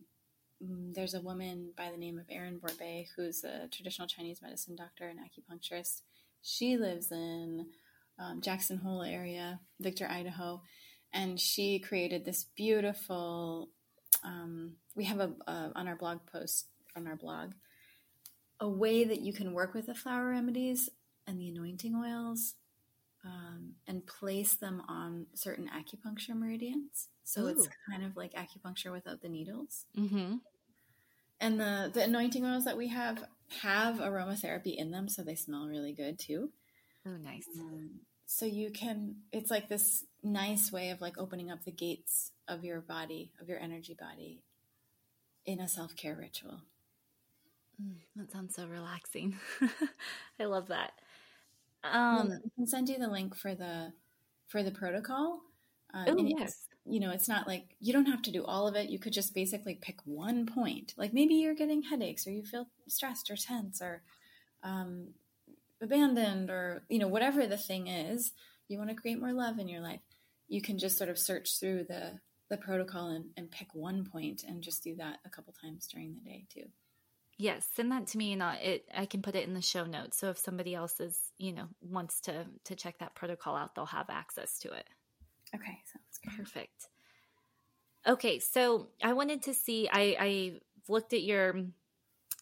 um, 0.63 0.93
there's 0.95 1.13
a 1.13 1.21
woman 1.21 1.73
by 1.77 1.91
the 1.91 1.99
name 1.99 2.19
of 2.19 2.25
Erin 2.31 2.59
Borbet 2.59 3.09
who's 3.15 3.45
a 3.45 3.69
traditional 3.69 4.09
Chinese 4.09 4.41
medicine 4.41 4.75
doctor 4.75 5.07
and 5.07 5.19
acupuncturist 5.19 6.01
she 6.43 6.77
lives 6.77 7.13
in 7.13 7.67
um, 8.19 8.41
Jackson 8.41 8.79
Hole 8.79 9.03
area, 9.03 9.61
Victor, 9.79 10.09
Idaho, 10.11 10.63
and 11.13 11.39
she 11.39 11.79
created 11.79 12.25
this 12.25 12.45
beautiful. 12.57 13.69
Um, 14.25 14.77
we 14.95 15.05
have 15.05 15.21
a, 15.21 15.33
a 15.47 15.73
on 15.75 15.89
our 15.89 15.97
blog 15.97 16.21
post 16.31 16.67
on 16.97 17.07
our 17.07 17.17
blog 17.17 17.53
a 18.59 18.69
way 18.69 19.05
that 19.05 19.21
you 19.21 19.33
can 19.33 19.53
work 19.53 19.75
with 19.75 19.87
the 19.87 19.95
flower 19.95 20.31
remedies 20.31 20.89
and 21.27 21.41
the 21.41 21.49
anointing 21.49 21.95
oils 21.95 22.55
um, 23.25 23.75
and 23.87 24.07
place 24.07 24.55
them 24.55 24.83
on 24.89 25.27
certain 25.35 25.69
acupuncture 25.69 26.35
meridians. 26.35 27.09
So 27.25 27.43
Ooh. 27.43 27.49
it's 27.49 27.69
kind 27.89 28.05
of 28.05 28.17
like 28.17 28.33
acupuncture 28.35 28.93
without 28.93 29.23
the 29.23 29.29
needles. 29.29 29.87
Mm-hmm. 29.97 30.37
And 31.43 31.61
the 31.61 31.91
the 31.93 32.03
anointing 32.03 32.45
oils 32.45 32.65
that 32.65 32.77
we 32.77 32.89
have 32.89 33.25
have 33.63 33.97
aromatherapy 33.97 34.77
in 34.77 34.91
them, 34.91 35.09
so 35.09 35.23
they 35.23 35.35
smell 35.35 35.67
really 35.67 35.93
good 35.93 36.19
too. 36.19 36.51
Oh, 37.07 37.17
nice. 37.17 37.47
Um, 37.59 38.01
so 38.27 38.47
you 38.47 38.71
can, 38.71 39.17
it's 39.33 39.51
like 39.51 39.69
this 39.69 40.05
nice 40.23 40.71
way 40.71 40.91
of 40.91 41.01
like 41.01 41.19
opening 41.19 41.51
up 41.51 41.65
the 41.65 41.73
gates 41.73 42.31
of 42.47 42.65
your 42.65 42.81
body, 42.81 43.33
of 43.41 43.49
your 43.49 43.59
energy 43.59 43.97
body 43.99 44.43
in 45.47 45.61
a 45.61 45.69
self 45.69 45.97
care 45.97 46.15
ritual. 46.15 46.61
Mm, 47.83 47.97
that 48.17 48.31
sounds 48.31 48.55
so 48.55 48.67
relaxing. 48.67 49.37
I 50.41 50.45
love 50.45 50.69
that. 50.69 50.93
Um, 51.85 52.31
yeah, 52.31 52.37
I 52.37 52.49
can 52.57 52.67
send 52.67 52.89
you 52.89 52.99
the 52.99 53.09
link 53.09 53.37
for 53.37 53.55
the 53.55 53.93
for 54.49 54.63
the 54.63 54.71
protocol. 54.71 55.41
Um, 55.93 56.07
oh, 56.09 56.17
yes 56.19 56.69
you 56.91 56.99
know, 56.99 57.11
it's 57.11 57.29
not 57.29 57.47
like 57.47 57.77
you 57.81 57.93
don't 57.93 58.07
have 58.07 58.23
to 58.23 58.33
do 58.33 58.45
all 58.45 58.67
of 58.67 58.75
it. 58.75 58.91
You 58.91 58.99
could 58.99 59.13
just 59.13 59.35
basically 59.35 59.79
pick 59.81 59.99
one 60.05 60.47
point. 60.47 60.95
Like 60.97 61.13
maybe 61.13 61.35
you're 61.35 61.55
getting 61.55 61.83
headaches 61.83 62.27
or 62.27 62.31
you 62.31 62.43
feel 62.43 62.67
stressed 62.89 63.31
or 63.31 63.37
tense 63.37 63.83
or 63.83 64.03
um, 64.63 65.09
abandoned 65.81 66.51
or, 66.51 66.83
you 66.89 66.99
know, 66.99 67.09
whatever 67.09 67.47
the 67.47 67.57
thing 67.57 67.87
is, 67.87 68.33
you 68.69 68.79
want 68.79 68.91
to 68.91 68.97
create 68.97 69.21
more 69.21 69.33
love 69.33 69.59
in 69.59 69.69
your 69.69 69.81
life. 69.81 70.01
You 70.49 70.63
can 70.63 70.79
just 70.79 70.99
sort 70.99 71.11
of 71.11 71.19
search 71.19 71.61
through 71.61 71.85
the, 71.85 72.19
the 72.49 72.57
protocol 72.57 73.09
and, 73.09 73.27
and 73.37 73.51
pick 73.51 73.75
one 73.75 74.05
point 74.05 74.43
and 74.43 74.63
just 74.63 74.83
do 74.83 74.97
that 74.97 75.19
a 75.25 75.31
couple 75.31 75.55
times 75.63 75.87
during 75.87 76.15
the 76.15 76.29
day 76.29 76.45
too. 76.53 76.67
Yes, 77.41 77.67
send 77.75 77.91
that 77.91 78.07
to 78.09 78.19
me 78.19 78.35
and 78.35 78.43
I, 78.43 78.57
it 78.57 78.89
I 78.95 79.07
can 79.07 79.23
put 79.23 79.35
it 79.35 79.49
in 79.49 79.55
the 79.55 79.63
show 79.63 79.87
notes. 79.87 80.19
So 80.19 80.29
if 80.29 80.37
somebody 80.37 80.75
else 80.75 81.01
is, 81.01 81.19
you 81.39 81.55
know, 81.55 81.69
wants 81.81 82.21
to 82.23 82.45
to 82.65 82.77
check 82.77 82.99
that 82.99 83.15
protocol 83.15 83.57
out, 83.57 83.75
they'll 83.75 83.87
have 83.87 84.11
access 84.11 84.59
to 84.59 84.69
it. 84.73 84.87
Okay, 85.55 85.79
sounds 85.91 86.19
good. 86.23 86.37
Perfect. 86.37 86.89
Okay, 88.07 88.41
so 88.41 88.89
I 89.03 89.15
wanted 89.15 89.43
to 89.45 89.55
see. 89.55 89.89
I, 89.91 90.17
I 90.21 90.61
looked 90.87 91.15
at 91.15 91.23
your 91.23 91.55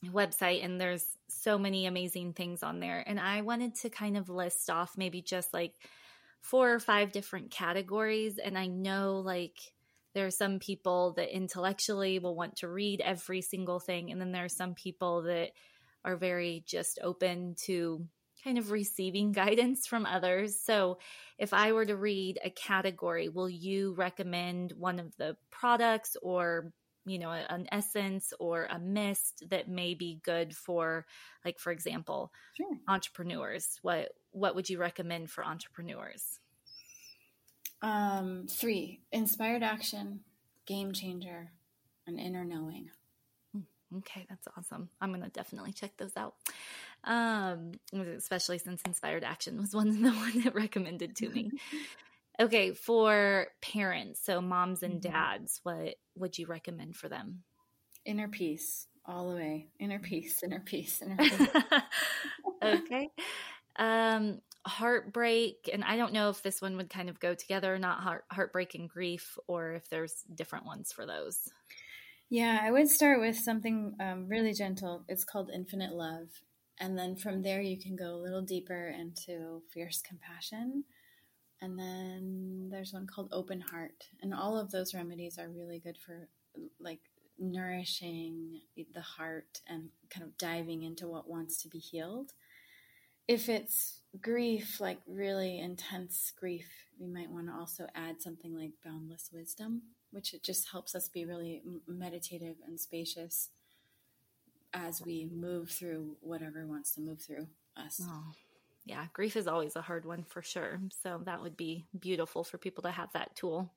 website 0.04 0.64
and 0.64 0.80
there's 0.80 1.06
so 1.28 1.58
many 1.58 1.86
amazing 1.86 2.32
things 2.32 2.64
on 2.64 2.80
there, 2.80 3.04
and 3.06 3.20
I 3.20 3.42
wanted 3.42 3.76
to 3.76 3.90
kind 3.90 4.16
of 4.16 4.28
list 4.28 4.68
off 4.68 4.98
maybe 4.98 5.22
just 5.22 5.54
like 5.54 5.74
four 6.40 6.72
or 6.72 6.80
five 6.80 7.12
different 7.12 7.52
categories. 7.52 8.38
And 8.38 8.58
I 8.58 8.66
know 8.66 9.20
like 9.24 9.58
there 10.14 10.26
are 10.26 10.30
some 10.30 10.58
people 10.58 11.12
that 11.16 11.34
intellectually 11.34 12.18
will 12.18 12.34
want 12.34 12.56
to 12.56 12.68
read 12.68 13.00
every 13.00 13.42
single 13.42 13.80
thing, 13.80 14.10
and 14.10 14.20
then 14.20 14.32
there 14.32 14.44
are 14.44 14.48
some 14.48 14.74
people 14.74 15.22
that 15.22 15.50
are 16.04 16.16
very 16.16 16.62
just 16.66 16.98
open 17.02 17.54
to 17.66 18.06
kind 18.44 18.58
of 18.58 18.70
receiving 18.70 19.32
guidance 19.44 19.86
from 19.86 20.06
others. 20.06 20.58
So, 20.60 20.98
if 21.38 21.52
I 21.52 21.72
were 21.72 21.86
to 21.86 21.96
read 21.96 22.38
a 22.42 22.50
category, 22.50 23.28
will 23.28 23.50
you 23.50 23.94
recommend 23.94 24.72
one 24.76 24.98
of 24.98 25.16
the 25.16 25.36
products 25.50 26.16
or 26.22 26.72
you 27.08 27.18
know 27.18 27.30
an 27.30 27.66
essence 27.72 28.32
or 28.38 28.66
a 28.70 28.78
mist 28.78 29.44
that 29.48 29.68
may 29.68 29.94
be 29.94 30.20
good 30.22 30.54
for 30.54 31.06
like 31.44 31.58
for 31.58 31.72
example 31.72 32.30
sure. 32.56 32.76
entrepreneurs 32.86 33.78
what 33.82 34.10
what 34.32 34.54
would 34.54 34.68
you 34.68 34.78
recommend 34.78 35.30
for 35.30 35.44
entrepreneurs 35.44 36.38
um 37.82 38.46
three 38.48 39.00
inspired 39.12 39.62
action 39.62 40.20
game 40.66 40.92
changer 40.92 41.50
and 42.06 42.18
inner 42.18 42.44
knowing 42.44 42.90
hmm, 43.52 43.98
okay 43.98 44.26
that's 44.28 44.48
awesome 44.56 44.88
i'm 45.00 45.12
gonna 45.12 45.28
definitely 45.28 45.72
check 45.72 45.96
those 45.96 46.16
out 46.16 46.34
um 47.04 47.72
especially 48.16 48.58
since 48.58 48.82
inspired 48.82 49.24
action 49.24 49.58
was 49.58 49.74
one 49.74 49.90
the 50.02 50.10
one 50.10 50.42
that 50.42 50.54
recommended 50.54 51.14
to 51.16 51.28
me 51.28 51.50
Okay, 52.40 52.72
for 52.72 53.48
parents, 53.60 54.20
so 54.22 54.40
moms 54.40 54.84
and 54.84 55.00
mm-hmm. 55.00 55.12
dads, 55.12 55.60
what 55.64 55.96
would 56.14 56.38
you 56.38 56.46
recommend 56.46 56.94
for 56.94 57.08
them? 57.08 57.42
Inner 58.04 58.28
peace, 58.28 58.86
all 59.04 59.28
the 59.30 59.34
way. 59.34 59.66
Inner 59.80 59.98
peace, 59.98 60.40
inner 60.44 60.60
peace, 60.60 61.02
inner 61.02 61.16
peace. 61.18 61.48
okay. 62.62 63.08
Um, 63.74 64.40
heartbreak, 64.68 65.68
and 65.72 65.82
I 65.84 65.96
don't 65.96 66.12
know 66.12 66.30
if 66.30 66.42
this 66.42 66.62
one 66.62 66.76
would 66.76 66.90
kind 66.90 67.08
of 67.08 67.20
go 67.20 67.34
together, 67.34 67.78
not 67.78 68.00
heart, 68.00 68.24
heartbreak 68.30 68.74
and 68.74 68.88
grief, 68.88 69.38
or 69.46 69.72
if 69.72 69.88
there's 69.88 70.24
different 70.34 70.66
ones 70.66 70.92
for 70.92 71.06
those. 71.06 71.48
Yeah, 72.30 72.60
I 72.62 72.70
would 72.70 72.88
start 72.88 73.20
with 73.20 73.36
something 73.36 73.94
um, 74.00 74.28
really 74.28 74.52
gentle. 74.52 75.04
It's 75.08 75.24
called 75.24 75.50
Infinite 75.52 75.92
Love. 75.92 76.28
And 76.78 76.96
then 76.96 77.16
from 77.16 77.42
there, 77.42 77.60
you 77.60 77.78
can 77.78 77.96
go 77.96 78.14
a 78.14 78.22
little 78.22 78.42
deeper 78.42 78.88
into 78.88 79.62
fierce 79.72 80.00
compassion 80.00 80.84
and 81.60 81.78
then 81.78 82.68
there's 82.70 82.92
one 82.92 83.06
called 83.06 83.30
Open 83.32 83.60
Heart. 83.60 84.04
And 84.22 84.32
all 84.32 84.58
of 84.58 84.70
those 84.70 84.94
remedies 84.94 85.38
are 85.38 85.48
really 85.48 85.80
good 85.80 85.98
for 85.98 86.28
like 86.78 87.00
nourishing 87.38 88.60
the 88.94 89.00
heart 89.00 89.60
and 89.68 89.88
kind 90.10 90.24
of 90.24 90.36
diving 90.38 90.82
into 90.82 91.08
what 91.08 91.28
wants 91.28 91.62
to 91.62 91.68
be 91.68 91.78
healed. 91.78 92.32
If 93.28 93.48
it's 93.48 94.00
grief, 94.20 94.80
like 94.80 94.98
really 95.06 95.58
intense 95.60 96.32
grief, 96.38 96.68
we 96.98 97.06
might 97.06 97.30
want 97.30 97.46
to 97.48 97.52
also 97.52 97.86
add 97.94 98.22
something 98.22 98.56
like 98.56 98.72
boundless 98.84 99.30
wisdom, 99.32 99.82
which 100.10 100.32
it 100.32 100.42
just 100.42 100.70
helps 100.70 100.94
us 100.94 101.08
be 101.08 101.26
really 101.26 101.62
meditative 101.86 102.56
and 102.66 102.80
spacious 102.80 103.50
as 104.72 105.02
we 105.04 105.28
move 105.30 105.70
through 105.70 106.16
whatever 106.20 106.66
wants 106.66 106.92
to 106.94 107.00
move 107.00 107.20
through 107.20 107.48
us. 107.76 108.00
Oh, 108.02 108.32
yeah, 108.84 109.06
grief 109.12 109.36
is 109.36 109.46
always 109.46 109.76
a 109.76 109.82
hard 109.82 110.06
one 110.06 110.24
for 110.24 110.42
sure. 110.42 110.80
So 111.02 111.20
that 111.24 111.42
would 111.42 111.56
be 111.56 111.84
beautiful 111.98 112.44
for 112.44 112.56
people 112.56 112.84
to 112.84 112.90
have 112.90 113.12
that 113.12 113.36
tool. 113.36 113.70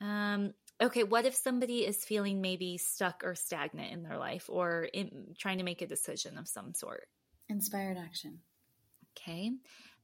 Um, 0.00 0.54
okay, 0.80 1.04
what 1.04 1.24
if 1.24 1.34
somebody 1.34 1.86
is 1.86 2.04
feeling 2.04 2.40
maybe 2.40 2.76
stuck 2.78 3.22
or 3.24 3.36
stagnant 3.36 3.92
in 3.92 4.02
their 4.02 4.18
life 4.18 4.46
or 4.48 4.82
in, 4.82 5.34
trying 5.38 5.58
to 5.58 5.64
make 5.64 5.80
a 5.82 5.86
decision 5.86 6.38
of 6.38 6.48
some 6.48 6.74
sort? 6.74 7.06
Inspired 7.48 7.96
action. 7.96 8.40
Okay. 9.16 9.50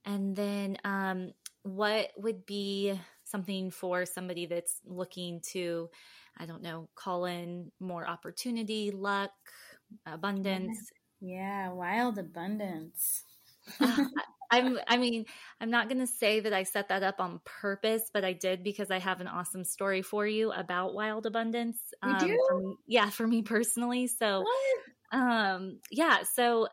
And 0.05 0.35
then 0.35 0.79
um, 0.85 1.33
what 1.63 2.11
would 2.17 2.45
be 2.47 2.99
something 3.25 3.71
for 3.71 4.05
somebody 4.05 4.47
that's 4.47 4.81
looking 4.85 5.41
to, 5.53 5.89
I 6.37 6.47
don't 6.47 6.63
know, 6.63 6.89
call 6.95 7.25
in 7.25 7.71
more 7.81 8.07
opportunity, 8.07 8.91
luck, 8.91 9.31
abundance? 10.07 10.91
Yeah, 11.21 11.73
wild 11.73 12.19
abundance. 12.19 13.25
I'm 14.51 14.79
I 14.87 14.99
mean, 14.99 15.25
I'm 15.61 15.71
not 15.71 15.89
going 15.89 16.01
to 16.01 16.07
say 16.07 16.41
that 16.41 16.53
I 16.53 16.65
set 16.65 16.89
that 16.89 17.03
up 17.03 17.21
on 17.21 17.41
purpose, 17.45 18.11
but 18.13 18.25
I 18.25 18.35
did 18.35 18.63
because 18.63 18.91
I 18.91 18.99
have 18.99 19.21
an 19.21 19.29
awesome 19.29 19.65
story 19.65 20.03
for 20.03 20.27
you 20.27 20.53
about 20.53 20.95
wild 20.95 21.25
abundance. 21.25 21.79
Um, 22.03 22.19
do? 22.19 22.45
For 22.49 22.59
me, 22.59 22.77
yeah, 22.87 23.09
for 23.09 23.27
me 23.27 23.43
personally. 23.43 24.09
So 24.09 24.43
what? 24.43 25.19
um 25.19 25.79
yeah, 25.91 26.25
so 26.35 26.69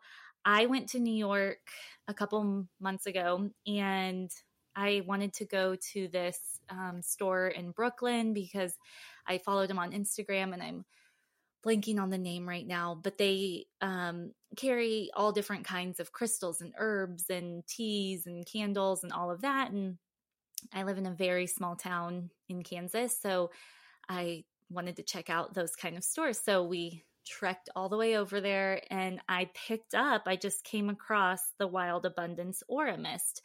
I 0.46 0.66
went 0.66 0.90
to 0.90 1.00
New 1.00 1.14
York 1.14 1.60
a 2.08 2.14
couple 2.14 2.68
months 2.80 3.06
ago 3.06 3.50
and 3.68 4.32
I 4.76 5.04
wanted 5.06 5.34
to 5.34 5.46
go 5.46 5.76
to 5.94 6.08
this 6.08 6.40
um, 6.70 7.02
store 7.02 7.48
in 7.48 7.72
Brooklyn 7.72 8.34
because 8.34 8.74
I 9.28 9.38
followed 9.40 9.70
him 9.70 9.80
on 9.80 9.92
Instagram 9.92 10.54
and 10.54 10.64
I'm 10.64 10.86
blanking 11.66 12.00
on 12.00 12.10
the 12.10 12.18
name 12.18 12.48
right 12.48 12.66
now, 12.66 13.00
but 13.02 13.18
they 13.18 13.66
um, 13.82 14.32
carry 14.56 15.10
all 15.14 15.32
different 15.32 15.66
kinds 15.66 16.00
of 16.00 16.14
crystals 16.14 16.62
and 16.62 16.74
herbs 16.78 17.26
and 17.30 17.68
teas 17.68 18.26
and 18.26 18.46
candles 18.46 19.04
and 19.04 19.12
all 19.12 19.30
of 19.30 19.42
that. 19.42 19.72
And 19.72 19.98
I 20.74 20.84
live 20.84 20.98
in 20.98 21.06
a 21.06 21.12
very 21.12 21.48
small 21.48 21.76
town 21.76 22.30
in 22.48 22.64
Kansas. 22.64 23.20
So 23.20 23.52
I 24.08 24.46
wanted 24.70 24.96
to 24.98 25.04
check 25.04 25.30
out 25.30 25.54
those 25.54 25.76
kind 25.76 25.98
of 25.98 26.04
stores. 26.04 26.40
So 26.40 26.64
we 26.64 27.04
trekked 27.28 27.70
all 27.76 27.90
the 27.90 27.98
way 27.98 28.18
over 28.18 28.42
there 28.42 28.82
and 28.90 29.20
I 29.28 29.50
picked 29.68 29.94
up, 29.94 30.24
I 30.26 30.36
just 30.36 30.64
came 30.64 30.90
across 30.90 31.40
the 31.58 31.68
Wild 31.68 32.06
Abundance 32.06 32.64
Aura 32.68 32.98
Mist. 32.98 33.42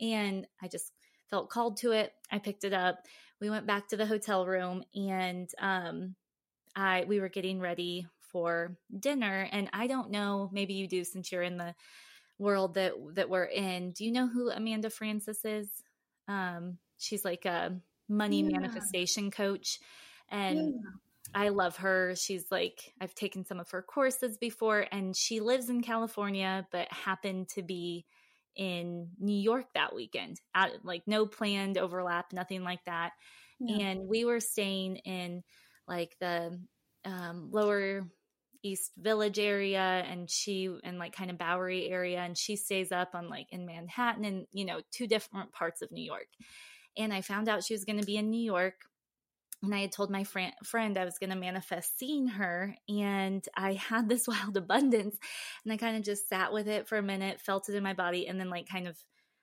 And 0.00 0.46
I 0.62 0.68
just 0.68 0.92
felt 1.28 1.50
called 1.50 1.78
to 1.78 1.92
it. 1.92 2.12
I 2.30 2.38
picked 2.38 2.64
it 2.64 2.72
up. 2.72 2.98
We 3.40 3.50
went 3.50 3.66
back 3.66 3.88
to 3.88 3.96
the 3.96 4.06
hotel 4.06 4.46
room 4.46 4.84
and 4.94 5.48
um, 5.60 6.14
I 6.74 7.04
we 7.06 7.20
were 7.20 7.28
getting 7.28 7.60
ready 7.60 8.06
for 8.32 8.76
dinner 8.98 9.48
and 9.50 9.68
I 9.72 9.86
don't 9.86 10.10
know, 10.10 10.50
maybe 10.52 10.74
you 10.74 10.86
do 10.86 11.04
since 11.04 11.32
you're 11.32 11.42
in 11.42 11.56
the 11.56 11.74
world 12.38 12.74
that 12.74 12.92
that 13.14 13.30
we're 13.30 13.44
in. 13.44 13.92
Do 13.92 14.04
you 14.04 14.12
know 14.12 14.28
who 14.28 14.50
Amanda 14.50 14.90
Frances 14.90 15.44
is? 15.44 15.68
Um 16.28 16.78
she's 16.98 17.24
like 17.24 17.44
a 17.46 17.76
money 18.08 18.42
yeah. 18.42 18.58
manifestation 18.58 19.30
coach 19.30 19.80
and 20.30 20.58
yeah. 20.58 20.90
I 21.34 21.50
love 21.50 21.76
her. 21.76 22.14
She's 22.16 22.46
like, 22.50 22.92
I've 23.00 23.14
taken 23.14 23.44
some 23.44 23.60
of 23.60 23.70
her 23.70 23.82
courses 23.82 24.38
before, 24.38 24.86
and 24.90 25.16
she 25.16 25.40
lives 25.40 25.68
in 25.68 25.82
California, 25.82 26.66
but 26.72 26.92
happened 26.92 27.48
to 27.50 27.62
be 27.62 28.06
in 28.56 29.10
New 29.20 29.36
York 29.36 29.66
that 29.74 29.94
weekend. 29.94 30.40
Out, 30.54 30.70
like, 30.82 31.02
no 31.06 31.26
planned 31.26 31.78
overlap, 31.78 32.32
nothing 32.32 32.64
like 32.64 32.84
that. 32.86 33.12
And 33.60 34.08
we 34.08 34.24
were 34.24 34.40
staying 34.40 34.96
in 34.98 35.42
like 35.88 36.16
the 36.20 36.60
um, 37.04 37.48
lower 37.50 38.06
East 38.62 38.92
Village 38.98 39.38
area 39.38 40.04
and 40.08 40.30
she 40.30 40.68
and 40.84 40.98
like 40.98 41.14
kind 41.14 41.30
of 41.30 41.38
Bowery 41.38 41.88
area 41.88 42.20
and 42.20 42.36
she 42.36 42.56
stays 42.56 42.92
up 42.92 43.14
on 43.14 43.28
like 43.28 43.46
in 43.50 43.66
Manhattan 43.66 44.24
and 44.24 44.46
you 44.52 44.64
know 44.64 44.80
two 44.90 45.06
different 45.06 45.52
parts 45.52 45.82
of 45.82 45.90
New 45.90 46.04
York. 46.04 46.28
And 46.96 47.12
I 47.12 47.20
found 47.20 47.48
out 47.48 47.64
she 47.64 47.74
was 47.74 47.84
going 47.84 48.00
to 48.00 48.06
be 48.06 48.16
in 48.16 48.30
New 48.30 48.42
York 48.42 48.74
and 49.62 49.74
I 49.74 49.80
had 49.80 49.92
told 49.92 50.10
my 50.10 50.24
friend 50.24 50.52
friend 50.64 50.96
I 50.96 51.04
was 51.04 51.18
going 51.18 51.30
to 51.30 51.36
manifest 51.36 51.98
seeing 51.98 52.28
her 52.28 52.74
and 52.88 53.44
I 53.56 53.74
had 53.74 54.08
this 54.08 54.28
wild 54.28 54.56
abundance 54.56 55.16
and 55.64 55.72
I 55.72 55.76
kind 55.76 55.96
of 55.96 56.02
just 56.02 56.28
sat 56.28 56.52
with 56.52 56.68
it 56.68 56.88
for 56.88 56.96
a 56.96 57.02
minute, 57.02 57.40
felt 57.40 57.68
it 57.68 57.74
in 57.74 57.82
my 57.82 57.94
body 57.94 58.26
and 58.26 58.38
then 58.38 58.50
like 58.50 58.68
kind 58.68 58.86
of 58.86 58.96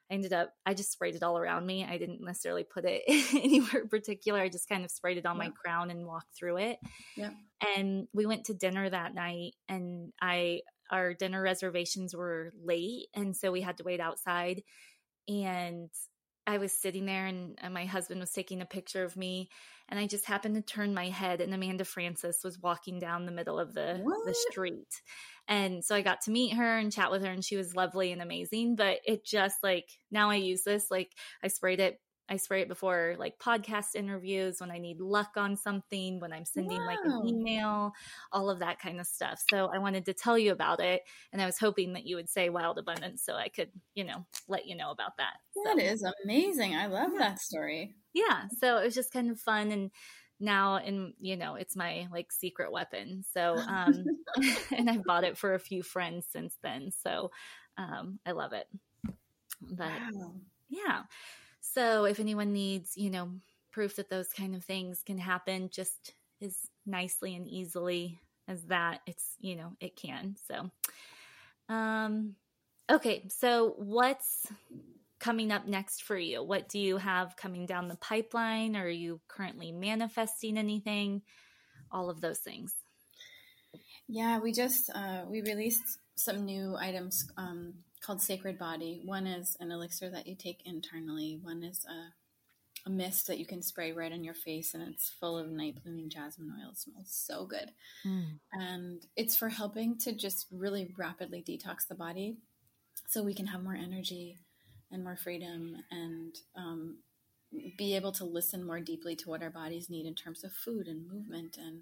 I 0.09 0.13
ended 0.13 0.34
up, 0.34 0.53
I 0.66 0.76
just 0.76 0.91
sprayed 0.91 1.16
it 1.16 1.24
all 1.24 1.38
around 1.38 1.66
me. 1.66 1.84
I 1.84 1.97
didn't 1.97 2.24
necessarily 2.24 2.63
put 2.63 2.86
it 2.86 3.01
anywhere 3.34 3.82
in 3.82 3.89
particular. 3.89 4.39
I 4.39 4.49
just 4.49 4.70
kind 4.70 4.86
of 4.86 4.91
sprayed 4.91 5.18
it 5.18 5.26
on 5.26 5.36
yeah. 5.38 5.45
my 5.45 5.49
crown 5.49 5.89
and 5.89 6.05
walked 6.05 6.36
through 6.38 6.57
it. 6.57 6.78
Yeah. 7.18 7.32
And 7.76 8.07
we 8.13 8.28
went 8.28 8.45
to 8.45 8.53
dinner 8.53 8.88
that 8.88 9.16
night 9.16 9.53
and 9.68 10.13
I, 10.22 10.61
our 10.91 11.16
dinner 11.16 11.41
reservations 11.41 12.16
were 12.16 12.53
late. 12.63 13.07
And 13.16 13.36
so 13.36 13.51
we 13.51 13.61
had 13.61 13.78
to 13.78 13.84
wait 13.84 13.99
outside. 13.99 14.61
And 15.28 15.89
I 16.45 16.59
was 16.59 16.72
sitting 16.72 17.07
there 17.07 17.26
and, 17.26 17.57
and, 17.59 17.74
my 17.74 17.86
husband 17.86 18.20
was 18.20 18.32
taking 18.32 18.61
a 18.61 18.66
picture 18.66 19.03
of 19.03 19.18
me 19.18 19.49
and 19.90 20.00
I 20.00 20.08
just 20.08 20.26
happened 20.26 20.56
to 20.56 20.62
turn 20.62 20.94
my 20.94 21.10
head 21.10 21.42
and 21.42 21.54
Amanda 21.54 21.86
Frances 21.86 22.42
was 22.44 22.60
walking 22.60 23.00
down 23.00 23.26
the 23.26 23.32
middle 23.32 23.60
of 23.60 23.74
the, 23.74 24.02
the 24.26 24.36
street. 24.50 25.02
And 25.48 25.84
so 25.84 25.96
I 25.96 26.02
got 26.02 26.22
to 26.22 26.32
meet 26.32 26.54
her 26.54 26.78
and 26.78 26.92
chat 26.92 27.12
with 27.12 27.24
her 27.24 27.32
and 27.32 27.46
she 27.46 27.56
was 27.56 27.76
lovely 27.76 28.12
and 28.12 28.22
amazing. 28.22 28.76
But 28.76 28.98
it 29.06 29.26
just 29.26 29.58
like 29.62 29.88
now 30.10 30.32
I 30.32 30.36
use 30.36 30.64
this, 30.64 30.90
like 30.90 31.12
I 31.44 31.50
sprayed 31.50 31.80
it 31.80 32.00
I 32.30 32.38
spray 32.38 32.61
it 32.61 32.67
before 32.67 33.15
like 33.19 33.38
podcast 33.38 33.95
interviews, 33.95 34.59
when 34.59 34.71
I 34.71 34.78
need 34.78 34.99
luck 34.99 35.32
on 35.36 35.55
something, 35.55 36.19
when 36.19 36.34
I'm 36.34 36.45
sending 36.45 36.80
wow. 36.80 36.86
like 36.86 36.99
an 37.03 37.28
email, 37.28 37.93
all 38.32 38.49
of 38.49 38.59
that 38.59 38.80
kind 38.80 38.99
of 38.99 39.05
stuff. 39.05 39.43
So 39.49 39.67
I 39.67 39.78
wanted 39.78 40.05
to 40.05 40.13
tell 40.13 40.38
you 40.38 40.51
about 40.51 40.80
it. 40.80 41.01
And 41.32 41.41
I 41.41 41.45
was 41.45 41.59
hoping 41.59 41.93
that 41.93 42.05
you 42.05 42.15
would 42.15 42.30
say 42.30 42.49
wild 42.49 42.78
abundance 42.78 43.23
so 43.23 43.36
I 43.36 43.49
could, 43.49 43.69
you 43.93 44.03
know, 44.03 44.26
let 44.47 44.65
you 44.65 44.76
know 44.76 44.91
about 44.91 45.17
that. 45.17 45.34
That 45.65 45.78
so. 45.78 45.84
is 45.84 46.05
amazing. 46.23 46.76
I 46.76 46.88
love 46.88 47.11
yeah. 47.13 47.19
that 47.19 47.39
story. 47.39 47.95
Yeah. 48.13 48.47
So 48.59 48.78
it 48.78 48.86
was 48.86 48.95
just 48.95 49.13
kind 49.13 49.30
of 49.30 49.39
fun. 49.39 49.71
And 49.71 49.91
now 50.39 50.76
and 50.76 51.13
you 51.19 51.38
know 51.38 51.55
it's 51.55 51.78
my 51.78 52.07
like 52.11 52.32
secret 52.32 52.71
weapon 52.71 53.23
so 53.34 53.55
um 53.55 54.03
and 54.76 54.89
i've 54.89 55.03
bought 55.05 55.23
it 55.23 55.38
for 55.38 55.53
a 55.53 55.59
few 55.59 55.82
friends 55.82 56.28
since 56.30 56.57
then 56.61 56.91
so 57.03 57.32
um 57.78 58.19
i 58.26 58.32
love 58.32 58.51
it 58.51 58.67
but 59.61 59.88
wow. 59.88 60.34
yeah 60.69 61.03
so 61.74 62.05
if 62.05 62.20
anyone 62.20 62.53
needs, 62.53 62.95
you 62.95 63.09
know, 63.09 63.30
proof 63.72 63.95
that 63.97 64.09
those 64.09 64.30
kind 64.30 64.55
of 64.55 64.63
things 64.63 65.01
can 65.05 65.18
happen 65.18 65.70
just 65.70 66.13
as 66.41 66.55
nicely 66.86 67.36
and 67.36 67.47
easily 67.47 68.20
as 68.47 68.63
that, 68.66 69.01
it's, 69.05 69.36
you 69.39 69.55
know, 69.55 69.74
it 69.80 69.95
can. 69.95 70.36
So, 70.47 70.72
um, 71.74 72.36
Okay, 72.89 73.28
so 73.30 73.74
what's 73.78 74.45
coming 75.20 75.51
up 75.51 75.66
next 75.66 76.03
for 76.03 76.18
you? 76.18 76.43
What 76.43 76.70
do 76.70 76.78
you 76.78 76.97
have 76.97 77.36
coming 77.36 77.66
down 77.66 77.88
the 77.88 77.95
pipeline? 77.95 78.76
Are 78.76 78.88
you 78.88 79.22
currently 79.28 79.72
manifesting 79.72 80.55
anything? 80.55 81.24
All 81.91 82.11
of 82.11 82.22
those 82.22 82.39
things. 82.39 82.76
Yeah, 84.07 84.38
we 84.38 84.51
just 84.51 84.91
uh, 84.93 85.24
we 85.28 85.41
released 85.41 85.97
some 86.16 86.45
new 86.45 86.76
items 86.78 87.28
um, 87.38 87.74
called 88.06 88.22
Sacred 88.22 88.60
Body. 88.60 89.01
One 89.03 89.26
is 89.26 89.58
an 89.60 89.72
elixir 89.72 90.10
that 90.12 90.28
you 90.28 90.36
take 90.36 90.62
internally. 90.66 91.39
One 91.41 91.64
is 91.64 91.86
a, 91.89 92.88
a 92.88 92.91
mist 92.91 93.28
that 93.28 93.39
you 93.39 93.45
can 93.45 93.64
spray 93.64 93.91
right 93.91 94.12
on 94.12 94.24
your 94.24 94.36
face, 94.36 94.74
and 94.74 94.84
it's 94.84 95.10
full 95.10 95.38
of 95.38 95.49
night 95.49 95.84
blooming 95.84 96.10
jasmine 96.10 96.53
oil. 96.62 96.72
It 96.72 96.78
smells 96.78 97.10
so 97.10 97.45
good, 97.45 97.72
mm. 98.06 98.39
and 98.53 99.01
it's 99.16 99.36
for 99.36 99.49
helping 99.49 99.97
to 99.99 100.14
just 100.14 100.45
really 100.51 100.93
rapidly 100.97 101.43
detox 101.47 101.88
the 101.88 101.95
body, 101.95 102.38
so 103.08 103.24
we 103.24 103.34
can 103.34 103.47
have 103.47 103.64
more 103.64 103.76
energy 103.76 104.38
and 104.91 105.03
more 105.03 105.18
freedom 105.18 105.78
and 105.89 106.36
um, 106.56 106.97
be 107.78 107.95
able 107.95 108.12
to 108.12 108.24
listen 108.24 108.64
more 108.64 108.80
deeply 108.80 109.16
to 109.16 109.30
what 109.30 109.41
our 109.41 109.49
bodies 109.49 109.89
need 109.89 110.06
in 110.06 110.14
terms 110.14 110.43
of 110.43 110.51
food 110.53 110.88
and 110.88 111.08
movement 111.12 111.58
and 111.58 111.82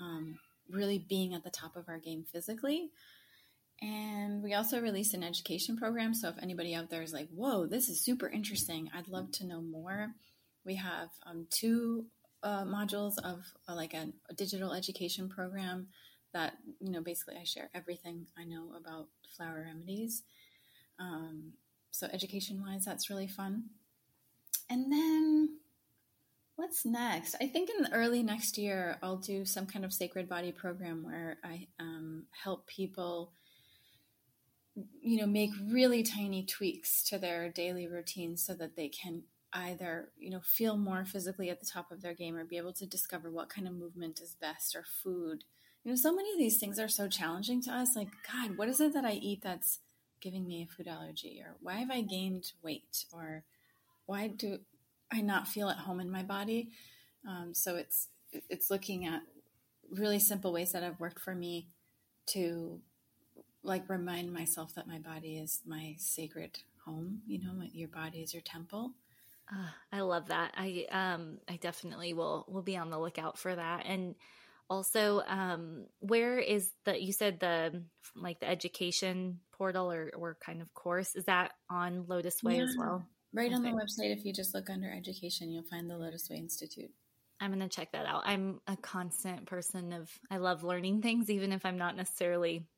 um, 0.00 0.38
really 0.70 0.98
being 0.98 1.34
at 1.34 1.44
the 1.44 1.50
top 1.50 1.76
of 1.76 1.88
our 1.88 1.98
game 1.98 2.24
physically. 2.32 2.90
And 3.80 4.42
we 4.42 4.54
also 4.54 4.80
released 4.80 5.14
an 5.14 5.24
education 5.24 5.76
program. 5.76 6.14
So 6.14 6.28
if 6.28 6.36
anybody 6.40 6.74
out 6.74 6.90
there 6.90 7.02
is 7.02 7.12
like, 7.12 7.28
whoa, 7.34 7.66
this 7.66 7.88
is 7.88 8.00
super 8.00 8.28
interesting, 8.28 8.88
I'd 8.94 9.08
love 9.08 9.32
to 9.32 9.46
know 9.46 9.60
more. 9.60 10.14
We 10.64 10.76
have 10.76 11.08
um, 11.26 11.46
two 11.50 12.06
uh, 12.44 12.64
modules 12.64 13.18
of 13.18 13.44
uh, 13.68 13.74
like 13.74 13.94
a, 13.94 14.08
a, 14.30 14.34
digital 14.34 14.72
education 14.72 15.28
program 15.28 15.88
that, 16.32 16.54
you 16.80 16.90
know, 16.90 17.00
basically 17.00 17.36
I 17.40 17.44
share 17.44 17.70
everything 17.74 18.26
I 18.38 18.44
know 18.44 18.72
about 18.76 19.08
flower 19.36 19.64
remedies. 19.66 20.22
Um, 20.98 21.52
so 21.90 22.08
education 22.12 22.62
wise, 22.64 22.84
that's 22.84 23.10
really 23.10 23.28
fun. 23.28 23.64
And 24.70 24.90
then 24.90 25.58
What's 26.56 26.84
next? 26.84 27.34
I 27.40 27.48
think 27.48 27.70
in 27.70 27.82
the 27.82 27.92
early 27.92 28.22
next 28.22 28.58
year, 28.58 28.98
I'll 29.02 29.16
do 29.16 29.44
some 29.44 29.66
kind 29.66 29.84
of 29.84 29.92
sacred 29.92 30.28
body 30.28 30.52
program 30.52 31.02
where 31.02 31.38
I 31.42 31.66
um, 31.80 32.26
help 32.30 32.66
people, 32.66 33.32
you 35.00 35.18
know, 35.18 35.26
make 35.26 35.50
really 35.70 36.02
tiny 36.02 36.44
tweaks 36.44 37.02
to 37.04 37.18
their 37.18 37.48
daily 37.50 37.86
routine 37.86 38.36
so 38.36 38.54
that 38.54 38.76
they 38.76 38.88
can 38.88 39.22
either, 39.52 40.08
you 40.18 40.30
know, 40.30 40.40
feel 40.40 40.76
more 40.76 41.04
physically 41.04 41.50
at 41.50 41.60
the 41.60 41.66
top 41.66 41.92
of 41.92 42.00
their 42.00 42.14
game 42.14 42.36
or 42.36 42.44
be 42.44 42.56
able 42.56 42.72
to 42.72 42.86
discover 42.86 43.30
what 43.30 43.50
kind 43.50 43.68
of 43.68 43.74
movement 43.74 44.20
is 44.20 44.34
best 44.40 44.74
or 44.74 44.84
food. 45.02 45.44
You 45.84 45.90
know, 45.90 45.96
so 45.96 46.14
many 46.14 46.30
of 46.32 46.38
these 46.38 46.58
things 46.58 46.78
are 46.78 46.88
so 46.88 47.08
challenging 47.08 47.60
to 47.62 47.70
us. 47.70 47.94
Like, 47.94 48.08
God, 48.30 48.56
what 48.56 48.68
is 48.68 48.80
it 48.80 48.94
that 48.94 49.04
I 49.04 49.12
eat 49.12 49.42
that's 49.42 49.80
giving 50.20 50.46
me 50.46 50.62
a 50.62 50.72
food 50.74 50.88
allergy? 50.88 51.42
Or 51.44 51.56
why 51.60 51.74
have 51.74 51.90
I 51.90 52.00
gained 52.00 52.52
weight? 52.62 53.04
Or 53.12 53.44
why 54.06 54.28
do 54.28 54.60
I 55.12 55.20
not 55.20 55.46
feel 55.46 55.68
at 55.68 55.76
home 55.76 56.00
in 56.00 56.10
my 56.10 56.22
body. 56.22 56.70
Um, 57.28 57.54
so 57.54 57.76
it's 57.76 58.08
it's 58.32 58.70
looking 58.70 59.04
at 59.04 59.20
really 59.90 60.18
simple 60.18 60.52
ways 60.52 60.72
that 60.72 60.82
have 60.82 60.98
worked 60.98 61.20
for 61.20 61.34
me 61.34 61.68
to 62.28 62.80
like 63.62 63.88
remind 63.88 64.32
myself 64.32 64.74
that 64.74 64.88
my 64.88 64.98
body 64.98 65.38
is 65.38 65.60
my 65.66 65.94
sacred 65.98 66.58
home. 66.84 67.22
You 67.26 67.40
know, 67.40 67.62
your 67.72 67.88
body 67.88 68.20
is 68.20 68.32
your 68.34 68.42
temple. 68.42 68.92
Uh, 69.52 69.70
I 69.92 70.00
love 70.00 70.28
that. 70.28 70.52
I 70.56 70.86
um 70.90 71.38
I 71.48 71.56
definitely 71.56 72.14
will 72.14 72.44
will 72.48 72.62
be 72.62 72.76
on 72.76 72.90
the 72.90 72.98
lookout 72.98 73.38
for 73.38 73.54
that. 73.54 73.84
And 73.86 74.14
also, 74.70 75.22
um, 75.26 75.86
where 75.98 76.38
is 76.38 76.70
the 76.84 77.00
you 77.00 77.12
said 77.12 77.40
the 77.40 77.82
like 78.16 78.40
the 78.40 78.48
education 78.48 79.40
portal 79.52 79.92
or 79.92 80.10
or 80.16 80.38
kind 80.44 80.62
of 80.62 80.72
course 80.74 81.14
is 81.14 81.24
that 81.26 81.52
on 81.68 82.04
LotusWei 82.04 82.56
yeah. 82.56 82.62
as 82.62 82.76
well? 82.78 83.04
Right 83.34 83.52
on 83.52 83.62
the 83.62 83.70
website, 83.70 84.16
if 84.16 84.24
you 84.24 84.32
just 84.32 84.54
look 84.54 84.68
under 84.68 84.90
education, 84.90 85.50
you'll 85.50 85.64
find 85.64 85.88
the 85.88 85.94
LotusWei 85.94 86.36
Institute. 86.38 86.90
I'm 87.40 87.50
going 87.50 87.66
to 87.66 87.68
check 87.68 87.90
that 87.92 88.06
out. 88.06 88.22
I'm 88.24 88.60
a 88.68 88.76
constant 88.76 89.46
person 89.46 89.92
of, 89.92 90.08
I 90.30 90.36
love 90.36 90.62
learning 90.62 91.02
things, 91.02 91.28
even 91.28 91.50
if 91.50 91.66
I'm 91.66 91.76
not 91.78 91.96
necessarily 91.96 92.68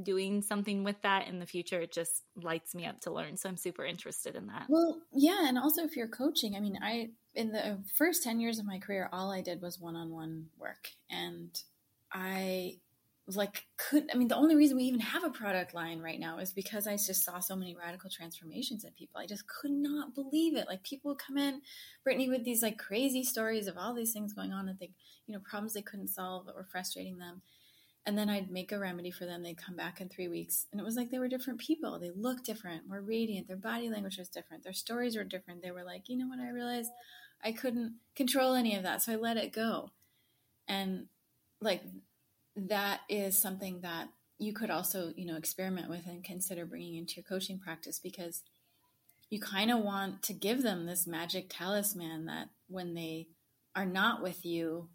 doing 0.00 0.42
something 0.42 0.84
with 0.84 1.00
that 1.02 1.28
in 1.28 1.38
the 1.38 1.46
future. 1.46 1.80
It 1.80 1.92
just 1.92 2.22
lights 2.36 2.74
me 2.74 2.86
up 2.86 3.00
to 3.00 3.10
learn. 3.10 3.36
So 3.36 3.48
I'm 3.48 3.56
super 3.56 3.84
interested 3.84 4.34
in 4.36 4.46
that. 4.46 4.66
Well, 4.68 5.00
yeah. 5.12 5.48
And 5.48 5.58
also, 5.58 5.82
if 5.82 5.96
you're 5.96 6.08
coaching, 6.08 6.56
I 6.56 6.60
mean, 6.60 6.78
I, 6.82 7.10
in 7.34 7.52
the 7.52 7.78
first 7.94 8.22
10 8.22 8.40
years 8.40 8.58
of 8.58 8.66
my 8.66 8.78
career, 8.78 9.08
all 9.12 9.30
I 9.30 9.42
did 9.42 9.60
was 9.60 9.78
one 9.78 9.96
on 9.96 10.10
one 10.10 10.46
work. 10.58 10.88
And 11.10 11.50
I 12.12 12.76
like 13.28 13.66
could 13.76 14.10
I 14.12 14.16
mean 14.16 14.26
the 14.26 14.36
only 14.36 14.56
reason 14.56 14.76
we 14.76 14.82
even 14.84 14.98
have 14.98 15.22
a 15.22 15.30
product 15.30 15.74
line 15.74 16.00
right 16.00 16.18
now 16.18 16.38
is 16.38 16.52
because 16.52 16.88
I 16.88 16.92
just 16.92 17.24
saw 17.24 17.38
so 17.38 17.54
many 17.54 17.76
radical 17.76 18.10
transformations 18.10 18.84
in 18.84 18.90
people. 18.92 19.20
I 19.20 19.26
just 19.26 19.44
could 19.46 19.70
not 19.70 20.14
believe 20.14 20.56
it. 20.56 20.66
Like 20.68 20.82
people 20.82 21.10
would 21.12 21.18
come 21.18 21.38
in, 21.38 21.62
Brittany, 22.02 22.28
with 22.28 22.44
these 22.44 22.62
like 22.62 22.78
crazy 22.78 23.22
stories 23.22 23.68
of 23.68 23.78
all 23.78 23.94
these 23.94 24.12
things 24.12 24.32
going 24.32 24.52
on 24.52 24.66
that 24.66 24.80
they, 24.80 24.90
you 25.26 25.34
know, 25.34 25.40
problems 25.48 25.74
they 25.74 25.82
couldn't 25.82 26.08
solve 26.08 26.46
that 26.46 26.56
were 26.56 26.66
frustrating 26.70 27.18
them. 27.18 27.42
And 28.04 28.18
then 28.18 28.28
I'd 28.28 28.50
make 28.50 28.72
a 28.72 28.78
remedy 28.78 29.12
for 29.12 29.26
them. 29.26 29.42
They'd 29.42 29.56
come 29.56 29.76
back 29.76 30.00
in 30.00 30.08
three 30.08 30.26
weeks. 30.26 30.66
And 30.72 30.80
it 30.80 30.84
was 30.84 30.96
like 30.96 31.10
they 31.10 31.20
were 31.20 31.28
different 31.28 31.60
people. 31.60 31.98
They 31.98 32.10
looked 32.10 32.44
different, 32.44 32.88
more 32.88 33.00
radiant. 33.00 33.46
Their 33.46 33.56
body 33.56 33.88
language 33.88 34.18
was 34.18 34.28
different. 34.28 34.64
Their 34.64 34.72
stories 34.72 35.16
were 35.16 35.24
different. 35.24 35.62
They 35.62 35.70
were 35.70 35.84
like, 35.84 36.08
you 36.08 36.16
know 36.16 36.26
what? 36.26 36.40
I 36.40 36.50
realized 36.50 36.90
I 37.44 37.52
couldn't 37.52 37.94
control 38.16 38.54
any 38.54 38.74
of 38.74 38.82
that. 38.82 39.02
So 39.02 39.12
I 39.12 39.16
let 39.16 39.36
it 39.36 39.52
go. 39.52 39.90
And 40.66 41.06
like 41.60 41.82
that 42.56 43.00
is 43.08 43.40
something 43.40 43.80
that 43.82 44.08
you 44.38 44.52
could 44.52 44.70
also, 44.70 45.12
you 45.16 45.26
know, 45.26 45.36
experiment 45.36 45.88
with 45.88 46.06
and 46.06 46.24
consider 46.24 46.66
bringing 46.66 46.96
into 46.96 47.16
your 47.16 47.24
coaching 47.24 47.58
practice 47.58 48.00
because 48.00 48.42
you 49.30 49.40
kind 49.40 49.70
of 49.70 49.78
want 49.78 50.22
to 50.24 50.32
give 50.32 50.62
them 50.62 50.86
this 50.86 51.06
magic 51.06 51.46
talisman 51.48 52.26
that 52.26 52.48
when 52.68 52.94
they 52.94 53.28
are 53.74 53.86
not 53.86 54.22
with 54.22 54.44
you, 54.44 54.88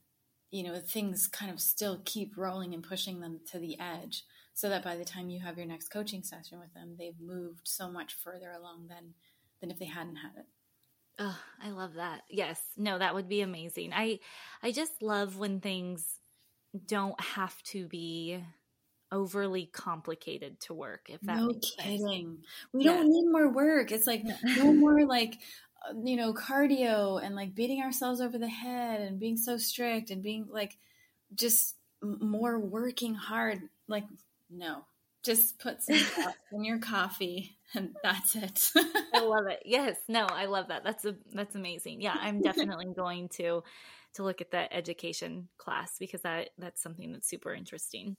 you 0.51 0.63
know, 0.63 0.79
things 0.79 1.27
kind 1.27 1.51
of 1.51 1.59
still 1.59 2.01
keep 2.05 2.37
rolling 2.37 2.73
and 2.73 2.83
pushing 2.83 3.19
them 3.19 3.39
to 3.51 3.59
the 3.59 3.77
edge 3.79 4.23
so 4.53 4.69
that 4.69 4.83
by 4.83 4.95
the 4.95 5.05
time 5.05 5.29
you 5.29 5.39
have 5.39 5.57
your 5.57 5.67
next 5.67 5.89
coaching 5.89 6.23
session 6.23 6.59
with 6.59 6.73
them, 6.73 6.95
they've 6.97 7.19
moved 7.19 7.61
so 7.67 7.89
much 7.89 8.13
further 8.13 8.51
along 8.51 8.87
than 8.87 9.13
than 9.59 9.71
if 9.71 9.79
they 9.79 9.85
hadn't 9.85 10.17
had 10.17 10.31
it. 10.37 10.45
Oh, 11.19 11.39
I 11.61 11.71
love 11.71 11.95
that. 11.95 12.21
Yes. 12.29 12.61
No, 12.77 12.99
that 12.99 13.15
would 13.15 13.27
be 13.27 13.41
amazing. 13.41 13.91
I 13.93 14.19
I 14.61 14.71
just 14.71 15.01
love 15.01 15.37
when 15.37 15.59
things 15.59 16.19
don't 16.85 17.19
have 17.19 17.61
to 17.63 17.87
be 17.87 18.43
overly 19.11 19.67
complicated 19.67 20.59
to 20.59 20.73
work 20.73 21.05
if 21.07 21.21
that 21.21 21.37
no 21.37 21.53
kidding 21.79 22.37
we 22.73 22.83
yeah. 22.83 22.91
don't 22.91 23.07
need 23.09 23.25
more 23.31 23.49
work 23.49 23.89
it's 23.89 24.05
like 24.05 24.21
no 24.57 24.73
more 24.73 25.05
like 25.05 25.39
you 26.03 26.15
know 26.15 26.33
cardio 26.33 27.23
and 27.23 27.35
like 27.35 27.55
beating 27.55 27.81
ourselves 27.81 28.21
over 28.21 28.37
the 28.37 28.47
head 28.47 29.01
and 29.01 29.19
being 29.19 29.37
so 29.37 29.57
strict 29.57 30.11
and 30.11 30.21
being 30.23 30.47
like 30.49 30.77
just 31.35 31.75
more 32.01 32.59
working 32.59 33.13
hard 33.13 33.61
like 33.87 34.03
no 34.49 34.83
just 35.23 35.59
put 35.59 35.81
some 35.83 35.97
in 36.51 36.63
your 36.63 36.79
coffee 36.79 37.57
and 37.73 37.93
that's 38.01 38.35
it. 38.35 38.71
I 39.13 39.19
love 39.19 39.47
it. 39.47 39.63
Yes. 39.65 39.97
No 40.07 40.25
i 40.25 40.45
love 40.45 40.69
that. 40.69 40.83
That's 40.83 41.05
a 41.05 41.15
that's 41.33 41.55
amazing. 41.55 42.01
Yeah 42.01 42.15
i'm 42.19 42.41
definitely 42.41 42.93
going 42.95 43.29
to 43.29 43.63
to 44.13 44.23
look 44.23 44.41
at 44.41 44.51
that 44.51 44.69
education 44.71 45.47
class 45.57 45.97
because 45.99 46.21
that 46.21 46.49
that's 46.57 46.81
something 46.81 47.11
that's 47.11 47.27
super 47.27 47.53
interesting. 47.53 48.15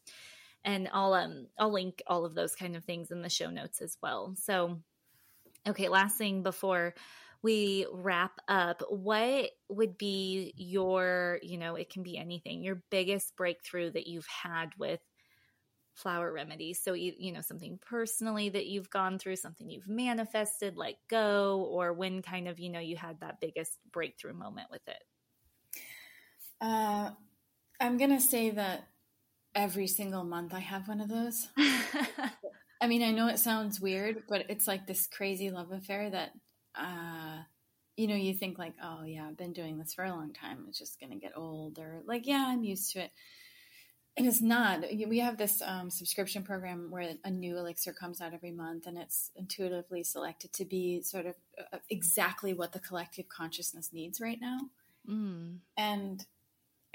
And 0.64 0.88
I'll 0.92 1.14
um 1.14 1.46
I'll 1.58 1.72
link 1.72 2.02
all 2.06 2.24
of 2.24 2.34
those 2.34 2.54
kind 2.54 2.76
of 2.76 2.84
things 2.84 3.10
in 3.10 3.22
the 3.22 3.30
show 3.30 3.50
notes 3.50 3.80
as 3.80 3.96
well. 4.02 4.34
So 4.36 4.80
okay, 5.66 5.88
last 5.88 6.18
thing 6.18 6.42
before 6.42 6.94
we 7.43 7.86
wrap 7.93 8.32
up, 8.49 8.82
what 8.89 9.51
would 9.68 9.97
be 9.97 10.53
your, 10.57 11.39
you 11.43 11.59
know, 11.59 11.76
it 11.76 11.91
can 11.91 12.03
be 12.03 12.18
anything, 12.18 12.62
your 12.62 12.82
biggest 12.91 13.36
breakthrough 13.36 13.91
that 13.93 14.07
you've 14.07 14.26
had 14.26 14.70
with 14.78 15.01
flower 15.95 16.32
remedies. 16.32 16.82
So, 16.82 16.95
you, 16.95 17.12
you 17.18 17.32
know, 17.32 17.41
something 17.41 17.78
personally 17.86 18.49
that 18.51 18.66
you've 18.66 18.91
gone 18.91 19.18
through, 19.18 19.36
something 19.36 19.68
you've 19.68 19.89
manifested, 19.89 20.76
let 20.76 20.95
go, 21.09 21.68
or 21.70 21.93
when 21.93 22.22
kind 22.22 22.49
of, 22.49 22.59
you 22.59 22.70
know, 22.70 22.80
you 22.80 22.97
had 22.97 23.20
that 23.20 23.41
biggest 23.41 23.78
breakthrough 23.93 24.34
moment 24.34 24.68
with 24.70 24.86
it. 24.86 25.03
Uh, 26.61 27.11
I'm 27.80 27.99
going 27.99 28.11
to 28.11 28.20
say 28.20 28.51
that 28.51 28.89
every 29.55 29.86
single 29.86 30.24
month 30.24 30.55
I 30.55 30.61
have 30.61 30.89
one 30.89 31.01
of 31.01 31.09
those. 31.09 31.49
I 32.80 32.86
mean, 32.86 33.03
I 33.03 33.11
know 33.11 33.28
it 33.28 33.39
sounds 33.39 33.80
weird, 33.80 34.22
but 34.28 34.47
it's 34.49 34.68
like 34.68 34.86
this 34.86 35.07
crazy 35.07 35.51
love 35.51 35.72
affair 35.72 36.11
that, 36.11 36.30
uh, 36.78 37.42
you 37.96 38.06
know, 38.06 38.14
you 38.14 38.34
think 38.34 38.58
like, 38.58 38.74
oh 38.82 39.04
yeah, 39.04 39.26
I've 39.26 39.36
been 39.36 39.52
doing 39.52 39.78
this 39.78 39.94
for 39.94 40.04
a 40.04 40.10
long 40.10 40.32
time. 40.32 40.66
It's 40.68 40.78
just 40.78 41.00
going 41.00 41.12
to 41.12 41.18
get 41.18 41.36
old 41.36 41.78
or 41.78 42.02
like, 42.06 42.26
yeah, 42.26 42.44
I'm 42.48 42.64
used 42.64 42.92
to 42.92 43.00
it. 43.04 43.10
And 44.16 44.26
it's 44.26 44.40
not. 44.40 44.80
We 45.08 45.20
have 45.20 45.38
this 45.38 45.62
um, 45.64 45.90
subscription 45.90 46.42
program 46.42 46.90
where 46.90 47.14
a 47.24 47.30
new 47.30 47.56
elixir 47.56 47.92
comes 47.92 48.20
out 48.20 48.34
every 48.34 48.50
month, 48.50 48.88
and 48.88 48.98
it's 48.98 49.30
intuitively 49.36 50.02
selected 50.02 50.52
to 50.54 50.64
be 50.64 51.02
sort 51.02 51.26
of 51.26 51.34
uh, 51.72 51.78
exactly 51.88 52.52
what 52.52 52.72
the 52.72 52.80
collective 52.80 53.28
consciousness 53.28 53.90
needs 53.92 54.20
right 54.20 54.38
now. 54.40 54.58
Mm. 55.08 55.58
And 55.76 56.26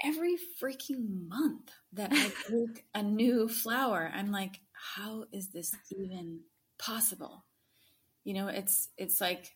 every 0.02 0.36
freaking 0.62 1.28
month 1.28 1.70
that 1.94 2.12
I 2.12 2.30
take 2.50 2.84
a 2.94 3.02
new 3.02 3.48
flower, 3.48 4.12
I'm 4.14 4.30
like, 4.30 4.60
how 4.72 5.24
is 5.32 5.48
this 5.48 5.74
even 5.90 6.40
possible. 6.78 7.44
You 8.24 8.34
know, 8.34 8.48
it's 8.48 8.88
it's 8.96 9.20
like 9.20 9.54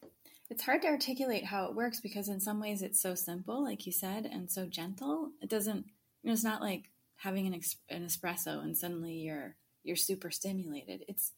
it's 0.51 0.63
hard 0.63 0.83
to 0.83 0.89
articulate 0.89 1.45
how 1.45 1.67
it 1.67 1.75
works 1.75 2.01
because 2.01 2.29
in 2.29 2.41
some 2.41 2.61
ways 2.61 2.83
it's 2.83 3.01
so 3.01 3.15
simple, 3.15 3.63
like 3.63 3.87
you 3.87 3.93
said, 3.93 4.27
and 4.27 4.51
so 4.51 4.67
gentle. 4.67 5.31
It 5.43 5.51
doesn't. 5.51 5.87
You 6.23 6.29
know, 6.29 6.33
it's 6.33 6.45
not 6.45 6.63
like 6.63 6.91
having 7.17 7.47
an, 7.47 7.61
an 7.91 8.07
espresso 8.07 8.63
and 8.63 8.77
suddenly 8.77 9.15
you're 9.15 9.57
you're 9.85 9.97
super 9.97 10.31
stimulated. 10.31 11.05
It's 11.07 11.33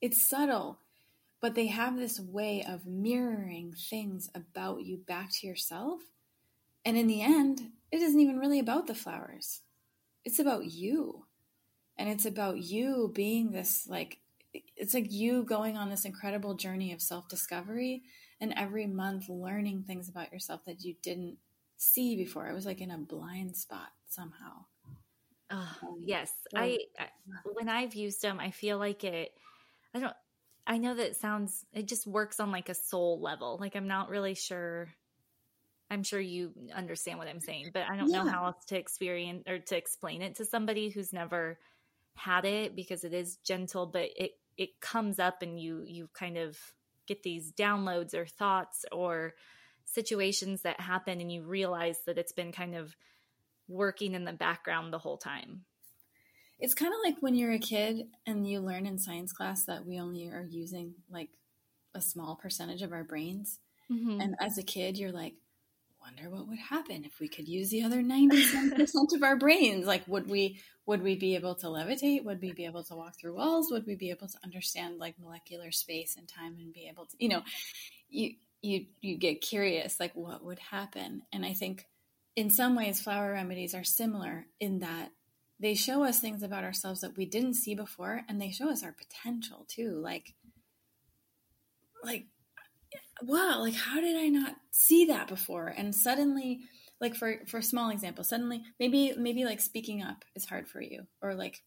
it's 0.00 0.28
subtle, 0.28 0.80
but 1.40 1.54
they 1.54 1.66
have 1.66 1.96
this 1.96 2.18
way 2.18 2.64
of 2.66 2.86
mirroring 2.86 3.72
things 3.72 4.30
about 4.34 4.82
you 4.82 4.96
back 4.96 5.30
to 5.32 5.46
yourself. 5.46 6.00
And 6.84 6.96
in 6.96 7.06
the 7.06 7.22
end, 7.22 7.72
it 7.90 8.00
isn't 8.00 8.20
even 8.20 8.38
really 8.38 8.58
about 8.58 8.86
the 8.86 8.94
flowers. 8.94 9.60
It's 10.24 10.38
about 10.38 10.66
you. 10.66 11.24
And 11.98 12.08
it's 12.08 12.26
about 12.26 12.58
you 12.58 13.10
being 13.14 13.50
this 13.50 13.86
like 13.88 14.18
it's 14.76 14.94
like 14.94 15.12
you 15.12 15.42
going 15.44 15.76
on 15.76 15.90
this 15.90 16.06
incredible 16.06 16.54
journey 16.54 16.92
of 16.92 17.02
self-discovery 17.02 18.02
and 18.40 18.52
every 18.56 18.86
month 18.86 19.28
learning 19.28 19.84
things 19.86 20.08
about 20.08 20.32
yourself 20.32 20.64
that 20.66 20.84
you 20.84 20.94
didn't 21.02 21.38
see 21.76 22.16
before. 22.16 22.48
It 22.48 22.54
was 22.54 22.66
like 22.66 22.80
in 22.80 22.90
a 22.90 22.98
blind 22.98 23.56
spot 23.56 23.88
somehow. 24.08 24.64
Oh, 25.50 25.98
yes. 26.04 26.32
I, 26.54 26.78
I 26.98 27.06
when 27.52 27.68
I've 27.68 27.94
used 27.94 28.20
them, 28.20 28.40
I 28.40 28.50
feel 28.50 28.78
like 28.78 29.04
it 29.04 29.32
I 29.94 30.00
don't 30.00 30.14
I 30.66 30.78
know 30.78 30.94
that 30.94 31.10
it 31.10 31.16
sounds 31.16 31.64
it 31.72 31.86
just 31.86 32.06
works 32.06 32.40
on 32.40 32.50
like 32.50 32.68
a 32.68 32.74
soul 32.74 33.20
level. 33.20 33.58
Like 33.60 33.76
I'm 33.76 33.86
not 33.86 34.08
really 34.08 34.34
sure 34.34 34.88
I'm 35.88 36.02
sure 36.02 36.20
you 36.20 36.52
understand 36.74 37.18
what 37.18 37.28
I'm 37.28 37.40
saying, 37.40 37.70
but 37.72 37.84
I 37.88 37.96
don't 37.96 38.10
yeah. 38.10 38.24
know 38.24 38.30
how 38.30 38.46
else 38.46 38.64
to 38.66 38.78
experience 38.78 39.44
or 39.46 39.60
to 39.60 39.76
explain 39.76 40.20
it 40.20 40.36
to 40.36 40.44
somebody 40.44 40.88
who's 40.88 41.12
never 41.12 41.58
had 42.16 42.44
it 42.44 42.74
because 42.74 43.04
it 43.04 43.12
is 43.12 43.36
gentle, 43.44 43.86
but 43.86 44.08
it 44.16 44.32
it 44.56 44.80
comes 44.80 45.18
up 45.18 45.42
and 45.42 45.60
you 45.60 45.84
you 45.86 46.08
kind 46.12 46.38
of 46.38 46.58
get 47.06 47.22
these 47.22 47.52
downloads 47.52 48.14
or 48.14 48.26
thoughts 48.26 48.84
or 48.92 49.34
situations 49.84 50.62
that 50.62 50.80
happen 50.80 51.20
and 51.20 51.30
you 51.30 51.42
realize 51.42 51.98
that 52.06 52.18
it's 52.18 52.32
been 52.32 52.52
kind 52.52 52.74
of 52.74 52.96
working 53.68 54.14
in 54.14 54.24
the 54.24 54.32
background 54.32 54.92
the 54.92 54.98
whole 54.98 55.16
time. 55.16 55.64
It's 56.58 56.74
kind 56.74 56.92
of 56.92 57.00
like 57.04 57.16
when 57.20 57.34
you're 57.34 57.52
a 57.52 57.58
kid 57.58 58.06
and 58.26 58.48
you 58.48 58.60
learn 58.60 58.86
in 58.86 58.98
science 58.98 59.32
class 59.32 59.64
that 59.64 59.86
we 59.86 60.00
only 60.00 60.28
are 60.28 60.46
using 60.48 60.94
like 61.10 61.28
a 61.94 62.00
small 62.00 62.36
percentage 62.36 62.82
of 62.82 62.92
our 62.92 63.04
brains. 63.04 63.58
Mm-hmm. 63.90 64.20
And 64.20 64.36
as 64.40 64.58
a 64.58 64.62
kid, 64.62 64.96
you're 64.96 65.12
like, 65.12 65.34
wonder 66.06 66.30
what 66.30 66.48
would 66.48 66.58
happen 66.58 67.04
if 67.04 67.18
we 67.18 67.28
could 67.28 67.48
use 67.48 67.70
the 67.70 67.82
other 67.82 68.00
97% 68.00 69.12
of 69.14 69.22
our 69.22 69.36
brains. 69.36 69.86
Like, 69.86 70.06
would 70.06 70.30
we, 70.30 70.60
would 70.86 71.02
we 71.02 71.16
be 71.16 71.34
able 71.34 71.56
to 71.56 71.66
levitate? 71.66 72.24
Would 72.24 72.40
we 72.40 72.52
be 72.52 72.64
able 72.64 72.84
to 72.84 72.94
walk 72.94 73.18
through 73.18 73.36
walls? 73.36 73.70
Would 73.70 73.86
we 73.86 73.96
be 73.96 74.10
able 74.10 74.28
to 74.28 74.38
understand 74.44 74.98
like 74.98 75.18
molecular 75.18 75.72
space 75.72 76.16
and 76.16 76.28
time 76.28 76.56
and 76.60 76.72
be 76.72 76.88
able 76.88 77.06
to, 77.06 77.16
you 77.18 77.28
know, 77.28 77.42
you, 78.08 78.34
you, 78.62 78.86
you 79.00 79.18
get 79.18 79.40
curious, 79.40 79.98
like 79.98 80.14
what 80.14 80.44
would 80.44 80.60
happen? 80.60 81.22
And 81.32 81.44
I 81.44 81.54
think 81.54 81.86
in 82.36 82.50
some 82.50 82.76
ways, 82.76 83.00
flower 83.00 83.32
remedies 83.32 83.74
are 83.74 83.84
similar 83.84 84.46
in 84.60 84.80
that 84.80 85.10
they 85.58 85.74
show 85.74 86.04
us 86.04 86.20
things 86.20 86.42
about 86.42 86.64
ourselves 86.64 87.00
that 87.00 87.16
we 87.16 87.24
didn't 87.24 87.54
see 87.54 87.74
before, 87.74 88.20
and 88.28 88.40
they 88.40 88.50
show 88.50 88.70
us 88.70 88.84
our 88.84 88.92
potential 88.92 89.64
too. 89.68 89.98
Like, 90.02 90.34
like, 92.04 92.26
wow, 93.22 93.60
like 93.60 93.74
how 93.74 94.00
did 94.00 94.16
I 94.16 94.28
not 94.28 94.56
see 94.70 95.06
that 95.06 95.28
before? 95.28 95.68
And 95.68 95.94
suddenly, 95.94 96.60
like 97.00 97.14
for 97.14 97.40
for 97.46 97.58
a 97.58 97.62
small 97.62 97.90
example, 97.90 98.24
suddenly 98.24 98.62
maybe 98.80 99.14
maybe 99.16 99.44
like 99.44 99.60
speaking 99.60 100.02
up 100.02 100.24
is 100.34 100.44
hard 100.44 100.68
for 100.68 100.80
you, 100.80 101.06
or 101.22 101.34
like 101.34 101.62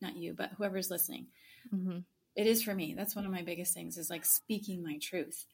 not 0.00 0.16
you, 0.16 0.34
but 0.34 0.50
whoever's 0.56 0.90
listening. 0.90 1.26
Mm-hmm. 1.74 1.98
It 2.36 2.46
is 2.46 2.62
for 2.62 2.74
me. 2.74 2.94
That's 2.96 3.14
one 3.14 3.24
of 3.24 3.32
my 3.32 3.42
biggest 3.42 3.74
things 3.74 3.96
is 3.96 4.10
like 4.10 4.24
speaking 4.24 4.82
my 4.82 4.98
truth, 4.98 5.46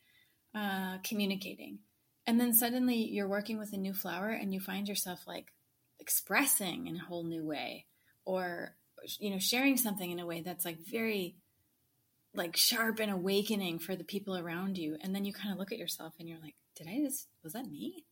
uh, 0.55 0.99
communicating 1.05 1.81
and 2.31 2.41
then 2.41 2.53
suddenly 2.53 2.95
you're 2.95 3.29
working 3.29 3.59
with 3.59 3.73
a 3.73 3.77
new 3.77 3.93
flower 3.93 4.29
and 4.29 4.55
you 4.55 4.61
find 4.61 4.89
yourself 4.89 5.27
like 5.27 5.53
expressing 5.99 6.87
in 6.87 6.97
a 6.97 7.05
whole 7.05 7.25
new 7.25 7.45
way 7.45 7.87
or 8.25 8.77
you 9.19 9.31
know 9.31 9.39
sharing 9.41 9.77
something 9.77 10.11
in 10.11 10.21
a 10.21 10.27
way 10.27 10.41
that's 10.41 10.65
like 10.65 10.79
very 10.79 11.35
like 12.35 12.57
sharp 12.57 13.01
and 13.01 13.11
awakening 13.11 13.79
for 13.79 13.97
the 13.97 14.05
people 14.05 14.37
around 14.37 14.79
you 14.79 14.97
and 15.01 15.15
then 15.15 15.25
you 15.25 15.33
kind 15.33 15.53
of 15.53 15.59
look 15.59 15.73
at 15.73 15.79
yourself 15.79 16.15
and 16.19 16.29
you're 16.29 16.41
like 16.41 16.55
did 16.77 16.87
i 16.89 16.99
just 17.05 17.27
was 17.43 17.55
that 17.55 17.67
me 17.67 18.05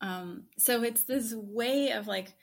um 0.00 0.44
so 0.56 0.82
it's 0.82 1.02
this 1.02 1.34
way 1.34 1.90
of 1.90 2.06
like 2.06 2.34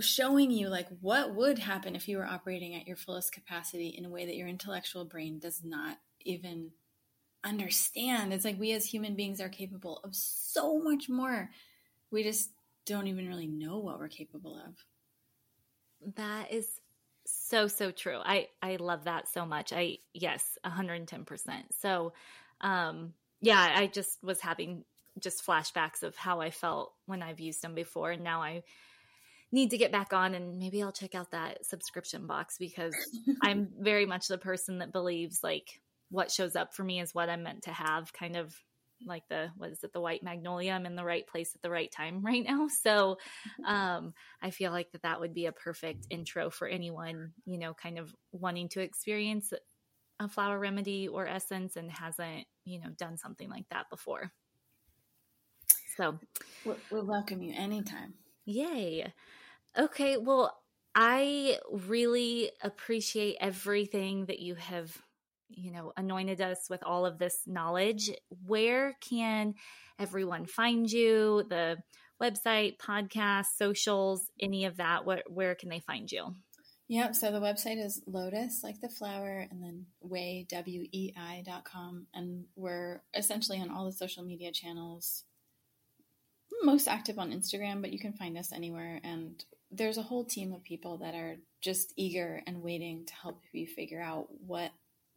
showing 0.00 0.50
you 0.50 0.68
like 0.68 0.88
what 1.00 1.34
would 1.34 1.58
happen 1.58 1.96
if 1.96 2.08
you 2.08 2.18
were 2.18 2.26
operating 2.26 2.74
at 2.74 2.86
your 2.86 2.96
fullest 2.96 3.32
capacity 3.32 3.88
in 3.88 4.04
a 4.04 4.10
way 4.10 4.26
that 4.26 4.36
your 4.36 4.48
intellectual 4.48 5.04
brain 5.04 5.38
does 5.38 5.62
not 5.64 5.98
even 6.20 6.72
understand. 7.44 8.32
It's 8.32 8.44
like 8.44 8.58
we 8.58 8.72
as 8.72 8.86
human 8.86 9.14
beings 9.14 9.40
are 9.40 9.48
capable 9.48 10.00
of 10.04 10.14
so 10.14 10.78
much 10.78 11.08
more. 11.08 11.50
We 12.10 12.22
just 12.22 12.50
don't 12.86 13.06
even 13.06 13.28
really 13.28 13.46
know 13.46 13.78
what 13.78 13.98
we're 13.98 14.08
capable 14.08 14.56
of. 14.56 14.74
That 16.16 16.52
is 16.52 16.66
so 17.52 17.68
so 17.68 17.90
true. 17.90 18.18
I 18.24 18.48
I 18.62 18.76
love 18.76 19.04
that 19.04 19.28
so 19.28 19.44
much. 19.44 19.74
I 19.74 19.98
yes, 20.14 20.56
110%. 20.64 21.26
So 21.80 22.14
um 22.62 23.12
yeah, 23.42 23.74
I 23.76 23.88
just 23.88 24.24
was 24.24 24.40
having 24.40 24.84
just 25.20 25.46
flashbacks 25.46 26.02
of 26.02 26.16
how 26.16 26.40
I 26.40 26.50
felt 26.50 26.94
when 27.04 27.22
I've 27.22 27.40
used 27.40 27.60
them 27.60 27.74
before 27.74 28.12
and 28.12 28.24
now 28.24 28.42
I 28.42 28.62
need 29.52 29.72
to 29.72 29.76
get 29.76 29.92
back 29.92 30.14
on 30.14 30.34
and 30.34 30.58
maybe 30.58 30.82
I'll 30.82 30.92
check 30.92 31.14
out 31.14 31.32
that 31.32 31.66
subscription 31.66 32.26
box 32.26 32.56
because 32.56 32.94
I'm 33.42 33.68
very 33.78 34.06
much 34.06 34.28
the 34.28 34.38
person 34.38 34.78
that 34.78 34.90
believes 34.90 35.40
like 35.42 35.82
what 36.08 36.30
shows 36.30 36.56
up 36.56 36.72
for 36.72 36.84
me 36.84 37.00
is 37.00 37.14
what 37.14 37.28
I'm 37.28 37.42
meant 37.42 37.64
to 37.64 37.72
have, 37.72 38.14
kind 38.14 38.36
of 38.36 38.54
like 39.06 39.24
the 39.28 39.50
what 39.56 39.70
is 39.70 39.82
it 39.82 39.92
the 39.92 40.00
white 40.00 40.22
magnolia 40.22 40.72
i'm 40.72 40.86
in 40.86 40.96
the 40.96 41.04
right 41.04 41.26
place 41.26 41.54
at 41.54 41.62
the 41.62 41.70
right 41.70 41.90
time 41.90 42.20
right 42.24 42.44
now. 42.46 42.68
So 42.68 43.18
um 43.66 44.14
i 44.40 44.50
feel 44.50 44.72
like 44.72 44.92
that 44.92 45.02
that 45.02 45.20
would 45.20 45.34
be 45.34 45.46
a 45.46 45.52
perfect 45.52 46.06
intro 46.10 46.50
for 46.50 46.68
anyone 46.68 47.32
you 47.44 47.58
know 47.58 47.74
kind 47.74 47.98
of 47.98 48.14
wanting 48.32 48.68
to 48.70 48.80
experience 48.80 49.52
a 50.20 50.28
flower 50.28 50.58
remedy 50.58 51.08
or 51.08 51.26
essence 51.26 51.76
and 51.76 51.90
hasn't 51.90 52.46
you 52.64 52.80
know 52.80 52.90
done 52.96 53.16
something 53.16 53.48
like 53.50 53.68
that 53.70 53.90
before. 53.90 54.32
So. 55.96 56.18
We'll, 56.64 56.76
we'll 56.90 57.04
welcome 57.06 57.42
you 57.42 57.52
anytime. 57.56 58.14
Yay. 58.46 59.12
Okay 59.78 60.16
well 60.16 60.58
i 60.94 61.58
really 61.88 62.50
appreciate 62.60 63.36
everything 63.40 64.26
that 64.26 64.40
you 64.40 64.54
have 64.54 64.94
you 65.56 65.72
know, 65.72 65.92
anointed 65.96 66.40
us 66.40 66.66
with 66.70 66.82
all 66.84 67.06
of 67.06 67.18
this 67.18 67.40
knowledge. 67.46 68.10
Where 68.46 68.96
can 69.00 69.54
everyone 69.98 70.46
find 70.46 70.90
you? 70.90 71.44
The 71.48 71.78
website, 72.22 72.76
podcast, 72.78 73.46
socials, 73.56 74.30
any 74.40 74.64
of 74.64 74.76
that? 74.76 75.04
Where, 75.04 75.22
where 75.28 75.54
can 75.54 75.68
they 75.68 75.80
find 75.80 76.10
you? 76.10 76.34
Yep. 76.88 77.14
So 77.14 77.32
the 77.32 77.40
website 77.40 77.82
is 77.82 78.02
lotus, 78.06 78.60
like 78.62 78.80
the 78.80 78.88
flower, 78.88 79.46
and 79.50 79.62
then 79.62 79.86
way, 80.02 80.46
W 80.50 80.86
E 80.92 81.14
I 81.16 81.42
dot 81.46 81.64
com. 81.64 82.06
And 82.12 82.44
we're 82.54 83.02
essentially 83.14 83.60
on 83.60 83.70
all 83.70 83.86
the 83.86 83.92
social 83.92 84.22
media 84.22 84.52
channels, 84.52 85.24
most 86.62 86.88
active 86.88 87.18
on 87.18 87.32
Instagram, 87.32 87.80
but 87.80 87.92
you 87.92 87.98
can 87.98 88.12
find 88.12 88.36
us 88.36 88.52
anywhere. 88.52 89.00
And 89.02 89.42
there's 89.70 89.96
a 89.96 90.02
whole 90.02 90.24
team 90.24 90.52
of 90.52 90.64
people 90.64 90.98
that 90.98 91.14
are 91.14 91.36
just 91.62 91.94
eager 91.96 92.42
and 92.46 92.62
waiting 92.62 93.06
to 93.06 93.14
help 93.14 93.40
you 93.52 93.66
figure 93.66 94.02
out 94.02 94.26
what 94.46 94.70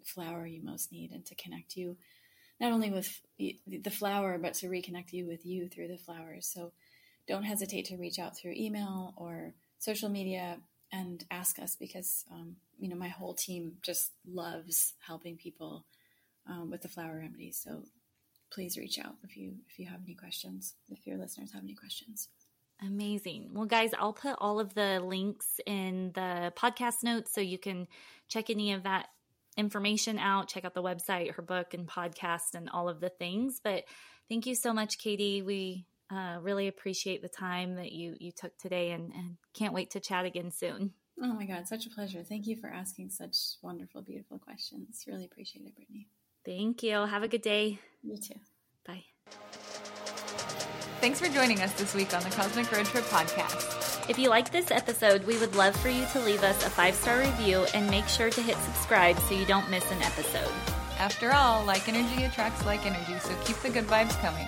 flower 0.06 0.45
you 0.45 0.64
most 0.64 0.91
need 0.91 1.12
and 1.12 1.26
to 1.26 1.36
connect 1.36 1.76
you 1.76 1.97
not 2.60 2.72
only 2.72 2.89
with 2.89 3.22
the 3.68 3.89
flower, 3.89 4.38
but 4.38 4.53
to 4.56 4.68
reconnect 4.68 5.12
you 5.12 5.28
with 5.28 5.45
you 5.45 5.68
through 5.68 5.89
the 5.89 5.97
flowers. 5.97 6.47
So 6.47 6.72
don't 7.28 7.43
hesitate 7.43 7.86
to 7.86 7.97
reach 7.97 8.20
out 8.20 8.38
through 8.38 8.53
email 8.56 9.14
or 9.18 9.53
social 9.80 10.10
media 10.10 10.58
and 10.91 11.24
ask 11.30 11.60
us 11.60 11.76
because, 11.76 12.24
um, 12.32 12.56
you 12.80 12.88
know, 12.88 12.95
my 12.95 13.10
whole 13.10 13.34
team 13.34 13.74
just 13.82 14.12
loves 14.26 14.93
helping 14.99 15.36
people 15.36 15.86
um, 16.47 16.70
with 16.70 16.82
the 16.82 16.88
flower 16.88 17.18
remedies. 17.20 17.60
So 17.62 17.84
please 18.51 18.78
reach 18.78 18.99
out 18.99 19.16
if 19.24 19.36
you 19.36 19.56
if 19.68 19.80
you 19.80 19.88
have 19.88 19.99
any 20.06 20.14
questions, 20.14 20.76
if 20.89 21.06
your 21.06 21.18
listeners 21.18 21.51
have 21.51 21.64
any 21.64 21.74
questions. 21.74 22.30
Amazing. 22.82 23.49
Well, 23.53 23.66
guys, 23.66 23.91
I'll 23.97 24.14
put 24.14 24.36
all 24.38 24.60
of 24.60 24.74
the 24.74 24.99
links 24.99 25.60
in 25.66 26.12
the 26.14 26.53
podcast 26.58 27.03
notes 27.03 27.34
so 27.34 27.41
you 27.41 27.58
can 27.58 27.88
check 28.28 28.49
any 28.49 28.74
of 28.74 28.84
that 28.84 29.08
information 29.58 30.20
out, 30.20 30.47
check 30.47 30.66
out 30.66 30.74
the 30.74 30.84
website, 30.84 31.34
her 31.34 31.41
book 31.41 31.74
and 31.74 31.88
podcast, 31.88 32.56
and 32.56 32.70
all 32.70 32.89
of 32.89 32.99
the 32.99 33.10
things. 33.10 33.60
But 33.64 33.84
thank 34.30 34.45
you 34.45 34.56
so 34.56 34.74
much, 34.74 34.97
Katie. 34.97 35.41
We 35.41 35.86
uh, 36.12 36.38
really 36.41 36.68
appreciate 36.68 37.22
the 37.22 37.30
time 37.30 37.76
that 37.76 37.91
you 37.91 38.16
you 38.20 38.32
took 38.32 38.58
today, 38.58 38.91
and, 38.91 39.12
and 39.14 39.38
can't 39.53 39.74
wait 39.74 39.91
to 39.91 39.99
chat 39.99 40.26
again 40.26 40.51
soon. 40.51 40.93
Oh 41.22 41.34
my 41.34 41.45
God, 41.45 41.68
such 41.68 41.86
a 41.86 41.89
pleasure. 41.89 42.24
Thank 42.24 42.45
you 42.45 42.58
for 42.58 42.68
asking 42.68 43.10
such 43.10 43.38
wonderful, 43.62 44.01
beautiful 44.01 44.38
questions. 44.38 45.03
Really 45.08 45.26
appreciate 45.26 45.66
it, 45.66 45.76
Brittany. 45.76 46.08
Thank 46.43 46.84
you. 46.84 47.06
Have 47.06 47.24
a 47.24 47.28
good 47.28 47.41
day. 47.41 47.80
You 48.03 48.18
too. 48.18 48.36
Bye. 48.86 49.06
Thanks 51.01 51.20
for 51.20 51.28
joining 51.30 51.62
us 51.62 51.74
this 51.74 51.95
week 51.95 52.14
on 52.14 52.24
the 52.24 52.30
Cosmic 52.30 52.72
Road 52.72 52.86
Trip 52.86 53.03
podcast. 53.06 53.84
If 54.08 54.20
you 54.20 54.30
like 54.30 54.51
this 54.51 54.70
episode, 54.70 55.26
we 55.26 55.36
would 55.39 55.56
love 55.56 55.76
for 55.78 55.89
you 55.89 56.06
to 56.12 56.20
leave 56.20 56.43
us 56.43 56.64
a 56.64 56.70
five 56.70 56.93
star 56.93 57.18
review 57.18 57.66
and 57.74 57.89
make 57.89 58.08
sure 58.08 58.30
to 58.30 58.41
hit 58.41 58.56
subscribe 58.58 59.18
so 59.22 59.34
you 59.34 59.45
don't 59.45 59.68
miss 59.72 59.91
an 59.91 59.99
episode. 60.03 60.51
After 60.99 61.32
all, 61.32 61.66
like 61.66 61.89
energy 61.89 62.24
attracts 62.24 62.64
like 62.68 62.86
energy, 62.86 63.18
so 63.18 63.36
keep 63.45 63.58
the 63.58 63.70
good 63.72 63.86
vibes 63.86 64.16
coming. 64.22 64.47